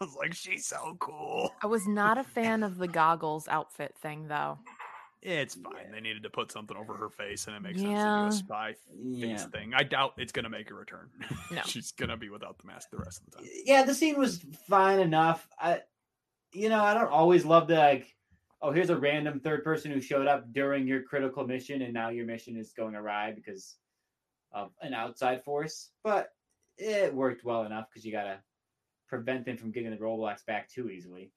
I 0.00 0.04
was 0.04 0.14
like, 0.16 0.32
she's 0.34 0.66
so 0.66 0.96
cool. 0.98 1.54
I 1.62 1.66
was 1.66 1.86
not 1.86 2.16
a 2.18 2.24
fan 2.34 2.62
of 2.62 2.78
the 2.78 2.88
goggles 2.88 3.46
outfit 3.48 3.94
thing 4.00 4.28
though. 4.28 4.58
It's 5.22 5.54
fine. 5.54 5.92
They 5.92 6.00
needed 6.00 6.22
to 6.22 6.30
put 6.30 6.50
something 6.50 6.74
over 6.76 6.94
her 6.94 7.10
face, 7.10 7.46
and 7.46 7.54
it 7.54 7.60
makes 7.60 7.82
Yeah. 7.82 8.30
sense 8.30 8.36
to 8.40 8.42
do 8.42 8.46
a 8.46 8.46
spy 8.46 8.72
face 8.72 8.96
yeah, 9.02 9.36
thing. 9.48 9.72
I 9.74 9.82
doubt 9.82 10.14
it's 10.16 10.32
gonna 10.32 10.48
make 10.48 10.70
a 10.70 10.74
return. 10.74 11.10
No. 11.50 11.60
She's 11.66 11.92
gonna 11.92 12.16
be 12.16 12.30
without 12.30 12.56
the 12.58 12.66
mask 12.66 12.88
the 12.90 12.96
rest 12.96 13.20
of 13.20 13.26
the 13.26 13.36
time. 13.38 13.46
yeah. 13.66 13.82
The 13.82 13.92
scene 13.94 14.18
was 14.18 14.42
fine 14.66 14.98
enough. 15.00 15.46
I, 15.58 15.80
you 16.54 16.70
know, 16.70 16.82
I 16.82 16.94
don't 16.94 17.10
always 17.10 17.44
love 17.44 17.68
the 17.68 17.74
like. 17.76 18.16
oh, 18.62 18.72
here's 18.72 18.88
a 18.90 18.96
random 18.96 19.40
third 19.40 19.62
person 19.64 19.90
who 19.90 20.00
showed 20.00 20.26
up 20.26 20.50
during 20.54 20.86
your 20.86 21.02
critical 21.02 21.46
mission, 21.46 21.82
and 21.82 21.92
now 21.92 22.08
your 22.08 22.24
mission 22.24 22.56
is 22.56 22.72
going 22.72 22.94
awry 22.94 23.32
because 23.32 23.76
of 24.52 24.70
an 24.80 24.94
outside 24.94 25.44
force. 25.44 25.90
But 26.02 26.30
it 26.78 27.14
worked 27.14 27.44
well 27.44 27.64
enough 27.64 27.88
because 27.90 28.06
you 28.06 28.12
gotta 28.12 28.38
prevent 29.10 29.44
them 29.44 29.56
from 29.58 29.72
getting 29.72 29.90
the 29.90 29.96
Rolex 29.96 30.46
back 30.46 30.70
too 30.70 30.88
easily. 30.88 31.32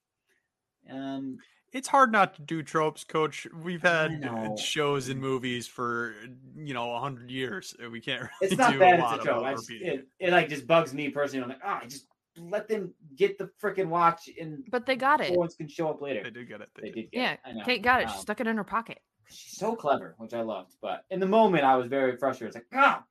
Um, 0.89 1.39
it's 1.73 1.87
hard 1.87 2.11
not 2.11 2.35
to 2.35 2.41
do 2.43 2.61
tropes, 2.61 3.03
Coach. 3.03 3.47
We've 3.51 3.81
had 3.81 4.21
shows 4.59 5.09
and 5.09 5.19
movies 5.19 5.67
for 5.67 6.13
you 6.55 6.73
know 6.75 6.93
a 6.93 6.99
hundred 6.99 7.31
years. 7.31 7.75
We 7.91 7.99
can't. 7.99 8.21
Really 8.21 8.31
it's 8.41 8.57
not 8.57 8.73
do 8.73 8.79
bad. 8.79 8.99
a 8.99 9.03
It's 9.15 9.23
a 9.23 9.25
joke. 9.25 9.43
I 9.43 9.49
about 9.51 9.55
just, 9.57 9.71
it, 9.71 10.07
it 10.19 10.31
like 10.31 10.49
just 10.49 10.67
bugs 10.67 10.93
me 10.93 11.09
personally. 11.09 11.43
I'm 11.43 11.49
like, 11.49 11.61
ah, 11.63 11.81
just 11.87 12.05
let 12.37 12.67
them 12.67 12.93
get 13.15 13.39
the 13.39 13.49
freaking 13.61 13.87
watch, 13.87 14.29
and 14.39 14.63
But 14.69 14.85
they 14.85 14.95
got 14.95 15.19
it. 15.19 15.33
Florence 15.33 15.55
can 15.55 15.67
show 15.67 15.89
up 15.89 15.99
later. 16.01 16.21
They 16.23 16.29
did 16.29 16.47
get 16.47 16.61
it. 16.61 16.69
They 16.75 16.81
They 16.83 16.87
did. 16.89 16.95
did. 16.95 17.11
Get 17.11 17.19
Yeah, 17.19 17.31
it. 17.33 17.39
I 17.43 17.51
know. 17.53 17.63
Kate 17.65 17.81
got 17.81 18.01
it. 18.03 18.09
She 18.09 18.15
Um, 18.15 18.21
stuck 18.21 18.39
it 18.41 18.45
in 18.47 18.55
her 18.57 18.63
pocket. 18.63 18.99
she's 19.29 19.57
so 19.57 19.75
clever, 19.75 20.13
which 20.19 20.33
I 20.35 20.41
loved. 20.41 20.75
But 20.79 21.05
in 21.09 21.19
the 21.19 21.25
moment, 21.27 21.63
I 21.63 21.75
was 21.75 21.87
very 21.87 22.17
frustrated. 22.17 22.55
It's 22.55 22.63
like, 22.71 22.79
ah, 22.83 23.03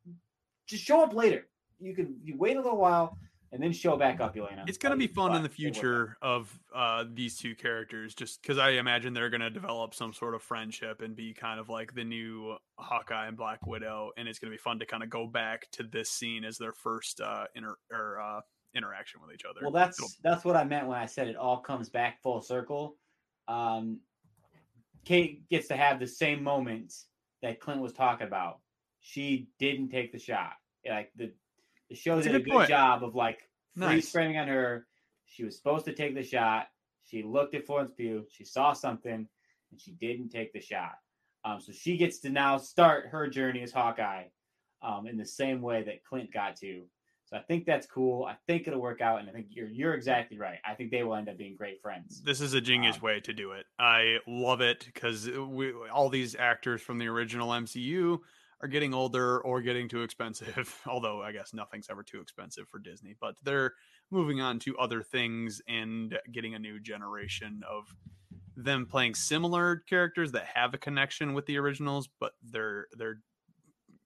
just 0.69 0.85
show 0.85 1.03
up 1.03 1.15
later. 1.15 1.49
You 1.81 1.97
can 1.97 2.17
you 2.23 2.37
wait 2.37 2.57
a 2.57 2.61
little 2.61 2.79
while 2.79 3.19
and 3.53 3.63
then 3.63 3.71
show 3.73 3.97
back 3.97 4.21
up, 4.21 4.35
Yelena. 4.35 4.65
It's 4.67 4.79
gonna 4.79 4.97
be 4.97 5.07
But 5.07 5.15
fun 5.15 5.37
in 5.37 5.43
the 5.43 5.49
it 5.49 5.51
worked 5.51 5.53
out. 5.53 5.57
future 5.57 6.17
of 6.23 6.59
uh, 6.75 7.05
these 7.13 7.37
two 7.37 7.55
characters, 7.55 8.15
just 8.15 8.41
because 8.43 8.59
I 8.59 8.71
imagine 8.71 9.13
they're 9.13 9.31
gonna 9.31 9.51
develop 9.51 9.95
some 9.95 10.13
sort 10.13 10.35
of 10.35 10.43
friendship 10.43 11.03
and 11.03 11.15
be 11.15 11.35
kind 11.35 11.61
of 11.61 11.69
like 11.69 11.95
the 11.95 12.05
new 12.05 12.57
Hawkeye 12.79 13.27
and 13.29 13.37
Black 13.37 13.67
Widow, 13.67 14.11
and 14.17 14.27
it's 14.27 14.39
gonna 14.39 14.51
be 14.51 14.57
fun 14.57 14.79
to 14.79 14.87
kind 14.87 15.03
of 15.03 15.11
go 15.11 15.27
back 15.27 15.69
to 15.73 15.83
this 15.83 16.09
scene 16.11 16.45
as 16.45 16.57
their 16.59 16.73
first 16.73 17.21
uh, 17.21 17.45
inter 17.55 17.77
or 17.91 18.21
uh, 18.21 18.41
interaction 18.75 19.21
with 19.21 19.35
each 19.35 19.45
other. 19.45 19.61
Well, 19.63 19.71
that's 19.71 19.99
It'll- 19.99 20.09
that's 20.23 20.45
what 20.45 20.57
I 20.57 20.65
meant 20.65 20.87
when 20.89 20.99
I 20.99 21.07
said 21.07 21.29
it 21.29 21.37
all 21.37 21.59
comes 21.59 21.91
back 21.91 22.23
full 22.23 22.41
circle. 22.41 22.97
Um, 23.49 24.01
Kate 25.05 25.47
gets 25.51 25.69
to 25.69 25.77
have 25.77 25.99
the 26.01 26.07
same 26.07 26.43
moment 26.43 26.95
that 27.43 27.61
Clint 27.61 27.81
was 27.83 27.93
talking 27.93 28.27
about. 28.27 28.61
She 29.01 29.49
didn't 29.59 29.89
take 29.91 30.13
the 30.13 30.19
shot. 30.19 30.53
Like 30.89 31.11
the 31.17 31.33
the 31.93 31.99
show 31.99 32.15
That's 32.17 32.27
did 32.27 32.37
a 32.37 32.41
good 32.41 32.53
point. 32.53 32.69
job 32.71 33.05
of 33.05 33.15
like 33.15 33.41
freeze 33.77 33.87
Nice. 33.89 34.11
framing 34.11 34.39
on 34.39 34.49
her. 34.49 34.87
She 35.27 35.45
was 35.45 35.57
supposed 35.57 35.85
to 35.85 35.93
take 35.93 36.15
the 36.15 36.23
shot. 36.23 36.69
She 37.05 37.23
looked 37.23 37.55
at 37.55 37.67
Florence 37.67 37.93
Pugh. 37.93 38.25
She 38.31 38.45
saw 38.45 38.73
something, 38.73 39.29
and 39.71 39.81
she 39.81 39.93
didn't 39.93 40.31
take 40.31 40.53
the 40.55 40.61
shot. 40.61 40.93
Um, 41.45 41.61
so 41.61 41.73
she 41.73 41.97
gets 41.99 42.19
to 42.21 42.31
now 42.31 42.57
start 42.57 43.07
her 43.09 43.29
journey 43.29 43.63
as 43.63 43.73
Hawkeye, 43.73 44.25
um, 44.83 45.07
in 45.07 45.17
the 45.19 45.27
same 45.27 45.61
way 45.61 45.83
that 45.83 46.03
Clint 46.05 46.33
got 46.33 46.57
to. 46.57 46.83
So 47.27 47.37
I 47.37 47.41
think 47.41 47.67
that's 47.67 47.87
cool. 47.87 48.25
I 48.25 48.37
think 48.47 48.67
it'll 48.67 48.81
work 48.81 49.01
out, 49.03 49.21
and 49.21 49.29
I 49.29 49.33
think 49.33 49.49
you're 49.51 49.69
you're 49.69 49.95
exactly 49.95 50.39
right. 50.39 50.59
I 50.65 50.75
think 50.75 50.91
they 50.91 51.03
will 51.03 51.15
end 51.15 51.29
up 51.29 51.37
being 51.37 51.57
great 51.57 51.81
friends. 51.83 52.23
This 52.23 52.41
is 52.41 52.55
a 52.55 52.61
genius 52.61 52.97
Um, 52.97 53.03
way 53.03 53.21
to 53.21 53.33
do 53.35 53.53
it. 53.53 53.67
I 53.79 54.17
love 54.27 54.61
it 54.63 54.85
because 54.87 55.29
we 55.31 55.73
all 55.93 56.09
these 56.09 56.35
actors 56.37 56.81
from 56.81 56.99
the 56.99 57.09
original 57.09 57.51
MCU 57.51 58.19
are 58.63 58.69
getting 58.69 58.95
older 58.95 59.41
or 59.41 59.61
getting 59.61 59.89
too 59.89 60.03
expensive. 60.03 60.81
Although 60.87 61.23
I 61.23 61.33
guess 61.33 61.53
nothing's 61.53 61.89
ever 61.91 62.03
too 62.03 62.21
expensive 62.21 62.69
for 62.69 62.79
Disney, 62.79 63.17
but 63.21 63.37
they're 63.43 63.75
moving 64.11 64.41
on 64.41 64.59
to 64.61 64.77
other 64.79 65.03
things 65.03 65.61
and 65.69 66.19
getting 66.31 66.55
a 66.55 66.59
new 66.59 66.79
generation 66.79 67.63
of 67.69 67.95
them 68.57 68.87
playing 68.87 69.15
similar 69.15 69.77
characters 69.89 70.33
that 70.33 70.47
have 70.55 70.75
a 70.75 70.79
connection 70.79 71.35
with 71.35 71.47
the 71.47 71.59
originals, 71.59 72.09
but 72.21 72.33
they're 72.43 72.87
they're 72.97 73.21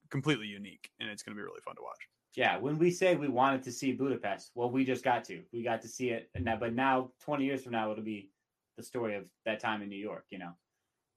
completely 0.09 0.47
unique, 0.47 0.89
and 0.99 1.09
it's 1.09 1.21
going 1.21 1.35
to 1.35 1.39
be 1.39 1.43
really 1.43 1.61
fun 1.61 1.75
to 1.75 1.81
watch. 1.81 2.07
Yeah, 2.35 2.57
when 2.57 2.77
we 2.77 2.91
say 2.91 3.15
we 3.15 3.27
wanted 3.27 3.63
to 3.63 3.71
see 3.71 3.91
Budapest, 3.93 4.51
well, 4.55 4.69
we 4.69 4.85
just 4.85 5.03
got 5.03 5.23
to. 5.25 5.43
We 5.51 5.63
got 5.63 5.81
to 5.81 5.87
see 5.87 6.09
it, 6.09 6.29
and 6.33 6.45
now, 6.45 6.55
but 6.55 6.73
now, 6.73 7.11
twenty 7.19 7.45
years 7.45 7.63
from 7.63 7.73
now, 7.73 7.91
it'll 7.91 8.03
be 8.03 8.31
the 8.77 8.83
story 8.83 9.15
of 9.15 9.25
that 9.45 9.59
time 9.59 9.81
in 9.81 9.89
New 9.89 9.97
York. 9.97 10.25
You 10.29 10.39
know, 10.39 10.51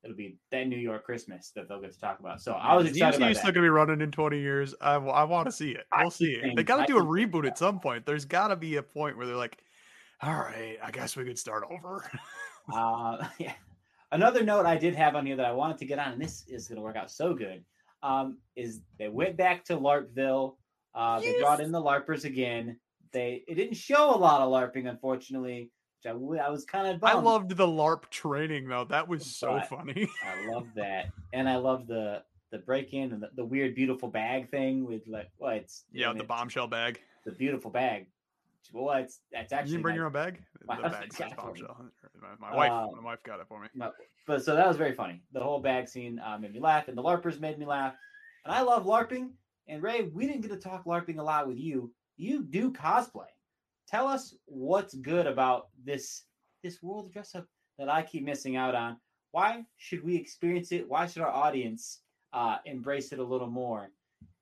it'll 0.03 0.17
be 0.17 0.37
that 0.51 0.67
New 0.67 0.79
York 0.79 1.05
Christmas 1.05 1.53
that 1.55 1.69
they'll 1.69 1.81
get 1.81 1.93
to 1.93 2.01
talk 2.01 2.21
about. 2.21 2.41
So 2.41 2.53
I 2.53 2.75
was 2.75 2.87
excited 2.89 3.23
is 3.31 3.39
still 3.39 3.53
going 3.53 3.55
to 3.55 3.61
be 3.63 3.69
running 3.69 4.01
in 4.01 4.11
20 4.11 4.39
years. 4.39 4.75
I, 4.81 4.97
want 4.97 5.47
to 5.47 5.53
see 5.53 5.73
it. 5.73 5.87
I 5.93 6.03
We'll 6.03 6.11
see 6.11 6.33
it. 6.33 6.57
They 6.57 6.65
got 6.65 6.87
to 6.87 6.93
do 6.93 6.99
a 6.99 7.05
reboot 7.05 7.47
at 7.47 7.59
some 7.59 7.81
point. 7.81 8.07
There's 8.07 8.25
got 8.25 8.49
to 8.49 8.57
be 8.57 8.77
a 8.77 8.83
point 8.83 9.17
where 9.17 9.27
they're 9.27 9.37
like, 9.37 9.59
all 10.23 10.35
right, 10.35 10.79
I 10.83 10.91
guess 10.91 11.17
we 11.17 11.25
could 11.25 11.39
start 11.39 11.65
over. 11.71 12.11
Uh, 12.73 13.27
yeah. 13.39 13.55
Another 14.13 14.45
note 14.45 14.67
I 14.67 14.77
did 14.77 14.95
have 14.95 15.17
on 15.17 15.27
here 15.27 15.35
that 15.35 15.47
I 15.47 15.51
wanted 15.51 15.79
to 15.79 15.87
get 15.87 15.99
on, 15.99 16.13
and 16.13 16.23
this 16.23 16.45
is 16.47 16.69
going 16.69 16.77
to 16.77 16.83
work 16.83 16.95
out 16.95 17.11
so 17.11 17.35
good, 17.35 17.65
um, 18.03 18.39
is 18.55 18.83
they 18.99 19.09
went 19.09 19.37
back 19.37 19.65
to 19.65 19.77
LARPville. 19.77 20.57
Uh, 20.95 21.21
They 21.21 21.41
brought 21.41 21.61
in 21.61 21.73
the 21.73 21.83
LARPers 21.83 22.25
again. 22.25 22.79
They 23.13 23.43
it 23.49 23.55
didn't 23.55 23.77
show 23.77 24.15
a 24.15 24.19
lot 24.19 24.41
of 24.41 24.51
LARPing, 24.51 24.89
unfortunately, 24.89 25.71
I, 26.07 26.11
I 26.11 26.49
was 26.51 26.65
kind 26.65 26.87
of 26.89 27.03
I 27.05 27.15
loved 27.15 27.57
the 27.57 27.67
LARP 27.67 28.09
training, 28.11 28.69
though. 28.69 28.85
That 28.85 29.07
was 29.09 29.25
so 29.27 29.59
But- 29.59 29.69
funny. 29.69 30.09
I 30.25 30.47
love 30.51 30.67
that, 30.77 31.07
and 31.33 31.49
I 31.49 31.57
love 31.57 31.87
the 31.87 32.23
the 32.51 32.59
break 32.59 32.93
in 32.95 33.13
and 33.13 33.23
the, 33.23 33.31
the 33.37 33.45
weird 33.45 33.75
beautiful 33.77 34.09
bag 34.09 34.51
thing 34.51 34.85
with 34.85 35.03
like 35.07 35.31
well, 35.39 35.53
it's 35.53 35.85
yeah, 35.93 36.13
the 36.13 36.25
bombshell 36.25 36.67
bag. 36.67 37.01
the 37.25 37.33
beautiful 37.33 37.71
bag. 37.71 38.07
Well, 38.73 38.95
it's 38.99 39.21
that's 39.33 39.51
You 39.53 39.59
actually 39.59 39.71
didn't 39.73 39.83
bring 39.83 39.93
my- 39.93 39.97
your 39.97 40.07
own 40.07 40.13
bag? 40.13 40.43
my 40.67 40.77
The 40.83 40.89
bag 40.89 41.13
says 41.13 41.19
got 41.19 41.31
it 41.33 41.37
for 41.37 41.53
me. 41.53 41.61
bombshell. 41.63 41.77
My, 42.21 42.51
my 42.51 42.57
wife, 42.57 42.71
Uh, 42.71 42.87
my 42.97 43.03
wife 43.05 43.23
got 43.23 43.41
it 43.41 43.47
for 43.49 43.61
me. 43.61 43.69
No, 43.75 43.93
but 44.27 44.45
so 44.45 44.55
that 44.55 44.67
was 44.69 44.77
very 44.77 44.93
funny. 44.93 45.23
The 45.33 45.41
whole 45.41 45.61
bag 45.61 45.89
scene 45.89 46.19
uh, 46.25 46.39
made 46.39 46.53
me 46.55 46.61
laugh, 46.61 46.89
and 46.89 46.97
the 46.97 47.03
LARPers 47.03 47.41
made 47.41 47.59
me 47.59 47.67
laugh. 47.67 47.95
And 48.45 48.55
I 48.55 48.63
love 48.63 48.85
LARPing. 48.85 49.31
And 49.69 49.83
Ray, 49.83 50.03
we 50.03 50.27
didn't 50.27 50.41
get 50.43 50.51
to 50.51 50.57
talk 50.57 50.85
LARPing 50.85 51.19
a 51.19 51.23
lot 51.23 51.47
with 51.47 51.59
you. 51.59 51.93
You 52.17 52.43
do 52.43 52.73
cosplay. 52.73 53.27
Tell 53.91 54.07
us 54.07 54.35
what's 54.47 54.95
good 54.95 55.27
about 55.27 55.69
this 55.85 56.25
this 56.63 56.83
world 56.83 57.07
of 57.07 57.13
dress 57.13 57.35
up 57.35 57.47
that 57.79 57.89
I 57.89 58.03
keep 58.03 58.25
missing 58.25 58.57
out 58.57 58.75
on. 58.75 58.97
Why 59.33 59.65
should 59.79 60.05
we 60.05 60.17
experience 60.17 60.71
it? 60.73 60.89
Why 60.89 61.07
should 61.07 61.23
our 61.23 61.31
audience 61.31 62.01
uh, 62.33 62.57
embrace 62.67 63.13
it 63.13 63.19
a 63.19 63.25
little 63.25 63.49
more? 63.51 63.91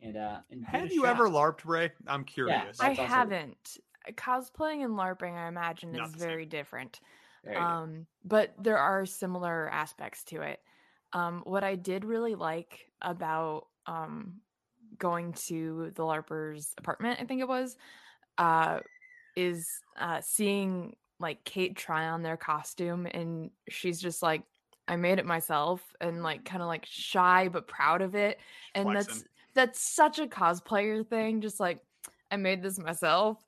And 0.03 0.17
uh, 0.17 0.39
and 0.51 0.65
Have 0.67 0.93
you 0.93 1.03
shot? 1.05 1.11
ever 1.11 1.29
LARPed, 1.29 1.65
Ray? 1.65 1.91
I'm 2.07 2.25
curious. 2.25 2.79
Yeah, 2.81 2.89
I 2.89 2.93
haven't. 2.93 3.79
Cosplaying 4.13 4.85
and 4.85 4.95
LARPing, 4.95 5.37
I 5.37 5.49
imagine, 5.49 5.93
Not 5.93 6.09
is 6.09 6.15
very 6.15 6.47
different. 6.47 7.01
There. 7.45 7.59
Um, 7.59 8.07
but 8.25 8.55
there 8.61 8.79
are 8.79 9.07
similar 9.07 9.69
aspects 9.71 10.25
to 10.25 10.43
it. 10.43 10.61
Um, 11.13 11.43
what 11.45 11.65
I 11.65 11.75
did 11.75 12.05
really 12.05 12.35
like 12.35 12.91
about 13.01 13.67
um, 13.87 14.41
going 14.99 15.33
to 15.49 15.93
the 15.95 16.03
LARPer's 16.03 16.75
apartment, 16.79 17.19
I 17.21 17.25
think 17.25 17.41
it 17.41 17.49
was, 17.49 17.77
uh, 18.39 18.81
is 19.39 19.69
uh, 19.99 20.21
seeing 20.21 20.97
like 21.21 21.43
Kate 21.45 21.77
try 21.77 22.09
on 22.09 22.23
their 22.23 22.37
costume, 22.37 23.07
and 23.07 23.51
she's 23.69 24.01
just 24.01 24.23
like, 24.23 24.43
I 24.87 24.97
made 24.97 25.19
it 25.19 25.27
myself, 25.27 25.83
and 26.01 26.23
like 26.23 26.45
kind 26.45 26.63
of 26.63 26.69
like 26.69 26.87
shy 26.89 27.49
but 27.49 27.67
proud 27.69 28.03
of 28.03 28.15
it, 28.15 28.39
and 28.75 28.89
that's 28.95 29.07
Flexing. 29.07 29.29
that's 29.55 29.81
such 29.81 30.19
a 30.19 30.27
cosplayer 30.27 31.07
thing. 31.07 31.41
Just 31.41 31.61
like 31.61 31.79
I 32.31 32.37
made 32.37 32.63
this 32.63 32.79
myself, 32.79 33.39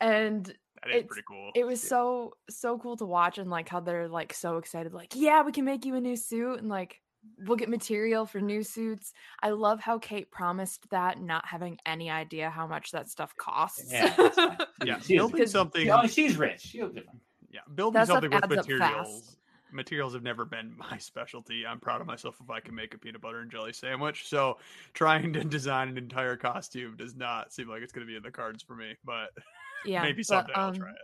and 0.00 0.46
That 0.82 0.90
is 0.90 0.96
it's- 0.98 1.06
pretty 1.08 1.24
cool. 1.26 1.50
it 1.54 1.66
was 1.66 1.82
so 1.82 2.34
so 2.50 2.78
cool 2.78 2.96
to 2.98 3.06
watch 3.06 3.38
and 3.38 3.50
like 3.50 3.68
how 3.68 3.80
they're 3.80 4.08
like 4.08 4.32
so 4.32 4.58
excited 4.58 4.92
like 4.92 5.14
yeah 5.16 5.42
we 5.42 5.50
can 5.50 5.64
make 5.64 5.84
you 5.86 5.94
a 5.96 6.00
new 6.00 6.14
suit 6.16 6.60
and 6.60 6.68
like 6.68 7.00
we'll 7.44 7.56
get 7.56 7.68
material 7.68 8.24
for 8.26 8.40
new 8.40 8.62
suits 8.62 9.12
i 9.42 9.50
love 9.50 9.80
how 9.80 9.98
kate 9.98 10.30
promised 10.30 10.88
that 10.90 11.20
not 11.20 11.44
having 11.46 11.78
any 11.86 12.10
idea 12.10 12.48
how 12.50 12.66
much 12.66 12.90
that 12.90 13.08
stuff 13.08 13.34
costs 13.36 13.90
Yeah, 13.92 14.56
yeah, 14.84 14.98
building 15.08 15.46
something. 15.46 15.90
Oh, 15.90 16.06
she's 16.06 16.36
rich. 16.36 16.60
She'll 16.60 16.88
be. 16.88 17.02
Yeah, 17.50 17.60
building 17.74 18.00
That 18.00 18.06
something 18.08 18.30
with 18.30 18.44
adds 18.44 18.44
up 18.44 18.50
fast. 18.50 18.68
materials. 18.68 19.36
Materials 19.72 20.14
have 20.14 20.22
never 20.22 20.44
been 20.44 20.74
my 20.90 20.98
specialty. 20.98 21.66
I'm 21.66 21.80
proud 21.80 22.00
of 22.00 22.06
myself 22.06 22.36
if 22.42 22.50
I 22.50 22.60
can 22.60 22.74
make 22.74 22.94
a 22.94 22.98
peanut 22.98 23.20
butter 23.20 23.40
and 23.40 23.50
jelly 23.50 23.72
sandwich. 23.72 24.28
So 24.28 24.58
trying 24.94 25.32
to 25.32 25.44
design 25.44 25.88
an 25.88 25.98
entire 25.98 26.36
costume 26.36 26.96
does 26.96 27.14
not 27.16 27.52
seem 27.52 27.68
like 27.68 27.82
it's 27.82 27.92
going 27.92 28.06
to 28.06 28.10
be 28.10 28.16
in 28.16 28.22
the 28.22 28.30
cards 28.30 28.62
for 28.62 28.76
me. 28.76 28.94
But 29.04 29.30
yeah 29.84 30.02
maybe 30.02 30.18
but, 30.22 30.26
someday 30.26 30.52
I'll 30.54 30.68
um, 30.68 30.76
try 30.76 30.90
it. 30.90 30.96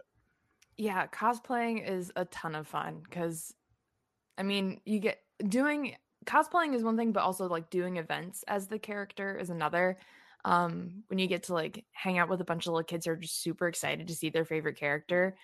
yeah 0.76 1.06
cosplaying 1.08 1.88
is 1.88 2.12
a 2.16 2.24
ton 2.26 2.54
of 2.54 2.66
fun 2.66 3.00
because 3.04 3.54
i 4.38 4.42
mean 4.42 4.80
you 4.86 4.98
get 4.98 5.18
doing 5.48 5.94
cosplaying 6.24 6.74
is 6.74 6.82
one 6.82 6.96
thing 6.96 7.12
but 7.12 7.22
also 7.22 7.48
like 7.48 7.70
doing 7.70 7.96
events 7.96 8.44
as 8.48 8.68
the 8.68 8.78
character 8.78 9.36
is 9.36 9.50
another 9.50 9.96
um 10.44 11.02
when 11.08 11.18
you 11.18 11.26
get 11.26 11.44
to 11.44 11.54
like 11.54 11.84
hang 11.92 12.18
out 12.18 12.28
with 12.28 12.40
a 12.40 12.44
bunch 12.44 12.66
of 12.66 12.72
little 12.72 12.84
kids 12.84 13.06
who 13.06 13.12
are 13.12 13.16
just 13.16 13.42
super 13.42 13.68
excited 13.68 14.08
to 14.08 14.14
see 14.14 14.30
their 14.30 14.44
favorite 14.44 14.76
character 14.76 15.36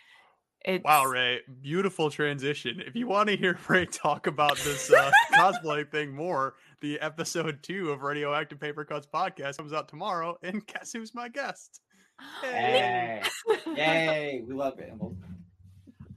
it's 0.64 0.85
Wow, 0.85 1.05
Ray, 1.05 1.41
beautiful 1.61 2.11
transition. 2.11 2.83
If 2.85 2.97
you 2.97 3.07
want 3.07 3.29
to 3.29 3.37
hear 3.37 3.59
Ray 3.68 3.87
talk 3.87 4.26
about 4.26 4.57
this 4.59 4.93
uh, 4.93 5.11
cosplay 5.35 5.89
thing 5.91 6.14
more, 6.14 6.55
the 6.81 7.01
episode 7.01 7.62
two 7.62 7.91
of 7.91 8.03
Radioactive 8.03 8.59
Paper 8.59 8.85
Cuts 8.85 9.07
podcast 9.07 9.59
comes 9.59 9.72
out 9.72 9.89
tomorrow. 9.89 10.37
And 10.43 10.66
guess 10.66 10.93
who's 10.93 11.14
my 11.14 11.29
guest? 11.29 11.81
Hey, 12.43 13.22
yay, 13.76 14.43
we 14.45 14.53
love 14.53 14.81
it. 14.81 14.93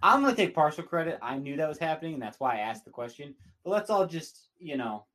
And 0.03 0.09
we'll- 0.11 0.13
I'm 0.15 0.21
gonna 0.23 0.35
take 0.35 0.55
partial 0.55 0.83
credit. 0.83 1.19
I 1.21 1.37
knew 1.37 1.55
that 1.57 1.67
was 1.69 1.77
happening, 1.77 2.13
and 2.15 2.21
that's 2.23 2.39
why 2.39 2.55
I 2.55 2.59
asked 2.59 2.85
the 2.85 2.91
question. 2.91 3.35
But 3.63 3.71
let's 3.71 3.89
all 3.89 4.05
just, 4.07 4.47
you 4.57 4.77
know, 4.77 5.05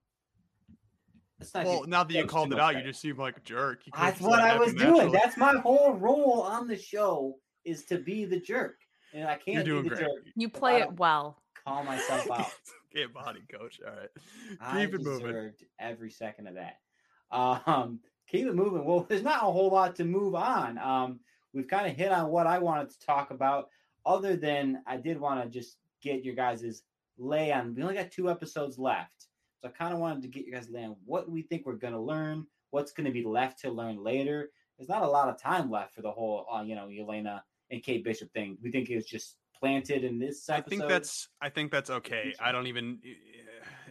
let's 1.41 1.53
not. 1.55 1.65
Well, 1.67 1.81
give 1.81 1.89
now 1.89 2.05
that 2.05 2.13
you 2.15 2.27
called 2.27 2.53
it 2.53 2.57
much 2.57 2.63
out, 2.63 2.77
you 2.77 2.83
just 2.89 3.01
seem 3.01 3.17
like 3.17 3.37
a 3.37 3.41
jerk. 3.41 3.83
That's 3.97 4.21
what 4.21 4.41
I 4.41 4.57
was 4.59 4.75
doing. 4.75 4.93
naturally. 4.93 5.13
That's 5.13 5.37
my 5.37 5.55
whole 5.59 5.95
role 5.95 6.43
on 6.43 6.67
the 6.69 6.77
show 6.77 7.39
is 7.65 7.85
to 7.87 7.99
be 7.99 8.25
the 8.25 8.41
jerk, 8.41 8.77
and 9.13 9.25
I 9.29 9.33
You're 9.47 9.55
can't 9.57 9.65
doing 9.67 9.83
be 9.85 9.89
the 9.91 9.95
great. 9.97 10.07
jerk 10.07 10.25
you 10.37 10.49
play 10.49 10.81
it 10.83 10.93
well 10.99 11.43
call 11.65 11.83
myself 11.83 12.31
out. 12.31 12.47
Get 12.95 13.13
body 13.13 13.43
coach. 13.53 13.81
All 13.85 13.93
right. 13.93 14.09
I 14.61 14.85
Keep 14.87 14.95
it 14.95 15.03
moving. 15.03 15.27
deserved 15.27 15.65
every 15.81 16.11
second 16.11 16.47
of 16.47 16.55
that. 16.55 16.77
Um, 17.33 17.99
keep 18.29 18.47
it 18.47 18.55
moving. 18.55 18.85
Well, 18.85 19.01
there's 19.09 19.25
not 19.25 19.43
a 19.43 19.51
whole 19.53 19.69
lot 19.71 19.97
to 19.97 20.05
move 20.05 20.35
on. 20.37 20.79
Um, 20.79 21.21
we've 21.53 21.67
kind 21.67 21.89
of 21.91 21.97
hit 21.97 22.13
on 22.13 22.29
what 22.29 22.47
I 22.47 22.59
wanted 22.61 22.91
to 22.91 22.99
talk 23.05 23.33
about, 23.33 23.69
other 24.07 24.37
than 24.37 24.83
I 24.87 24.97
did 24.97 25.21
want 25.21 25.43
to 25.43 25.51
just 25.51 25.77
get 26.01 26.25
your 26.25 26.35
guys' 26.35 26.83
lay 27.19 27.53
on. 27.53 27.75
We 27.75 27.83
only 27.83 27.95
got 27.95 28.11
two 28.11 28.31
episodes 28.31 28.79
left. 28.79 29.27
So 29.61 29.69
I 29.69 29.71
kind 29.73 29.93
of 29.93 29.99
wanted 29.99 30.23
to 30.23 30.29
get 30.29 30.47
you 30.47 30.53
guys 30.53 30.71
lay 30.71 30.85
on 30.85 30.97
what 31.05 31.29
we 31.29 31.43
think 31.43 31.67
we're 31.67 31.75
going 31.75 31.93
to 31.93 32.01
learn, 32.01 32.47
what's 32.71 32.93
going 32.93 33.07
to 33.07 33.13
be 33.13 33.25
left 33.25 33.61
to 33.63 33.71
learn 33.71 34.03
later. 34.03 34.51
There's 34.79 34.89
not 34.89 35.03
a 35.03 35.09
lot 35.09 35.29
of 35.29 35.41
time 35.41 35.71
left 35.71 35.95
for 35.95 36.03
the 36.03 36.11
whole, 36.11 36.47
uh, 36.53 36.63
you 36.63 36.75
know, 36.75 36.87
Yelena 36.87 37.41
and 37.71 37.83
Kate 37.83 38.05
Bishop 38.05 38.33
thing. 38.33 38.57
We 38.63 38.71
think 38.71 38.89
it 38.91 38.97
was 38.97 39.07
just 39.07 39.37
planted 39.59 40.05
in 40.05 40.19
this 40.19 40.49
I 40.51 40.61
think 40.61 40.87
that's 40.87 41.29
I 41.41 41.49
think 41.49 41.73
that's 41.73 41.89
okay. 41.89 42.35
I 42.39 42.53
don't 42.53 42.67
even 42.67 42.99
eh, 43.05 43.15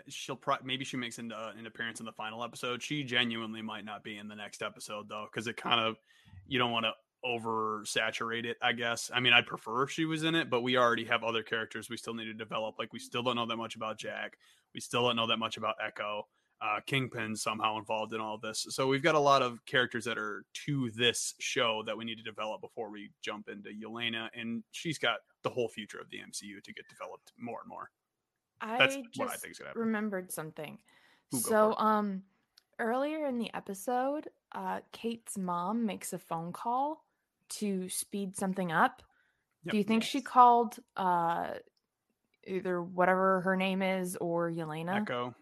she'll 0.08 0.36
pro- 0.36 0.58
maybe 0.64 0.86
she 0.86 0.96
makes 0.96 1.18
an, 1.18 1.32
uh, 1.32 1.54
an 1.58 1.66
appearance 1.66 2.00
in 2.00 2.06
the 2.06 2.12
final 2.12 2.44
episode. 2.44 2.84
She 2.84 3.04
genuinely 3.04 3.64
might 3.64 3.84
not 3.84 4.04
be 4.04 4.18
in 4.18 4.28
the 4.28 4.36
next 4.36 4.62
episode 4.62 5.10
though 5.10 5.28
cuz 5.34 5.48
it 5.48 5.58
kind 5.58 5.80
of 5.80 5.98
you 6.48 6.60
don't 6.60 6.72
want 6.72 6.86
to 6.86 6.94
oversaturate 7.26 8.46
it, 8.46 8.58
I 8.62 8.74
guess. 8.74 9.10
I 9.14 9.20
mean, 9.20 9.34
I'd 9.34 9.48
prefer 9.48 9.84
if 9.84 9.92
she 9.92 10.06
was 10.06 10.24
in 10.24 10.36
it, 10.36 10.50
but 10.50 10.62
we 10.62 10.78
already 10.78 11.06
have 11.06 11.24
other 11.24 11.44
characters 11.44 11.90
we 11.90 11.98
still 11.98 12.14
need 12.14 12.26
to 12.26 12.34
develop. 12.34 12.76
Like 12.78 12.94
we 12.94 13.00
still 13.00 13.24
don't 13.24 13.36
know 13.36 13.46
that 13.46 13.58
much 13.58 13.76
about 13.76 13.98
Jack. 13.98 14.38
We 14.74 14.80
still 14.82 15.04
don't 15.04 15.16
know 15.16 15.28
that 15.28 15.38
much 15.38 15.58
about 15.58 15.76
Echo. 15.84 16.28
Uh, 16.62 16.80
Kingpin 16.86 17.36
somehow 17.36 17.78
involved 17.78 18.14
in 18.14 18.22
all 18.22 18.38
this. 18.38 18.66
So 18.70 18.88
we've 18.88 19.04
got 19.04 19.16
a 19.16 19.20
lot 19.20 19.42
of 19.42 19.64
characters 19.66 20.06
that 20.06 20.18
are 20.18 20.46
to 20.66 20.90
this 20.92 21.36
show 21.40 21.84
that 21.86 21.98
we 21.98 22.06
need 22.06 22.18
to 22.18 22.24
develop 22.24 22.62
before 22.62 22.90
we 22.90 23.12
jump 23.22 23.50
into 23.50 23.70
Yelena, 23.70 24.30
and 24.34 24.64
she's 24.72 24.98
got 24.98 25.18
the 25.44 25.50
whole 25.50 25.68
future 25.68 26.00
of 26.00 26.10
the 26.10 26.18
MCU 26.18 26.64
to 26.64 26.74
get 26.74 26.88
developed 26.88 27.34
more 27.38 27.60
and 27.62 27.70
more. 27.70 27.92
I 28.62 28.78
That's 28.78 28.96
just 28.96 29.08
what 29.18 29.30
I 29.30 29.36
think 29.36 29.52
is 29.52 29.60
gonna 29.60 29.70
happen. 29.70 29.82
remembered 29.82 30.32
something. 30.32 30.78
Ooh, 31.34 31.40
so, 31.40 31.76
um, 31.76 32.24
earlier 32.80 33.26
in 33.26 33.38
the 33.38 33.54
episode, 33.54 34.30
uh, 34.54 34.80
Kate's 34.92 35.38
mom 35.38 35.86
makes 35.86 36.14
a 36.14 36.20
phone 36.20 36.54
call 36.54 37.05
to 37.50 37.90
speed 37.90 38.36
something 38.36 38.72
up. 38.72 39.02
Yep. 39.66 39.72
Do 39.72 39.78
you 39.78 39.84
think 39.84 40.04
she 40.04 40.22
called 40.22 40.78
uh 40.98 41.48
either 42.48 42.82
whatever 42.82 43.42
her 43.42 43.56
name 43.56 43.82
is 43.82 44.16
or 44.18 44.52
Yelena? 44.52 45.02
Echo. 45.02 45.34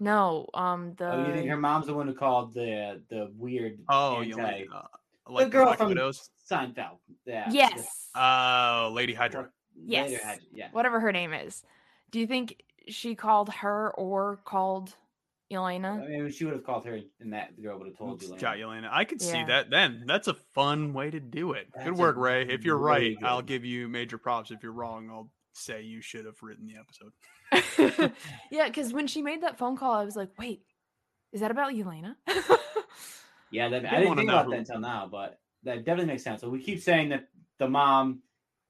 No, 0.00 0.46
um, 0.54 0.94
the 0.96 1.12
Oh, 1.12 1.26
you 1.26 1.32
think 1.34 1.48
her 1.48 1.56
mom's 1.56 1.86
the 1.86 1.94
one 1.94 2.06
who 2.06 2.14
called 2.14 2.54
the 2.54 3.02
the 3.10 3.30
weird 3.36 3.78
Oh, 3.88 4.20
anti- 4.22 4.30
Yelena. 4.68 4.86
Uh, 5.26 5.38
the 5.44 5.46
girl 5.50 5.66
Black 5.66 5.78
from 5.78 5.88
Widows. 5.88 6.30
Seinfeld? 6.50 6.98
Yeah. 7.26 7.48
yes, 7.50 8.08
Oh, 8.14 8.90
Lady 8.94 9.12
Hydra. 9.14 9.50
yes. 9.74 10.10
Later 10.10 10.24
had- 10.24 10.38
yeah. 10.52 10.68
whatever 10.72 11.00
her 11.00 11.12
name 11.12 11.32
is. 11.34 11.62
Do 12.10 12.18
you 12.20 12.26
think 12.26 12.62
she 12.88 13.14
called 13.14 13.52
her 13.52 13.90
or 13.96 14.38
called 14.44 14.94
I 15.50 15.54
Yelena? 15.54 16.08
mean, 16.08 16.30
she 16.30 16.44
would 16.44 16.54
have 16.54 16.64
called 16.64 16.84
her, 16.86 16.98
and 17.20 17.32
that 17.32 17.60
girl 17.62 17.78
would 17.78 17.88
have 17.88 17.96
told 17.96 18.22
you. 18.22 18.36
Got 18.38 18.58
Yelena. 18.58 18.88
I 18.90 19.04
could 19.04 19.22
see 19.22 19.42
that 19.44 19.70
then. 19.70 20.04
That's 20.06 20.28
a 20.28 20.34
fun 20.34 20.92
way 20.92 21.10
to 21.10 21.20
do 21.20 21.52
it. 21.52 21.68
That's 21.74 21.86
good 21.86 21.94
a 21.94 21.96
work, 21.96 22.16
Ray. 22.16 22.42
If 22.42 22.64
you're 22.64 22.76
really 22.76 23.16
right, 23.16 23.24
I'll 23.24 23.42
give 23.42 23.64
you 23.64 23.88
major 23.88 24.18
props. 24.18 24.50
If 24.50 24.62
you're 24.62 24.72
wrong, 24.72 25.08
I'll 25.10 25.30
say 25.54 25.82
you 25.82 26.02
should 26.02 26.26
have 26.26 26.36
written 26.42 26.66
the 26.66 26.76
episode. 26.76 28.12
yeah, 28.50 28.66
because 28.66 28.92
when 28.92 29.06
she 29.06 29.22
made 29.22 29.42
that 29.42 29.58
phone 29.58 29.76
call, 29.76 29.94
I 29.94 30.04
was 30.04 30.16
like, 30.16 30.30
wait, 30.38 30.62
is 31.32 31.40
that 31.40 31.50
about 31.50 31.72
Yelena? 31.72 32.16
Yeah, 33.50 33.68
that, 33.70 33.86
I 33.86 34.00
didn't 34.00 34.16
think 34.16 34.28
know 34.28 34.34
about 34.34 34.44
who- 34.46 34.50
that 34.52 34.58
until 34.58 34.80
now, 34.80 35.08
but 35.10 35.40
that 35.62 35.84
definitely 35.84 36.12
makes 36.12 36.22
sense. 36.22 36.40
So 36.40 36.50
we 36.50 36.62
keep 36.62 36.82
saying 36.82 37.08
that 37.10 37.28
the 37.58 37.68
mom 37.68 38.20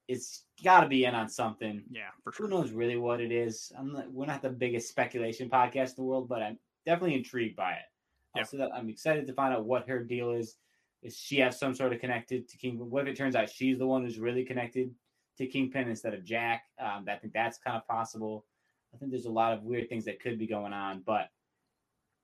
is 0.06 0.42
got 0.62 0.80
to 0.82 0.88
be 0.88 1.04
in 1.04 1.14
on 1.14 1.28
something. 1.28 1.82
Yeah, 1.90 2.10
for 2.22 2.32
sure. 2.32 2.46
Who 2.46 2.54
knows 2.54 2.70
really 2.70 2.96
what 2.96 3.20
it 3.20 3.32
is? 3.32 3.72
I'm 3.78 3.92
not, 3.92 4.12
we're 4.12 4.26
not 4.26 4.42
the 4.42 4.50
biggest 4.50 4.88
speculation 4.88 5.50
podcast 5.50 5.88
in 5.90 5.94
the 5.96 6.02
world, 6.04 6.28
but 6.28 6.42
I'm 6.42 6.58
definitely 6.88 7.16
intrigued 7.16 7.54
by 7.54 7.72
it. 7.72 7.86
Yeah. 8.34 8.42
Also, 8.42 8.56
that 8.56 8.70
I'm 8.74 8.88
excited 8.88 9.26
to 9.26 9.34
find 9.34 9.52
out 9.54 9.66
what 9.66 9.86
her 9.88 10.02
deal 10.02 10.30
is. 10.32 10.56
Is 11.02 11.16
she 11.16 11.38
have 11.38 11.54
some 11.54 11.74
sort 11.74 11.92
of 11.92 12.00
connected 12.00 12.48
to 12.48 12.56
Kingpin? 12.56 12.90
What 12.90 13.06
if 13.06 13.12
it 13.12 13.16
turns 13.16 13.36
out 13.36 13.50
she's 13.50 13.78
the 13.78 13.86
one 13.86 14.02
who's 14.02 14.18
really 14.18 14.44
connected 14.44 14.92
to 15.36 15.46
Kingpin 15.46 15.88
instead 15.88 16.14
of 16.14 16.24
Jack? 16.24 16.64
Um, 16.80 17.04
I 17.08 17.16
think 17.16 17.32
that's 17.32 17.58
kind 17.58 17.76
of 17.76 17.86
possible. 17.86 18.46
I 18.92 18.96
think 18.96 19.12
there's 19.12 19.26
a 19.26 19.30
lot 19.30 19.52
of 19.52 19.62
weird 19.62 19.88
things 19.88 20.06
that 20.06 20.20
could 20.20 20.38
be 20.38 20.46
going 20.46 20.72
on, 20.72 21.02
but 21.06 21.28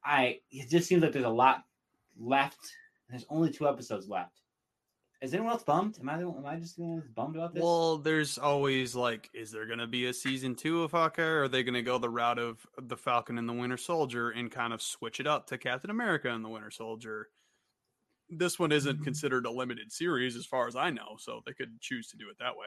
I 0.03 0.41
it 0.51 0.71
just 0.71 0.89
seems 0.89 1.03
like 1.03 1.13
there's 1.13 1.25
a 1.25 1.29
lot 1.29 1.65
left. 2.19 2.59
There's 3.09 3.27
only 3.29 3.51
two 3.51 3.69
episodes 3.69 4.09
left. 4.09 4.41
Is 5.25 5.33
anyone 5.33 5.53
else 5.53 5.63
bummed? 5.63 5.99
Am 6.01 6.09
I 6.09 6.19
the, 6.19 6.27
am 6.29 6.45
I 6.45 6.57
just 6.57 6.77
the 6.77 6.83
one 6.83 7.01
who's 7.01 7.09
bummed 7.11 7.37
about 7.37 7.55
this? 7.55 7.63
Well, 7.63 7.97
there's 7.97 8.37
always 8.37 8.95
like, 8.95 9.31
is 9.33 9.51
there 9.51 9.65
going 9.67 9.79
to 9.79 9.87
be 9.87 10.05
a 10.07 10.13
season 10.13 10.55
two 10.55 10.83
of 10.83 10.91
Hawkeye? 10.91 11.23
Or 11.23 11.43
are 11.45 11.49
they 11.49 11.63
going 11.63 11.75
to 11.75 11.83
go 11.83 11.97
the 11.97 12.11
route 12.11 12.39
of 12.39 12.67
the 12.81 12.97
Falcon 12.97 13.39
and 13.39 13.49
the 13.49 13.55
Winter 13.55 13.79
Soldier 13.79 14.29
and 14.31 14.51
kind 14.51 14.75
of 14.75 14.83
switch 14.83 15.21
it 15.21 15.27
up 15.27 15.47
to 15.47 15.57
Captain 15.57 15.89
America 15.91 16.29
and 16.29 16.45
the 16.45 16.51
Winter 16.51 16.71
Soldier? 16.71 17.29
This 18.29 18.59
one 18.59 18.71
isn't 18.71 18.97
Mm-hmm. 18.97 19.05
considered 19.05 19.47
a 19.47 19.51
limited 19.51 19.91
series, 19.93 20.37
as 20.37 20.45
far 20.45 20.67
as 20.67 20.77
I 20.77 20.91
know, 20.91 21.17
so 21.19 21.41
they 21.47 21.53
could 21.55 21.81
choose 21.81 22.09
to 22.09 22.17
do 22.19 22.29
it 22.31 22.37
that 22.39 22.57
way. 22.57 22.67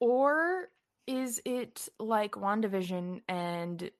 or 0.00 0.68
is 1.06 1.40
it 1.44 1.88
like 1.98 2.32
WandaVision 2.32 3.22
and 3.28 3.90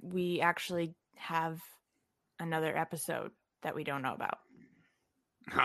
we 0.00 0.40
actually 0.40 0.94
have 1.16 1.60
another 2.38 2.76
episode 2.76 3.30
that 3.62 3.74
we 3.74 3.82
don't 3.84 4.02
know 4.02 4.14
about? 4.14 4.38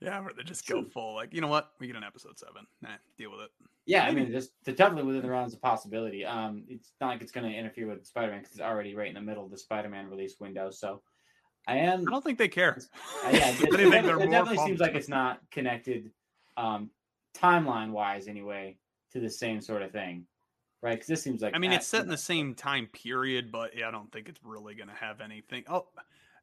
yeah, 0.00 0.20
where 0.20 0.32
they 0.36 0.42
just 0.42 0.66
go 0.66 0.84
full 0.84 1.14
like, 1.14 1.32
you 1.32 1.40
know 1.40 1.48
what? 1.48 1.72
We 1.78 1.86
get 1.86 1.96
an 1.96 2.04
episode 2.04 2.38
seven. 2.38 2.66
Nah, 2.80 2.90
deal 3.18 3.30
with 3.30 3.40
it. 3.40 3.50
Yeah, 3.86 4.04
I 4.04 4.12
mean, 4.12 4.30
just 4.30 4.52
they're 4.64 4.74
definitely 4.74 5.04
within 5.04 5.22
the 5.22 5.30
realms 5.30 5.54
of 5.54 5.60
possibility. 5.60 6.24
Um, 6.24 6.64
it's 6.68 6.92
not 7.00 7.08
like 7.08 7.20
it's 7.20 7.32
going 7.32 7.50
to 7.50 7.56
interfere 7.56 7.88
with 7.88 8.06
Spider-Man 8.06 8.40
because 8.40 8.52
it's 8.52 8.60
already 8.60 8.94
right 8.94 9.08
in 9.08 9.14
the 9.14 9.20
middle 9.20 9.44
of 9.44 9.50
the 9.50 9.58
Spider-Man 9.58 10.08
release 10.08 10.36
window. 10.38 10.70
So, 10.70 11.02
I 11.66 11.76
am. 11.78 12.00
I 12.06 12.10
don't 12.10 12.22
think 12.22 12.38
they 12.38 12.48
care. 12.48 12.78
uh, 13.24 13.30
yeah, 13.32 13.48
If 13.50 13.62
it, 13.62 13.74
anything, 13.74 14.04
it 14.20 14.30
definitely 14.30 14.58
seems 14.58 14.80
like 14.80 14.94
it's 14.94 15.08
not 15.08 15.40
connected, 15.50 16.10
um, 16.56 16.90
timeline-wise 17.36 18.28
anyway, 18.28 18.76
to 19.12 19.20
the 19.20 19.30
same 19.30 19.60
sort 19.60 19.82
of 19.82 19.90
thing, 19.90 20.26
right? 20.80 20.94
Because 20.94 21.08
this 21.08 21.22
seems 21.22 21.42
like 21.42 21.54
I 21.54 21.58
mean, 21.58 21.72
at- 21.72 21.78
it's 21.78 21.86
set 21.88 22.02
in 22.02 22.08
the 22.08 22.16
same 22.16 22.54
time 22.54 22.86
period, 22.86 23.50
but 23.50 23.76
yeah, 23.76 23.88
I 23.88 23.90
don't 23.90 24.12
think 24.12 24.28
it's 24.28 24.40
really 24.44 24.74
going 24.74 24.88
to 24.88 24.94
have 24.94 25.20
anything. 25.20 25.64
Oh, 25.68 25.86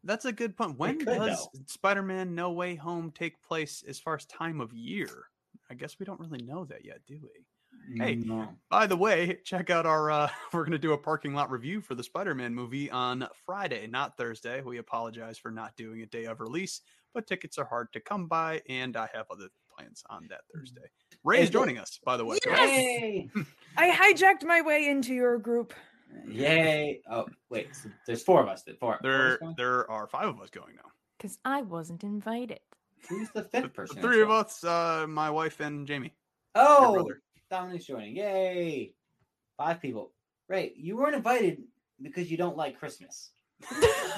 that's 0.04 0.26
a 0.26 0.32
good 0.32 0.56
point. 0.56 0.78
When 0.78 1.00
could, 1.00 1.08
does 1.08 1.48
though. 1.54 1.62
Spider-Man 1.68 2.36
No 2.36 2.52
Way 2.52 2.76
Home 2.76 3.12
take 3.12 3.42
place 3.42 3.84
as 3.88 4.00
far 4.00 4.16
as 4.16 4.26
time 4.26 4.62
of 4.62 4.74
year? 4.74 5.26
I 5.70 5.74
guess 5.76 6.00
we 6.00 6.06
don't 6.06 6.20
really 6.20 6.44
know 6.44 6.66
that 6.66 6.86
yet, 6.86 7.00
do 7.08 7.20
we? 7.22 7.30
hey, 7.98 8.16
No. 8.16 8.50
By 8.70 8.88
the 8.88 8.98
way, 8.98 9.40
check 9.44 9.70
out 9.70 9.86
our. 9.86 10.12
Uh, 10.12 10.30
we're 10.54 10.64
going 10.64 10.72
to 10.72 10.80
do 10.80 10.94
a 10.94 10.98
parking 10.98 11.34
lot 11.34 11.52
review 11.52 11.82
for 11.82 11.96
the 11.96 12.04
Spider-Man 12.04 12.54
movie 12.54 12.90
on 12.90 13.28
Friday, 13.46 13.88
not 13.88 14.18
Thursday. 14.18 14.62
We 14.62 14.78
apologize 14.78 15.38
for 15.38 15.52
not 15.52 15.76
doing 15.76 16.02
a 16.02 16.06
day 16.06 16.26
of 16.26 16.40
release, 16.40 16.82
but 17.14 17.28
tickets 17.28 17.58
are 17.58 17.66
hard 17.66 17.92
to 17.94 18.00
come 18.00 18.28
by, 18.28 18.62
and 18.70 18.96
I 18.98 19.10
have 19.14 19.26
other 19.32 19.50
plans 19.76 20.04
on 20.10 20.28
that 20.30 20.42
Thursday. 20.54 20.90
Ray 21.24 21.42
is 21.42 21.50
joining 21.50 21.78
us, 21.78 22.00
by 22.04 22.18
the 22.18 22.26
way. 22.26 22.38
Yes! 22.46 22.70
Yay! 22.70 23.30
I 23.78 23.92
hijacked 23.92 24.46
my 24.46 24.62
way 24.62 24.88
into 24.88 25.14
your 25.14 25.38
group. 25.38 25.74
Yay! 26.28 27.02
Oh, 27.10 27.26
wait. 27.50 27.76
So 27.76 27.90
there's 28.06 28.24
four 28.24 28.42
of 28.42 28.48
us. 28.48 28.64
That 28.64 28.80
four. 28.80 28.98
four 29.02 29.12
of 29.12 29.16
us 29.16 29.30
There, 29.30 29.38
going? 29.40 29.56
there 29.58 29.92
are 29.92 30.08
five 30.08 30.28
of 30.28 30.40
us 30.42 30.50
going 30.50 30.76
now. 30.76 30.90
Because 31.18 31.38
I 31.46 31.62
wasn't 31.62 32.04
invited. 32.04 32.60
Who's 33.10 33.30
the 33.32 33.42
The, 33.42 33.48
fifth 33.50 33.64
the 33.64 33.70
person? 33.70 34.02
three 34.02 34.22
of 34.22 34.30
that's 34.30 34.64
us, 34.64 35.04
uh, 35.04 35.08
my 35.08 35.30
wife 35.30 35.60
and 35.60 35.88
Jamie. 35.88 36.14
Oh, 36.56 36.94
brother. 36.94 37.22
Dominic's 37.50 37.86
joining. 37.86 38.16
Yay! 38.16 38.94
Five 39.58 39.82
people. 39.82 40.12
Right. 40.48 40.74
You 40.76 40.98
weren't 40.98 41.16
invited 41.16 41.64
because 42.02 42.30
you 42.32 42.38
don't 42.38 42.58
like 42.58 42.78
Christmas. 42.80 43.32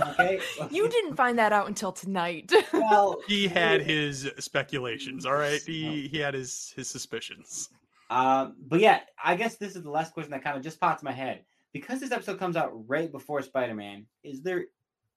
Okay. 0.01 0.39
you 0.71 0.87
didn't 0.87 1.15
find 1.15 1.37
that 1.39 1.51
out 1.53 1.67
until 1.67 1.91
tonight. 1.91 2.51
Well, 2.73 3.17
He 3.27 3.47
had 3.47 3.81
his 3.81 4.29
speculations. 4.39 5.25
All 5.25 5.33
right, 5.35 5.61
he 5.61 6.07
he 6.07 6.17
had 6.19 6.33
his 6.35 6.73
his 6.75 6.89
suspicions. 6.89 7.69
um, 8.11 8.55
but 8.67 8.79
yeah, 8.79 8.99
I 9.23 9.35
guess 9.35 9.55
this 9.55 9.75
is 9.75 9.83
the 9.83 9.89
last 9.89 10.13
question 10.13 10.31
that 10.31 10.43
kind 10.43 10.55
of 10.57 10.63
just 10.63 10.79
popped 10.79 11.01
in 11.01 11.05
my 11.05 11.11
head. 11.11 11.43
Because 11.73 11.99
this 11.99 12.11
episode 12.11 12.37
comes 12.39 12.55
out 12.57 12.71
right 12.89 13.11
before 13.11 13.41
Spider 13.41 13.75
Man, 13.75 14.05
is 14.23 14.41
there 14.41 14.65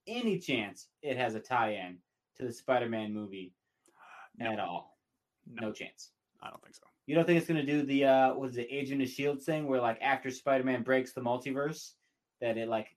any 0.07 0.39
chance 0.39 0.89
it 1.03 1.17
has 1.17 1.35
a 1.35 1.41
tie 1.41 1.73
in 1.75 1.99
to 2.37 2.45
the 2.45 2.53
Spider 2.53 2.89
Man 2.89 3.13
movie 3.13 3.53
No. 4.39 4.53
at 4.53 4.61
all? 4.61 4.99
No, 5.47 5.69
No 5.69 5.73
chance. 5.73 6.11
I 6.43 6.51
don't 6.51 6.63
think 6.63 6.75
so. 6.75 6.83
You 7.07 7.15
don't 7.15 7.27
think 7.27 7.39
it's 7.39 7.47
going 7.49 7.65
to 7.65 7.71
do 7.71 7.83
the, 7.85 8.05
uh, 8.05 8.35
what 8.35 8.51
is 8.51 8.57
it, 8.57 8.69
Agent 8.71 9.03
of 9.03 9.09
S.H.I.E.L.D. 9.09 9.41
thing 9.43 9.67
where, 9.67 9.81
like, 9.81 10.01
after 10.01 10.31
Spider 10.31 10.65
Man 10.65 10.83
breaks 10.83 11.13
the 11.13 11.21
multiverse, 11.21 11.93
that 12.41 12.57
it, 12.57 12.69
like, 12.69 12.97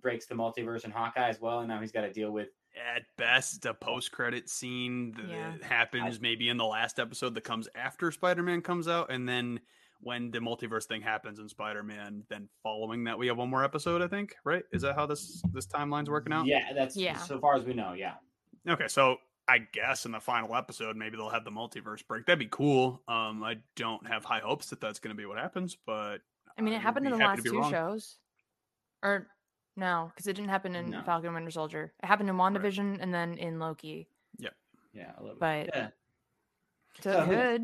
breaks 0.00 0.26
the 0.26 0.34
multiverse 0.34 0.84
in 0.84 0.90
Hawkeye 0.90 1.28
as 1.28 1.40
well, 1.40 1.60
and 1.60 1.68
now 1.68 1.80
he's 1.80 1.92
got 1.92 2.02
to 2.02 2.12
deal 2.12 2.30
with 2.30 2.48
At 2.94 3.02
best, 3.16 3.64
a 3.66 3.74
post 3.74 4.12
credit 4.12 4.48
scene 4.48 5.12
that 5.12 5.28
Yeah. 5.28 5.56
happens 5.62 6.20
maybe 6.20 6.48
in 6.48 6.56
the 6.56 6.66
last 6.66 7.00
episode 7.00 7.34
that 7.34 7.40
comes 7.42 7.68
after 7.74 8.12
Spider 8.12 8.42
Man 8.42 8.60
comes 8.62 8.86
out, 8.86 9.10
and 9.10 9.28
then 9.28 9.60
when 10.00 10.30
the 10.30 10.38
multiverse 10.38 10.84
thing 10.84 11.00
happens 11.02 11.38
in 11.38 11.48
Spider 11.48 11.82
Man, 11.82 12.22
then 12.28 12.48
following 12.62 13.04
that 13.04 13.18
we 13.18 13.26
have 13.26 13.36
one 13.36 13.50
more 13.50 13.64
episode. 13.64 14.00
I 14.02 14.08
think 14.08 14.34
right? 14.44 14.62
Is 14.72 14.82
that 14.82 14.94
how 14.94 15.06
this 15.06 15.42
this 15.52 15.66
timeline's 15.66 16.08
working 16.10 16.32
out? 16.32 16.46
Yeah, 16.46 16.72
that's 16.74 16.96
Yeah. 16.96 17.16
so 17.18 17.38
far 17.40 17.56
as 17.56 17.64
we 17.64 17.74
know. 17.74 17.92
Yeah. 17.94 18.14
Okay, 18.68 18.88
so 18.88 19.16
I 19.48 19.58
guess 19.58 20.04
in 20.04 20.12
the 20.12 20.20
final 20.20 20.54
episode, 20.54 20.94
maybe 20.96 21.16
they'll 21.16 21.30
have 21.30 21.44
the 21.44 21.50
multiverse 21.50 22.06
break. 22.06 22.26
That'd 22.26 22.38
be 22.38 22.48
cool. 22.50 23.02
Um, 23.08 23.42
I 23.42 23.56
don't 23.76 24.06
have 24.06 24.24
high 24.24 24.40
hopes 24.40 24.68
that 24.70 24.80
that's 24.80 24.98
going 24.98 25.16
to 25.16 25.18
be 25.20 25.24
what 25.26 25.38
happens, 25.38 25.76
but 25.86 26.18
I 26.58 26.60
mean, 26.60 26.74
it 26.74 26.76
would 26.76 26.82
happened 26.82 27.06
in 27.06 27.12
the 27.12 27.18
last 27.18 27.42
two 27.44 27.58
wrong. 27.58 27.70
shows. 27.70 28.18
Or 29.02 29.26
no, 29.76 30.10
because 30.14 30.26
it 30.26 30.34
didn't 30.34 30.50
happen 30.50 30.74
in 30.76 30.90
No. 30.90 31.02
Falcon 31.02 31.32
Winter 31.32 31.50
Soldier. 31.50 31.92
It 32.02 32.06
happened 32.06 32.28
in 32.28 32.36
WandaVision 32.36 32.98
and 33.00 33.14
then 33.14 33.38
in 33.38 33.58
Loki. 33.58 34.08
Yeah, 34.38 34.50
Yeah, 34.92 35.12
a 35.16 35.22
little 35.22 35.36
bit. 35.38 35.40
But 35.40 35.70
Yeah. 35.74 35.88
so 37.00 37.12
So 37.12 37.30
it. 37.32 37.62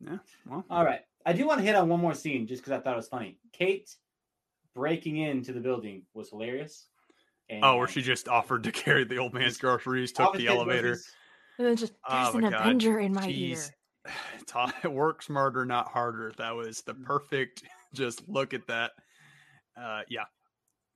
Yeah. 0.00 0.18
Well, 0.46 0.64
All 0.68 0.84
right. 0.84 1.00
I 1.26 1.32
do 1.32 1.46
want 1.46 1.58
to 1.60 1.64
hit 1.66 1.74
on 1.74 1.88
one 1.88 2.00
more 2.00 2.14
scene 2.14 2.46
just 2.46 2.62
because 2.62 2.72
I 2.78 2.82
thought 2.82 2.94
it 2.94 2.96
was 2.96 3.08
funny. 3.08 3.38
Kate 3.52 3.94
breaking 4.74 5.18
into 5.18 5.52
the 5.52 5.60
building 5.60 6.02
was 6.14 6.30
hilarious. 6.30 6.86
And 7.48 7.64
oh, 7.64 7.76
where 7.78 7.88
she 7.88 8.00
just 8.02 8.28
offered 8.28 8.62
to 8.64 8.72
carry 8.84 9.04
the 9.04 9.18
old 9.18 9.34
man's 9.34 9.58
groceries, 9.58 10.12
took 10.12 10.34
the 10.36 10.46
elevator. 10.48 10.82
groceries. 10.88 11.12
And 11.58 11.66
then 11.66 11.76
just 11.76 11.92
Oh 12.08 12.22
there's 12.32 12.34
my 12.42 12.46
an 12.48 12.52
God. 12.52 12.60
Avenger 12.62 12.98
in 13.00 13.12
my 13.12 13.26
Jeez. 13.26 13.70
ear. 14.06 14.12
Ta- 14.46 14.72
Work 14.88 15.22
smarter, 15.22 15.66
not 15.66 15.88
harder. 15.88 16.32
That 16.38 16.54
was 16.56 16.80
the 16.82 16.94
perfect. 16.94 17.62
Just 17.92 18.26
look 18.28 18.54
at 18.54 18.66
that. 18.68 18.92
Uh, 19.76 20.02
yeah, 20.08 20.24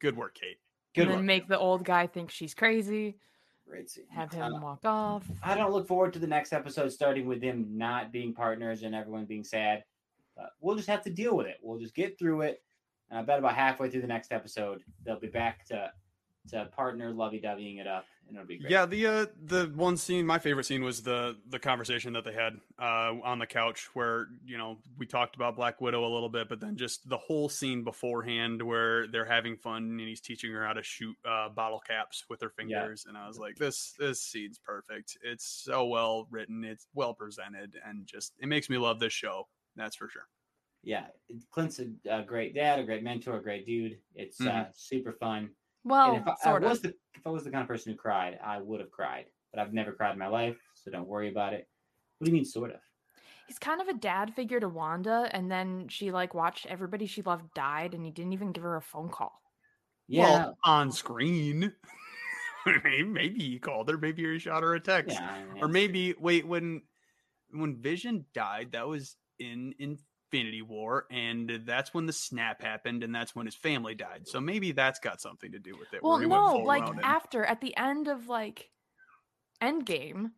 good 0.01 0.16
work, 0.16 0.35
Kate. 0.37 0.59
Good 0.95 1.03
and 1.03 1.11
then 1.11 1.18
one. 1.18 1.27
make 1.27 1.49
the 1.49 1.59
old 1.59 1.85
guy 1.85 2.07
think 2.07 2.31
she's 2.31 2.55
crazy. 2.55 3.16
Great 3.68 3.91
scene. 3.91 4.05
Have 4.11 4.33
him 4.33 4.55
Uh, 4.55 4.61
walk 4.61 4.79
off. 4.85 5.25
I 5.43 5.57
don't 5.57 5.72
look 5.72 5.89
forward 5.89 6.12
to 6.12 6.18
the 6.20 6.27
next 6.29 6.53
episode 6.53 6.91
starting 6.93 7.27
with 7.27 7.41
them 7.41 7.66
not 7.77 8.12
being 8.12 8.33
partners 8.33 8.85
and 8.85 8.95
everyone 8.95 9.25
being 9.25 9.43
sad. 9.43 9.83
But 10.37 10.51
we'll 10.61 10.76
just 10.76 10.89
have 10.89 11.03
to 11.05 11.11
deal 11.11 11.37
with 11.37 11.47
it. 11.47 11.59
We'll 11.62 11.78
just 11.78 11.95
get 11.95 12.18
through 12.18 12.43
it. 12.43 12.62
And 13.11 13.18
I 13.18 13.22
bet 13.22 13.39
about 13.39 13.55
halfway 13.55 13.91
through 13.91 14.01
the 14.01 14.07
next 14.09 14.32
episode, 14.32 14.82
they'll 15.05 15.20
be 15.20 15.28
back 15.28 15.64
to 15.66 15.93
to 16.51 16.66
partner 16.66 17.11
lovey 17.11 17.41
dovying 17.41 17.78
it 17.78 17.87
up, 17.87 18.05
and 18.28 18.37
it'll 18.37 18.47
be 18.47 18.59
great. 18.59 18.70
Yeah, 18.70 18.85
the 18.85 19.07
uh, 19.07 19.26
the 19.45 19.72
one 19.74 19.97
scene, 19.97 20.26
my 20.26 20.39
favorite 20.39 20.64
scene 20.64 20.85
was 20.85 21.03
the 21.03 21.37
the 21.49 21.59
conversation 21.59 22.12
that 22.14 22.24
they 22.24 22.35
had 22.35 22.59
uh, 22.78 23.14
on 23.22 23.39
the 23.39 23.47
couch, 23.47 23.89
where 23.95 24.26
you 24.45 24.59
know 24.59 24.76
we 24.99 25.07
talked 25.07 25.37
about 25.37 25.57
Black 25.57 25.80
Widow 25.80 26.07
a 26.07 26.12
little 26.12 26.28
bit, 26.28 26.51
but 26.51 26.61
then 26.61 26.76
just 26.76 27.09
the 27.09 27.16
whole 27.16 27.49
scene 27.49 27.82
beforehand 27.82 28.61
where 28.61 29.07
they're 29.07 29.24
having 29.24 29.57
fun 29.57 29.85
and 29.85 30.01
he's 30.01 30.20
teaching 30.20 30.53
her 30.53 30.66
how 30.66 30.74
to 30.74 30.82
shoot 30.82 31.16
uh, 31.24 31.49
bottle 31.49 31.80
caps 31.80 32.24
with 32.28 32.43
her 32.43 32.53
Yeah. 32.59 32.80
fingers, 32.80 33.07
and 33.09 33.16
I 33.16 33.26
was 33.26 33.39
like, 33.39 33.57
this 33.57 33.95
this 33.99 34.20
scene's 34.20 34.59
perfect. 34.59 35.16
It's 35.22 35.47
so 35.47 35.87
well 35.87 36.26
written, 36.30 36.62
it's 36.64 36.89
well 36.93 37.14
presented, 37.14 37.76
and 37.87 38.07
just 38.07 38.35
it 38.39 38.49
makes 38.49 38.68
me 38.68 38.76
love 38.76 38.99
this 39.01 39.14
show. 39.14 39.49
That's 39.77 39.97
for 39.97 40.09
sure. 40.09 40.29
yeah. 40.83 41.07
Clint's 41.51 41.81
a, 41.81 41.87
a 42.11 42.22
great 42.22 42.55
dad, 42.55 42.79
a 42.79 42.85
great 42.85 43.03
mentor, 43.03 43.37
a 43.37 43.43
great 43.43 43.66
dude. 43.66 43.99
It's 44.14 44.41
uh, 44.41 44.45
Mhm. 44.45 44.66
super 44.77 45.12
fun. 45.12 45.51
Well, 45.85 46.14
and 46.16 46.22
if 46.22 46.29
I, 46.45 46.51
I 46.51 46.59
was 46.59 46.79
of. 46.79 46.83
the 46.85 46.89
if 47.14 47.27
I 47.27 47.31
was 47.31 47.45
the 47.45 47.51
kind 47.51 47.62
of 47.62 47.68
person 47.68 47.93
who 47.93 47.99
cried, 47.99 48.39
I 48.45 48.59
would 48.61 48.81
have 48.81 48.91
cried. 48.91 49.27
But 49.53 49.61
I've 49.61 49.72
never 49.72 49.93
cried 49.93 50.12
in 50.12 50.18
my 50.18 50.27
life, 50.29 50.57
so 50.75 50.91
don't 50.91 51.07
worry 51.09 51.29
about 51.31 51.53
it. 51.53 51.68
What 52.18 52.25
do 52.27 52.31
you 52.31 52.35
mean, 52.35 52.45
sort 52.45 52.70
of? 52.70 52.81
He's 53.47 53.59
kind 53.59 53.81
of 53.81 53.89
a 53.89 53.93
dad 53.95 54.35
figure 54.35 54.59
to 54.61 54.68
Wanda, 54.68 55.29
and 55.33 55.51
then 55.51 55.89
she 55.89 56.11
like 56.11 56.33
watched 56.35 56.66
everybody 56.66 57.07
she 57.07 57.22
loved 57.22 57.53
died, 57.55 57.93
and 57.95 58.05
he 58.05 58.11
didn't 58.11 58.33
even 58.33 58.53
give 58.53 58.62
her 58.64 58.77
a 58.77 58.83
phone 58.83 59.09
call. 59.11 59.41
Yeah, 60.09 60.22
Well, 60.22 60.59
on 60.64 60.91
screen. 60.93 61.72
maybe, 62.66 63.03
maybe 63.05 63.39
he 63.41 63.59
called 63.59 63.89
her. 63.91 63.99
Maybe 63.99 64.22
he 64.25 64.39
shot 64.39 64.62
her 64.62 64.75
a 64.75 64.81
text. 64.81 65.16
yeah. 65.18 65.43
Or 65.53 65.57
it's- 65.57 65.70
maybe 65.70 66.14
wait 66.18 66.47
when 66.47 66.83
when 67.51 67.77
Vision 67.81 68.25
died, 68.35 68.72
that 68.72 68.89
was 68.89 69.16
in 69.39 69.74
Infinity 69.78 70.62
War, 70.62 71.07
and 71.11 71.62
that's 71.64 71.95
when 71.95 72.07
the 72.07 72.12
snap 72.12 72.62
happened, 72.62 73.05
and 73.05 73.14
that's 73.14 73.35
when 73.35 73.47
his 73.47 73.55
family 73.55 73.95
died. 73.95 74.26
So 74.26 74.41
maybe 74.41 74.72
that's 74.72 74.99
got 74.99 75.20
something 75.20 75.53
to 75.53 75.59
do 75.59 75.76
with 75.78 75.93
it. 75.93 76.03
Well, 76.03 76.18
where 76.18 76.26
no, 76.26 76.57
like 76.57 76.82
Ronin. 76.82 77.01
after 77.05 77.45
at 77.45 77.61
the 77.61 77.76
end 77.76 78.09
of 78.09 78.28
like 78.28 78.70
Endgame, 79.62 80.32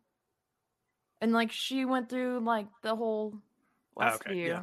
and 1.21 1.31
like 1.33 1.51
she 1.51 1.85
went 1.85 2.09
through 2.09 2.41
like 2.41 2.67
the 2.83 2.95
whole 2.95 3.35
Ah, 3.99 4.15
okay, 4.15 4.35
Westview. 4.35 4.47
yeah. 4.47 4.61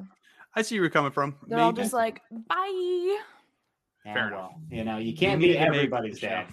I 0.54 0.62
see 0.62 0.76
where 0.76 0.84
you're 0.84 0.90
coming 0.90 1.10
from. 1.10 1.34
They're 1.46 1.58
all 1.58 1.72
just 1.72 1.92
like, 1.92 2.22
bye. 2.30 3.16
Yeah, 4.06 4.14
Fair 4.14 4.30
well, 4.32 4.54
you 4.70 4.84
know, 4.84 4.98
you 4.98 5.16
can't 5.16 5.40
need 5.40 5.48
be 5.48 5.58
everybody's 5.58 6.20
dad. 6.20 6.46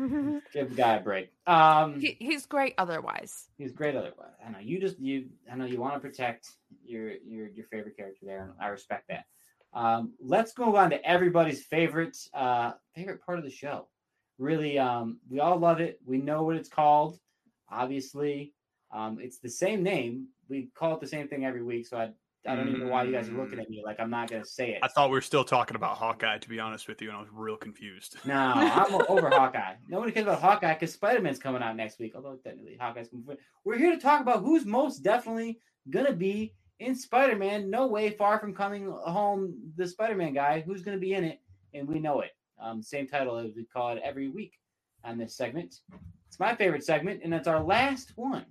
Give 0.52 0.68
the 0.70 0.74
guy 0.74 0.96
a 0.96 1.00
break. 1.00 1.30
Um, 1.46 2.00
he, 2.00 2.16
he's 2.18 2.46
great 2.46 2.74
otherwise. 2.78 3.48
he's 3.58 3.72
great 3.72 3.94
otherwise. 3.96 4.32
I 4.44 4.50
know 4.50 4.58
you 4.58 4.80
just 4.80 4.98
you. 4.98 5.26
I 5.50 5.56
know 5.56 5.66
you 5.66 5.80
want 5.80 5.94
to 5.94 6.00
protect 6.00 6.48
your 6.84 7.12
your 7.26 7.48
your 7.48 7.66
favorite 7.66 7.96
character 7.96 8.24
there, 8.24 8.42
and 8.44 8.52
I 8.60 8.68
respect 8.68 9.08
that. 9.08 9.24
Um, 9.72 10.14
let's 10.20 10.56
move 10.58 10.74
on 10.74 10.90
to 10.90 11.04
everybody's 11.06 11.62
favorite 11.62 12.16
uh 12.34 12.72
favorite 12.94 13.24
part 13.24 13.38
of 13.38 13.44
the 13.44 13.50
show. 13.50 13.88
Really, 14.38 14.78
um, 14.78 15.18
we 15.28 15.40
all 15.40 15.58
love 15.58 15.80
it. 15.80 16.00
We 16.04 16.18
know 16.18 16.44
what 16.44 16.56
it's 16.56 16.68
called. 16.68 17.18
Obviously, 17.70 18.54
um, 18.92 19.18
it's 19.20 19.38
the 19.38 19.50
same 19.50 19.82
name. 19.82 20.28
We 20.48 20.70
call 20.74 20.94
it 20.94 21.00
the 21.00 21.06
same 21.06 21.28
thing 21.28 21.44
every 21.44 21.62
week. 21.62 21.86
So 21.86 21.98
I 21.98 22.10
I 22.46 22.54
don't 22.54 22.68
even 22.68 22.80
know 22.80 22.88
why 22.88 23.02
you 23.02 23.12
guys 23.12 23.28
are 23.28 23.32
looking 23.32 23.58
at 23.58 23.68
me 23.68 23.82
like 23.84 24.00
I'm 24.00 24.08
not 24.08 24.30
gonna 24.30 24.46
say 24.46 24.70
it. 24.70 24.78
I 24.82 24.88
thought 24.88 25.10
we 25.10 25.14
were 25.14 25.20
still 25.20 25.44
talking 25.44 25.76
about 25.76 25.98
Hawkeye, 25.98 26.38
to 26.38 26.48
be 26.48 26.58
honest 26.58 26.88
with 26.88 27.02
you, 27.02 27.08
and 27.08 27.18
I 27.18 27.20
was 27.20 27.28
real 27.32 27.56
confused. 27.56 28.16
No, 28.24 28.34
I'm 28.34 28.94
over 29.08 29.28
Hawkeye. 29.28 29.74
Nobody 29.88 30.12
cares 30.12 30.24
about 30.24 30.40
Hawkeye 30.40 30.72
because 30.72 30.94
Spider 30.94 31.20
Man's 31.20 31.38
coming 31.38 31.62
out 31.62 31.76
next 31.76 31.98
week. 31.98 32.12
Although 32.14 32.36
technically 32.36 32.78
Hawkeye's 32.80 33.08
coming. 33.08 33.36
We're 33.64 33.76
here 33.76 33.90
to 33.90 34.00
talk 34.00 34.22
about 34.22 34.42
who's 34.42 34.64
most 34.64 35.02
definitely 35.02 35.60
gonna 35.90 36.14
be 36.14 36.54
in 36.78 36.94
Spider 36.94 37.36
Man. 37.36 37.68
No 37.68 37.86
way, 37.86 38.10
far 38.10 38.38
from 38.38 38.54
coming 38.54 38.90
home. 38.90 39.54
The 39.76 39.86
Spider 39.86 40.14
Man 40.14 40.32
guy 40.32 40.62
who's 40.66 40.82
gonna 40.82 40.98
be 40.98 41.12
in 41.12 41.24
it, 41.24 41.40
and 41.74 41.86
we 41.86 41.98
know 41.98 42.20
it. 42.22 42.30
Um, 42.58 42.82
same 42.82 43.06
title 43.06 43.36
as 43.36 43.54
we 43.54 43.64
call 43.64 43.90
it 43.90 44.02
every 44.02 44.28
week 44.28 44.54
on 45.04 45.18
this 45.18 45.36
segment. 45.36 45.76
It's 46.28 46.40
my 46.40 46.54
favorite 46.54 46.84
segment, 46.84 47.20
and 47.22 47.34
it's 47.34 47.48
our 47.48 47.62
last 47.62 48.12
one. 48.16 48.46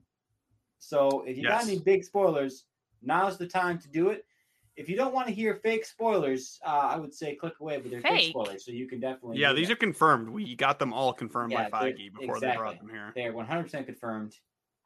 So 0.77 1.23
if 1.25 1.37
you 1.37 1.43
got 1.43 1.63
any 1.63 1.79
big 1.79 2.03
spoilers, 2.03 2.65
now's 3.01 3.37
the 3.37 3.47
time 3.47 3.79
to 3.79 3.87
do 3.89 4.09
it. 4.09 4.25
If 4.75 4.87
you 4.87 4.95
don't 4.95 5.13
want 5.13 5.27
to 5.27 5.33
hear 5.33 5.55
fake 5.55 5.83
spoilers, 5.85 6.57
uh, 6.65 6.69
I 6.69 6.97
would 6.97 7.13
say 7.13 7.35
click 7.35 7.59
away, 7.59 7.79
but 7.79 7.91
they're 7.91 7.99
fake, 8.01 8.11
Fake? 8.11 8.29
spoilers, 8.29 8.65
so 8.65 8.71
you 8.71 8.87
can 8.87 8.99
definitely. 9.01 9.37
Yeah, 9.37 9.51
these 9.51 9.67
that. 9.67 9.73
are 9.73 9.77
confirmed. 9.77 10.29
We 10.29 10.55
got 10.55 10.79
them 10.79 10.93
all 10.93 11.11
confirmed 11.11 11.51
Yeah, 11.51 11.67
by 11.69 11.83
they're- 11.83 11.93
Feige 11.93 12.13
before 12.17 12.39
they 12.39 12.55
brought 12.55 12.77
them 12.79 12.89
here. 12.89 13.11
They 13.13 13.25
are 13.25 13.33
100% 13.33 13.85
confirmed. 13.85 14.37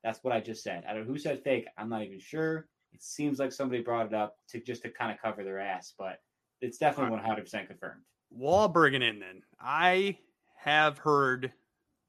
That's 0.03 0.23
what 0.23 0.33
I 0.33 0.39
just 0.39 0.63
said. 0.63 0.83
I 0.87 0.93
don't 0.93 1.05
know 1.05 1.13
who 1.13 1.19
said 1.19 1.43
fake. 1.43 1.67
I'm 1.77 1.89
not 1.89 2.01
even 2.03 2.19
sure. 2.19 2.67
It 2.91 3.01
seems 3.03 3.39
like 3.39 3.51
somebody 3.51 3.81
brought 3.81 4.07
it 4.07 4.13
up 4.13 4.35
to 4.49 4.59
just 4.59 4.81
to 4.83 4.89
kind 4.89 5.11
of 5.11 5.21
cover 5.21 5.43
their 5.43 5.59
ass, 5.59 5.93
but 5.97 6.21
it's 6.61 6.77
definitely 6.77 7.17
100% 7.19 7.67
confirmed. 7.67 8.01
Well, 8.31 8.55
I'll 8.55 8.67
bring 8.69 8.95
it 8.95 9.01
in 9.03 9.19
then. 9.19 9.43
I 9.59 10.17
have 10.57 10.97
heard, 10.97 11.53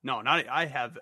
no, 0.03 0.23
not 0.23 0.49
I 0.49 0.65
have 0.67 0.99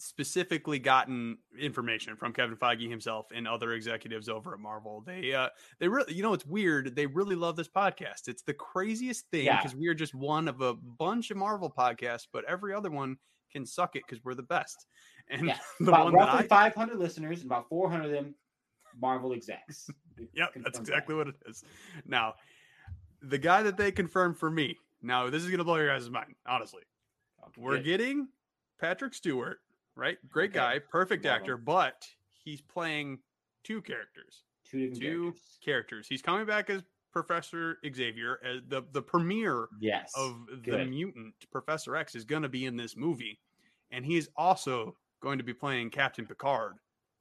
specifically 0.00 0.78
gotten 0.78 1.38
information 1.58 2.16
from 2.16 2.32
Kevin 2.32 2.56
Feige 2.56 2.88
himself 2.88 3.26
and 3.34 3.46
other 3.46 3.72
executives 3.72 4.28
over 4.28 4.54
at 4.54 4.60
Marvel. 4.60 5.02
They, 5.06 5.32
uh, 5.34 5.48
they 5.78 5.88
really, 5.88 6.12
you 6.14 6.22
know, 6.22 6.32
it's 6.32 6.46
weird. 6.46 6.94
They 6.96 7.06
really 7.06 7.36
love 7.36 7.56
this 7.56 7.68
podcast. 7.68 8.28
It's 8.28 8.42
the 8.42 8.54
craziest 8.54 9.26
thing 9.30 9.44
Yeah. 9.46 9.58
because 9.62 9.76
we 9.76 9.88
are 9.88 9.94
just 9.94 10.14
one 10.14 10.48
of 10.48 10.60
a 10.60 10.74
bunch 10.74 11.30
of 11.30 11.36
Marvel 11.36 11.70
podcasts, 11.70 12.26
but 12.32 12.44
every 12.46 12.72
other 12.74 12.90
one 12.90 13.16
can 13.52 13.66
suck 13.66 13.96
it 13.96 14.02
because 14.06 14.24
we're 14.24 14.34
the 14.34 14.42
best. 14.42 14.86
And 15.28 15.46
Yeah, 15.46 15.58
about 15.80 16.12
roughly 16.12 16.44
I, 16.44 16.48
500 16.48 16.98
listeners, 16.98 17.42
and 17.42 17.46
about 17.50 17.68
400 17.68 18.06
of 18.06 18.10
them 18.12 18.34
Marvel 19.00 19.32
execs. 19.32 19.88
Yep, 20.34 20.50
that's 20.56 20.78
that. 20.78 20.80
exactly 20.80 21.14
what 21.14 21.28
it 21.28 21.34
is. 21.46 21.64
Now, 22.04 22.34
the 23.22 23.38
guy 23.38 23.62
that 23.62 23.78
they 23.78 23.90
confirmed 23.90 24.36
for 24.38 24.50
me. 24.50 24.76
Now, 25.00 25.30
this 25.30 25.42
is 25.42 25.50
gonna 25.50 25.64
blow 25.64 25.76
your 25.76 25.86
guys' 25.88 26.10
mind. 26.10 26.34
Honestly, 26.46 26.82
Okay, 27.42 27.58
we're 27.60 27.76
good. 27.76 27.84
getting 27.86 28.28
Patrick 28.78 29.14
Stewart, 29.14 29.60
right? 29.96 30.18
Great 30.28 30.50
Okay. 30.50 30.58
guy, 30.58 30.78
perfect 30.78 31.24
Love 31.24 31.34
actor, 31.40 31.54
him. 31.54 31.64
but 31.64 32.06
he's 32.44 32.60
playing 32.60 33.18
two 33.64 33.82
characters. 33.82 34.44
two 34.64 34.94
Two 34.94 35.22
characters. 35.22 35.58
characters. 35.64 36.06
He's 36.08 36.22
coming 36.22 36.46
back 36.46 36.70
as 36.70 36.82
Professor 37.12 37.78
Xavier, 37.92 38.38
as 38.44 38.60
the 38.68 38.82
the 38.92 39.02
premiere 39.02 39.66
Yes. 39.80 40.12
of 40.16 40.46
the 40.64 40.84
mutant 40.84 41.34
Professor 41.50 41.96
X 41.96 42.14
is 42.14 42.24
going 42.24 42.42
to 42.42 42.48
be 42.48 42.66
in 42.66 42.76
this 42.76 42.96
movie, 42.96 43.40
and 43.90 44.04
he 44.06 44.16
is 44.16 44.28
also 44.36 44.96
going 45.20 45.36
to 45.38 45.44
be 45.44 45.52
playing 45.52 45.90
Captain 45.90 46.24
Picard 46.24 46.76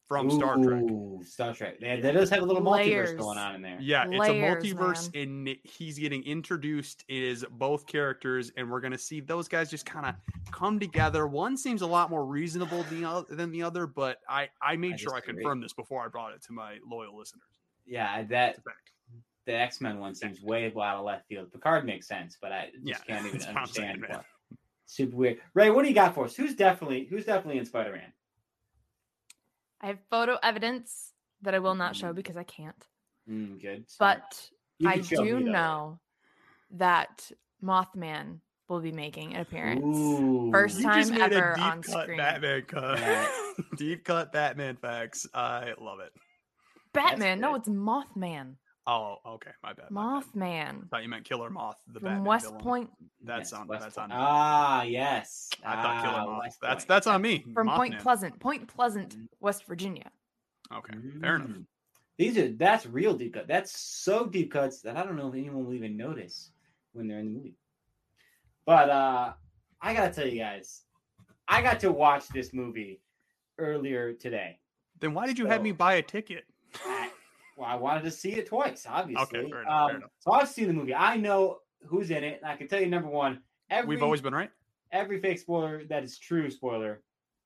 from 0.09 0.29
Star 0.31 0.57
Trek. 0.57 0.83
Star 1.23 1.53
Trek. 1.53 1.79
That, 1.79 2.01
that 2.01 2.13
does 2.13 2.29
have 2.31 2.41
a 2.41 2.45
little 2.45 2.61
multiverse 2.63 3.15
going 3.15 3.37
on 3.37 3.55
in 3.55 3.61
there. 3.61 3.77
Yeah, 3.79 4.05
it's 4.09 4.17
Layers, 4.17 4.63
a 4.63 4.67
multiverse, 4.75 5.21
and 5.23 5.55
he's 5.63 5.97
getting 5.99 6.23
introduced 6.23 7.05
as 7.09 7.45
both 7.51 7.85
characters, 7.85 8.51
and 8.57 8.69
we're 8.69 8.81
going 8.81 8.91
to 8.91 8.97
see 8.97 9.19
those 9.21 9.47
guys 9.47 9.69
just 9.69 9.85
kind 9.85 10.07
of 10.07 10.15
come 10.51 10.79
together. 10.79 11.27
One 11.27 11.55
seems 11.55 11.83
a 11.83 11.87
lot 11.87 12.09
more 12.09 12.25
reasonable 12.25 12.83
than 12.83 13.01
the 13.01 13.07
other, 13.07 13.35
than 13.35 13.51
the 13.51 13.61
other, 13.63 13.85
but 13.87 14.17
I 14.27 14.49
I 14.61 14.75
made 14.75 14.93
I 14.93 14.97
sure 14.97 15.13
I 15.13 15.19
disagree. 15.19 15.43
confirmed 15.43 15.63
this 15.63 15.73
before 15.73 16.03
I 16.03 16.07
brought 16.07 16.33
it 16.33 16.41
to 16.47 16.53
my 16.53 16.77
loyal 16.89 17.15
listeners. 17.15 17.43
Yeah, 17.85 18.23
that 18.23 18.49
It's 18.49 18.59
a 18.59 18.61
fact. 18.63 18.91
the 19.45 19.53
X 19.53 19.79
Men 19.79 19.99
one 19.99 20.15
seems 20.15 20.41
way 20.41 20.65
out 20.75 20.97
of 20.97 21.05
left 21.05 21.27
field. 21.27 21.51
Picard 21.53 21.85
makes 21.85 22.07
sense, 22.07 22.35
but 22.41 22.51
I 22.51 22.69
just 22.83 22.83
Yeah, 23.07 23.15
can't 23.15 23.25
even 23.27 23.37
that's 23.39 23.45
saying, 23.45 23.57
understand. 23.57 24.01
man. 24.01 24.09
what- 24.11 24.25
Super 24.87 25.15
weird. 25.15 25.37
Ray, 25.53 25.69
what 25.69 25.83
do 25.83 25.87
you 25.89 25.93
got 25.93 26.15
for 26.15 26.25
us? 26.25 26.35
Who's 26.35 26.55
definitely 26.55 27.05
who's 27.11 27.23
definitely 27.25 27.59
in 27.59 27.65
Spider 27.65 27.91
Man? 27.91 28.11
I 29.81 29.87
have 29.87 29.99
photo 30.09 30.37
evidence 30.41 31.13
that 31.41 31.55
I 31.55 31.59
will 31.59 31.75
not 31.75 31.95
show 31.95 32.13
because 32.13 32.37
I 32.37 32.43
can't. 32.43 32.85
Mm, 33.29 33.61
good. 33.61 33.89
smart. 33.89 34.21
But 34.81 34.87
I 34.87 34.97
do 34.97 35.39
know 35.39 35.99
that 36.71 37.31
Mothman 37.63 38.39
will 38.67 38.81
be 38.81 38.91
making 38.91 39.35
an 39.35 39.41
appearance. 39.41 39.97
Ooh. 39.97 40.51
First 40.51 40.77
You 40.77 40.83
time 40.83 41.03
just 41.03 41.13
ever 41.13 41.51
a 41.53 41.55
deep 41.55 41.65
on 41.65 41.81
cut 41.81 42.03
screen. 42.03 42.17
Batman 42.17 42.61
cut. 42.63 42.99
Yeah. 42.99 43.27
deep 43.77 44.03
cut 44.03 44.31
Batman 44.31 44.77
facts. 44.77 45.27
I 45.33 45.73
love 45.79 45.99
it. 45.99 46.11
Batman, 46.93 47.39
no, 47.39 47.55
it's 47.55 47.69
Mothman. 47.69 48.55
Oh, 48.87 49.17
okay, 49.25 49.51
my 49.61 49.73
bad. 49.73 49.91
my 49.91 50.19
bad. 50.19 50.23
Mothman 50.33 50.89
thought 50.89 51.03
you 51.03 51.09
meant 51.09 51.23
Killer 51.25 51.49
Moth, 51.49 51.77
the 51.87 51.99
from 51.99 52.09
Batman 52.09 52.23
West 52.25 52.45
villain. 52.47 52.61
Point. 52.61 52.89
That's 53.23 53.51
Yes, 53.51 53.59
on. 53.59 53.67
West 53.67 53.83
That's 53.83 53.95
Point. 53.95 54.11
on. 54.11 54.17
Ah, 54.19 54.81
yes. 54.83 55.49
I 55.63 55.75
thought 55.81 56.03
Killer 56.03 56.15
Ah, 56.17 56.25
Moth. 56.25 56.39
West 56.43 56.57
That's 56.61 56.73
Point. 56.83 56.87
that's 56.87 57.07
on 57.07 57.21
me. 57.21 57.45
From 57.53 57.69
Point 57.69 57.99
Pleasant, 57.99 58.39
Point 58.39 58.67
Pleasant, 58.67 59.15
Mhm. 59.15 59.27
West 59.39 59.65
Virginia. 59.67 60.09
Okay, 60.73 60.93
fair 61.21 61.35
enough. 61.35 61.49
Mm. 61.49 61.65
These 62.17 62.37
are 62.37 62.49
that's 62.49 62.85
real 62.85 63.15
deep 63.15 63.33
cut. 63.35 63.47
That's 63.47 63.71
so 63.79 64.25
deep 64.25 64.51
cuts 64.51 64.81
that 64.81 64.97
I 64.97 65.03
don't 65.03 65.15
know 65.15 65.29
if 65.29 65.35
anyone 65.35 65.65
will 65.65 65.73
even 65.73 65.95
notice 65.95 66.51
when 66.93 67.07
they're 67.07 67.19
in 67.19 67.25
the 67.25 67.31
movie. 67.31 67.55
But 68.65 68.89
uh 68.89 69.33
I 69.81 69.93
gotta 69.93 70.13
tell 70.13 70.27
you 70.27 70.39
guys, 70.39 70.83
I 71.47 71.61
got 71.61 71.79
to 71.81 71.91
watch 71.91 72.27
this 72.29 72.53
movie 72.53 73.01
earlier 73.57 74.13
today. 74.13 74.59
Then 74.99 75.13
why 75.13 75.27
did 75.27 75.39
you 75.39 75.45
have 75.45 75.61
me 75.61 75.71
buy 75.71 75.93
a 75.95 76.01
ticket? 76.01 76.43
I, 76.83 77.09
well, 77.59 77.67
I 77.69 77.75
wanted 77.75 78.03
to 78.03 78.11
see 78.11 78.31
it 78.33 78.47
twice, 78.47 78.85
obviously. 78.89 79.25
fair 79.25 79.41
enough, 79.41 79.51
fair 79.65 79.71
Um, 79.71 79.95
enough. 79.97 80.09
So 80.19 80.31
I've 80.31 80.47
seen 80.49 80.67
the 80.67 80.73
movie. 80.73 80.95
I 80.95 81.17
know 81.17 81.59
who's 81.85 82.09
in 82.09 82.23
it, 82.23 82.39
and 82.41 82.49
I 82.49 82.55
can 82.55 82.67
tell 82.67 82.79
you 82.79 82.87
number 82.87 83.09
one. 83.09 83.41
Every, 83.69 83.89
We've 83.95 84.03
always 84.03 84.21
been 84.21 84.33
right. 84.33 84.49
every 84.91 85.19
fake 85.19 85.39
spoiler 85.39 85.83
that 85.85 86.03
is 86.03 86.17
true 86.17 86.49
spoiler 86.49 87.01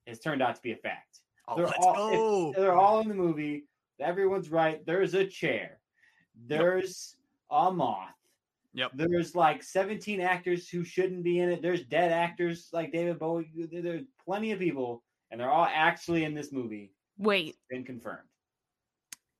has 0.07 0.19
turned 0.19 0.41
out 0.41 0.55
to 0.55 0.61
be 0.61 0.71
a 0.71 0.75
fact. 0.77 1.19
Oh, 1.47 1.55
They're 1.57 1.65
let's 1.65 1.77
all- 1.85 2.11
go. 2.11 2.53
They're 2.53 2.77
all 2.77 2.99
in 3.01 3.07
the 3.09 3.15
movie. 3.15 3.65
Everyone's 3.99 4.49
right. 4.51 4.85
There's 4.85 5.13
a 5.15 5.25
chair. 5.25 5.79
There's 6.47 7.15
a 7.51 7.71
moth. 7.71 8.09
Yep. 8.75 8.91
There's 8.95 9.35
like 9.35 9.61
17 9.61 10.19
actors 10.19 10.67
who 10.69 10.83
shouldn't 10.83 11.23
be 11.23 11.39
in 11.39 11.49
it. 11.49 11.61
There's 11.61 11.83
dead 11.85 12.11
actors 12.11 12.69
like 12.73 12.91
David 12.91 13.19
Bowie. 13.19 13.51
There's 13.71 14.05
plenty 14.25 14.51
of 14.51 14.59
people, 14.59 15.03
and 15.31 15.39
they're 15.39 15.51
all 15.51 15.67
actually 15.71 16.23
in 16.23 16.33
this 16.33 16.51
movie. 16.51 16.91
Wait, 17.19 17.55
Been 17.69 17.83
confirmed. 17.83 18.27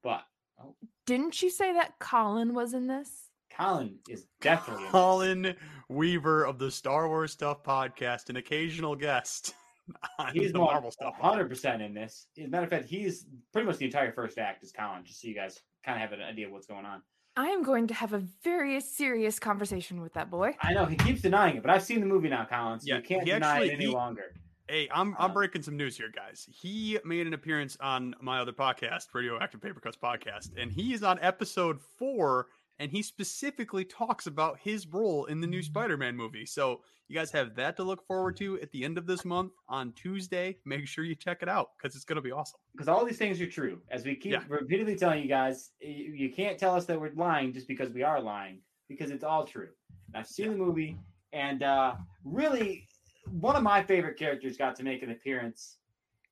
But 0.04 0.24
oh, 0.62 0.76
didn't 1.06 1.42
you 1.42 1.50
say 1.50 1.74
that 1.74 2.00
Colin 2.00 2.54
was 2.54 2.74
in 2.74 2.88
this? 2.88 3.30
Colin 3.56 3.98
is 4.10 4.26
definitely 4.42 4.84
in 4.84 4.86
this. 4.88 4.92
Colin 4.92 5.56
Weaver 5.90 6.46
of 6.46 6.58
the 6.58 6.72
Star 6.72 7.08
Wars 7.08 7.32
Stuff 7.34 7.64
podcast, 7.64 8.30
an 8.30 8.38
occasional 8.38 8.96
guest 8.96 9.54
on 10.20 10.34
He's 10.34 10.52
the 10.52 10.58
more 10.60 10.72
Marvel 10.72 10.92
Stuff. 10.92 11.14
100 11.20 11.48
percent 11.50 11.82
in 11.82 11.94
this. 11.94 12.28
As 12.40 12.46
a 12.46 12.50
matter 12.50 12.64
of 12.64 12.70
fact, 12.70 12.86
he's 12.86 13.26
pretty 13.52 13.68
much 13.68 13.78
the 13.78 13.86
entire 13.86 14.12
first 14.12 14.38
act 14.38 14.64
is 14.64 14.72
Colin. 14.72 15.04
Just 15.06 15.22
so 15.22 15.28
you 15.28 15.36
guys 15.36 15.60
kind 15.86 16.02
of 16.02 16.10
have 16.10 16.18
an 16.18 16.26
idea 16.26 16.48
of 16.48 16.52
what's 16.54 16.68
going 16.68 16.86
on. 16.86 17.02
I 17.36 17.48
am 17.48 17.64
going 17.64 17.88
to 17.88 17.94
have 17.96 18.14
a 18.14 18.24
very 18.44 18.80
serious 18.80 19.40
conversation 19.40 20.02
with 20.02 20.14
that 20.14 20.30
boy. 20.30 20.56
I 20.62 20.74
know 20.74 20.86
he 20.86 20.96
keeps 20.96 21.22
denying 21.22 21.56
it, 21.58 21.64
but 21.64 21.72
I've 21.72 21.82
seen 21.84 22.00
the 22.00 22.06
movie 22.06 22.30
now, 22.30 22.46
Colin. 22.46 22.80
So 22.80 22.86
Yeah, 22.88 22.98
you 22.98 23.02
can't 23.04 23.26
deny 23.26 23.54
actually- 23.56 23.70
it 23.70 23.74
any 23.74 23.86
he- 23.86 23.92
longer. 23.92 24.36
Hey, 24.70 24.88
I'm 24.94 25.14
I'm 25.20 25.32
Uh, 25.32 25.34
breaking 25.34 25.62
some 25.62 25.76
news 25.76 25.98
here, 25.98 26.10
guys. 26.14 26.48
He 26.50 26.98
made 27.04 27.28
an 27.28 27.34
appearance 27.34 27.76
on 27.82 28.16
my 28.22 28.40
other 28.40 28.54
podcast, 28.54 29.08
Radioactive 29.14 29.62
Paper 29.62 29.82
Cuts 29.82 29.98
podcast, 29.98 30.52
and 30.58 30.72
he 30.72 30.94
is 30.94 31.04
on 31.04 31.20
episode 31.22 31.82
four, 31.82 32.48
and 32.80 32.90
he 32.90 33.02
specifically 33.02 33.84
talks 33.84 34.26
about 34.26 34.58
his 34.60 34.88
role 34.88 35.26
in 35.26 35.42
the 35.42 35.48
new 35.48 35.62
Spider-Man 35.62 36.16
movie. 36.16 36.46
So 36.46 36.82
you 37.10 37.16
guys 37.16 37.30
have 37.32 37.56
that 37.56 37.76
to 37.76 37.84
look 37.84 38.08
forward 38.08 38.38
to 38.38 38.60
at 38.62 38.72
the 38.72 38.86
end 38.86 38.98
of 38.98 39.06
this 39.06 39.26
month 39.26 39.52
on 39.68 39.92
Tuesday. 39.94 40.58
Make 40.66 40.88
sure 40.88 41.04
you 41.04 41.16
check 41.16 41.40
it 41.44 41.50
out 41.50 41.72
because 41.78 41.94
it's 41.94 42.06
gonna 42.06 42.22
be 42.22 42.32
awesome. 42.32 42.60
because 42.72 42.88
all 42.88 43.04
these 43.04 43.18
things 43.18 43.42
are 43.42 43.50
true. 43.50 43.82
As 43.92 44.06
we 44.06 44.16
keep 44.16 44.32
Yeah. 44.32 44.44
repeatedly 44.48 44.96
telling 44.96 45.22
you 45.22 45.28
guys, 45.28 45.72
you, 45.82 46.32
can't 46.34 46.58
tell 46.58 46.74
us 46.74 46.86
that 46.86 47.00
we're 47.00 47.12
lying 47.16 47.52
just 47.52 47.68
because 47.68 47.92
we 47.92 48.02
are 48.04 48.22
lying, 48.22 48.62
because 48.88 49.12
it's 49.12 49.26
all 49.26 49.44
true. 49.46 49.70
And 50.08 50.16
I've 50.18 50.28
seen 50.28 50.52
the 50.52 50.58
movie, 50.58 50.98
and 51.34 51.62
uh, 51.64 51.96
really, 52.24 52.88
one 53.26 53.56
of 53.56 53.64
my 53.64 53.84
favorite 53.84 54.18
characters 54.18 54.58
got 54.58 54.76
to 54.78 54.84
make 54.84 55.04
an 55.04 55.12
appearance, 55.12 55.78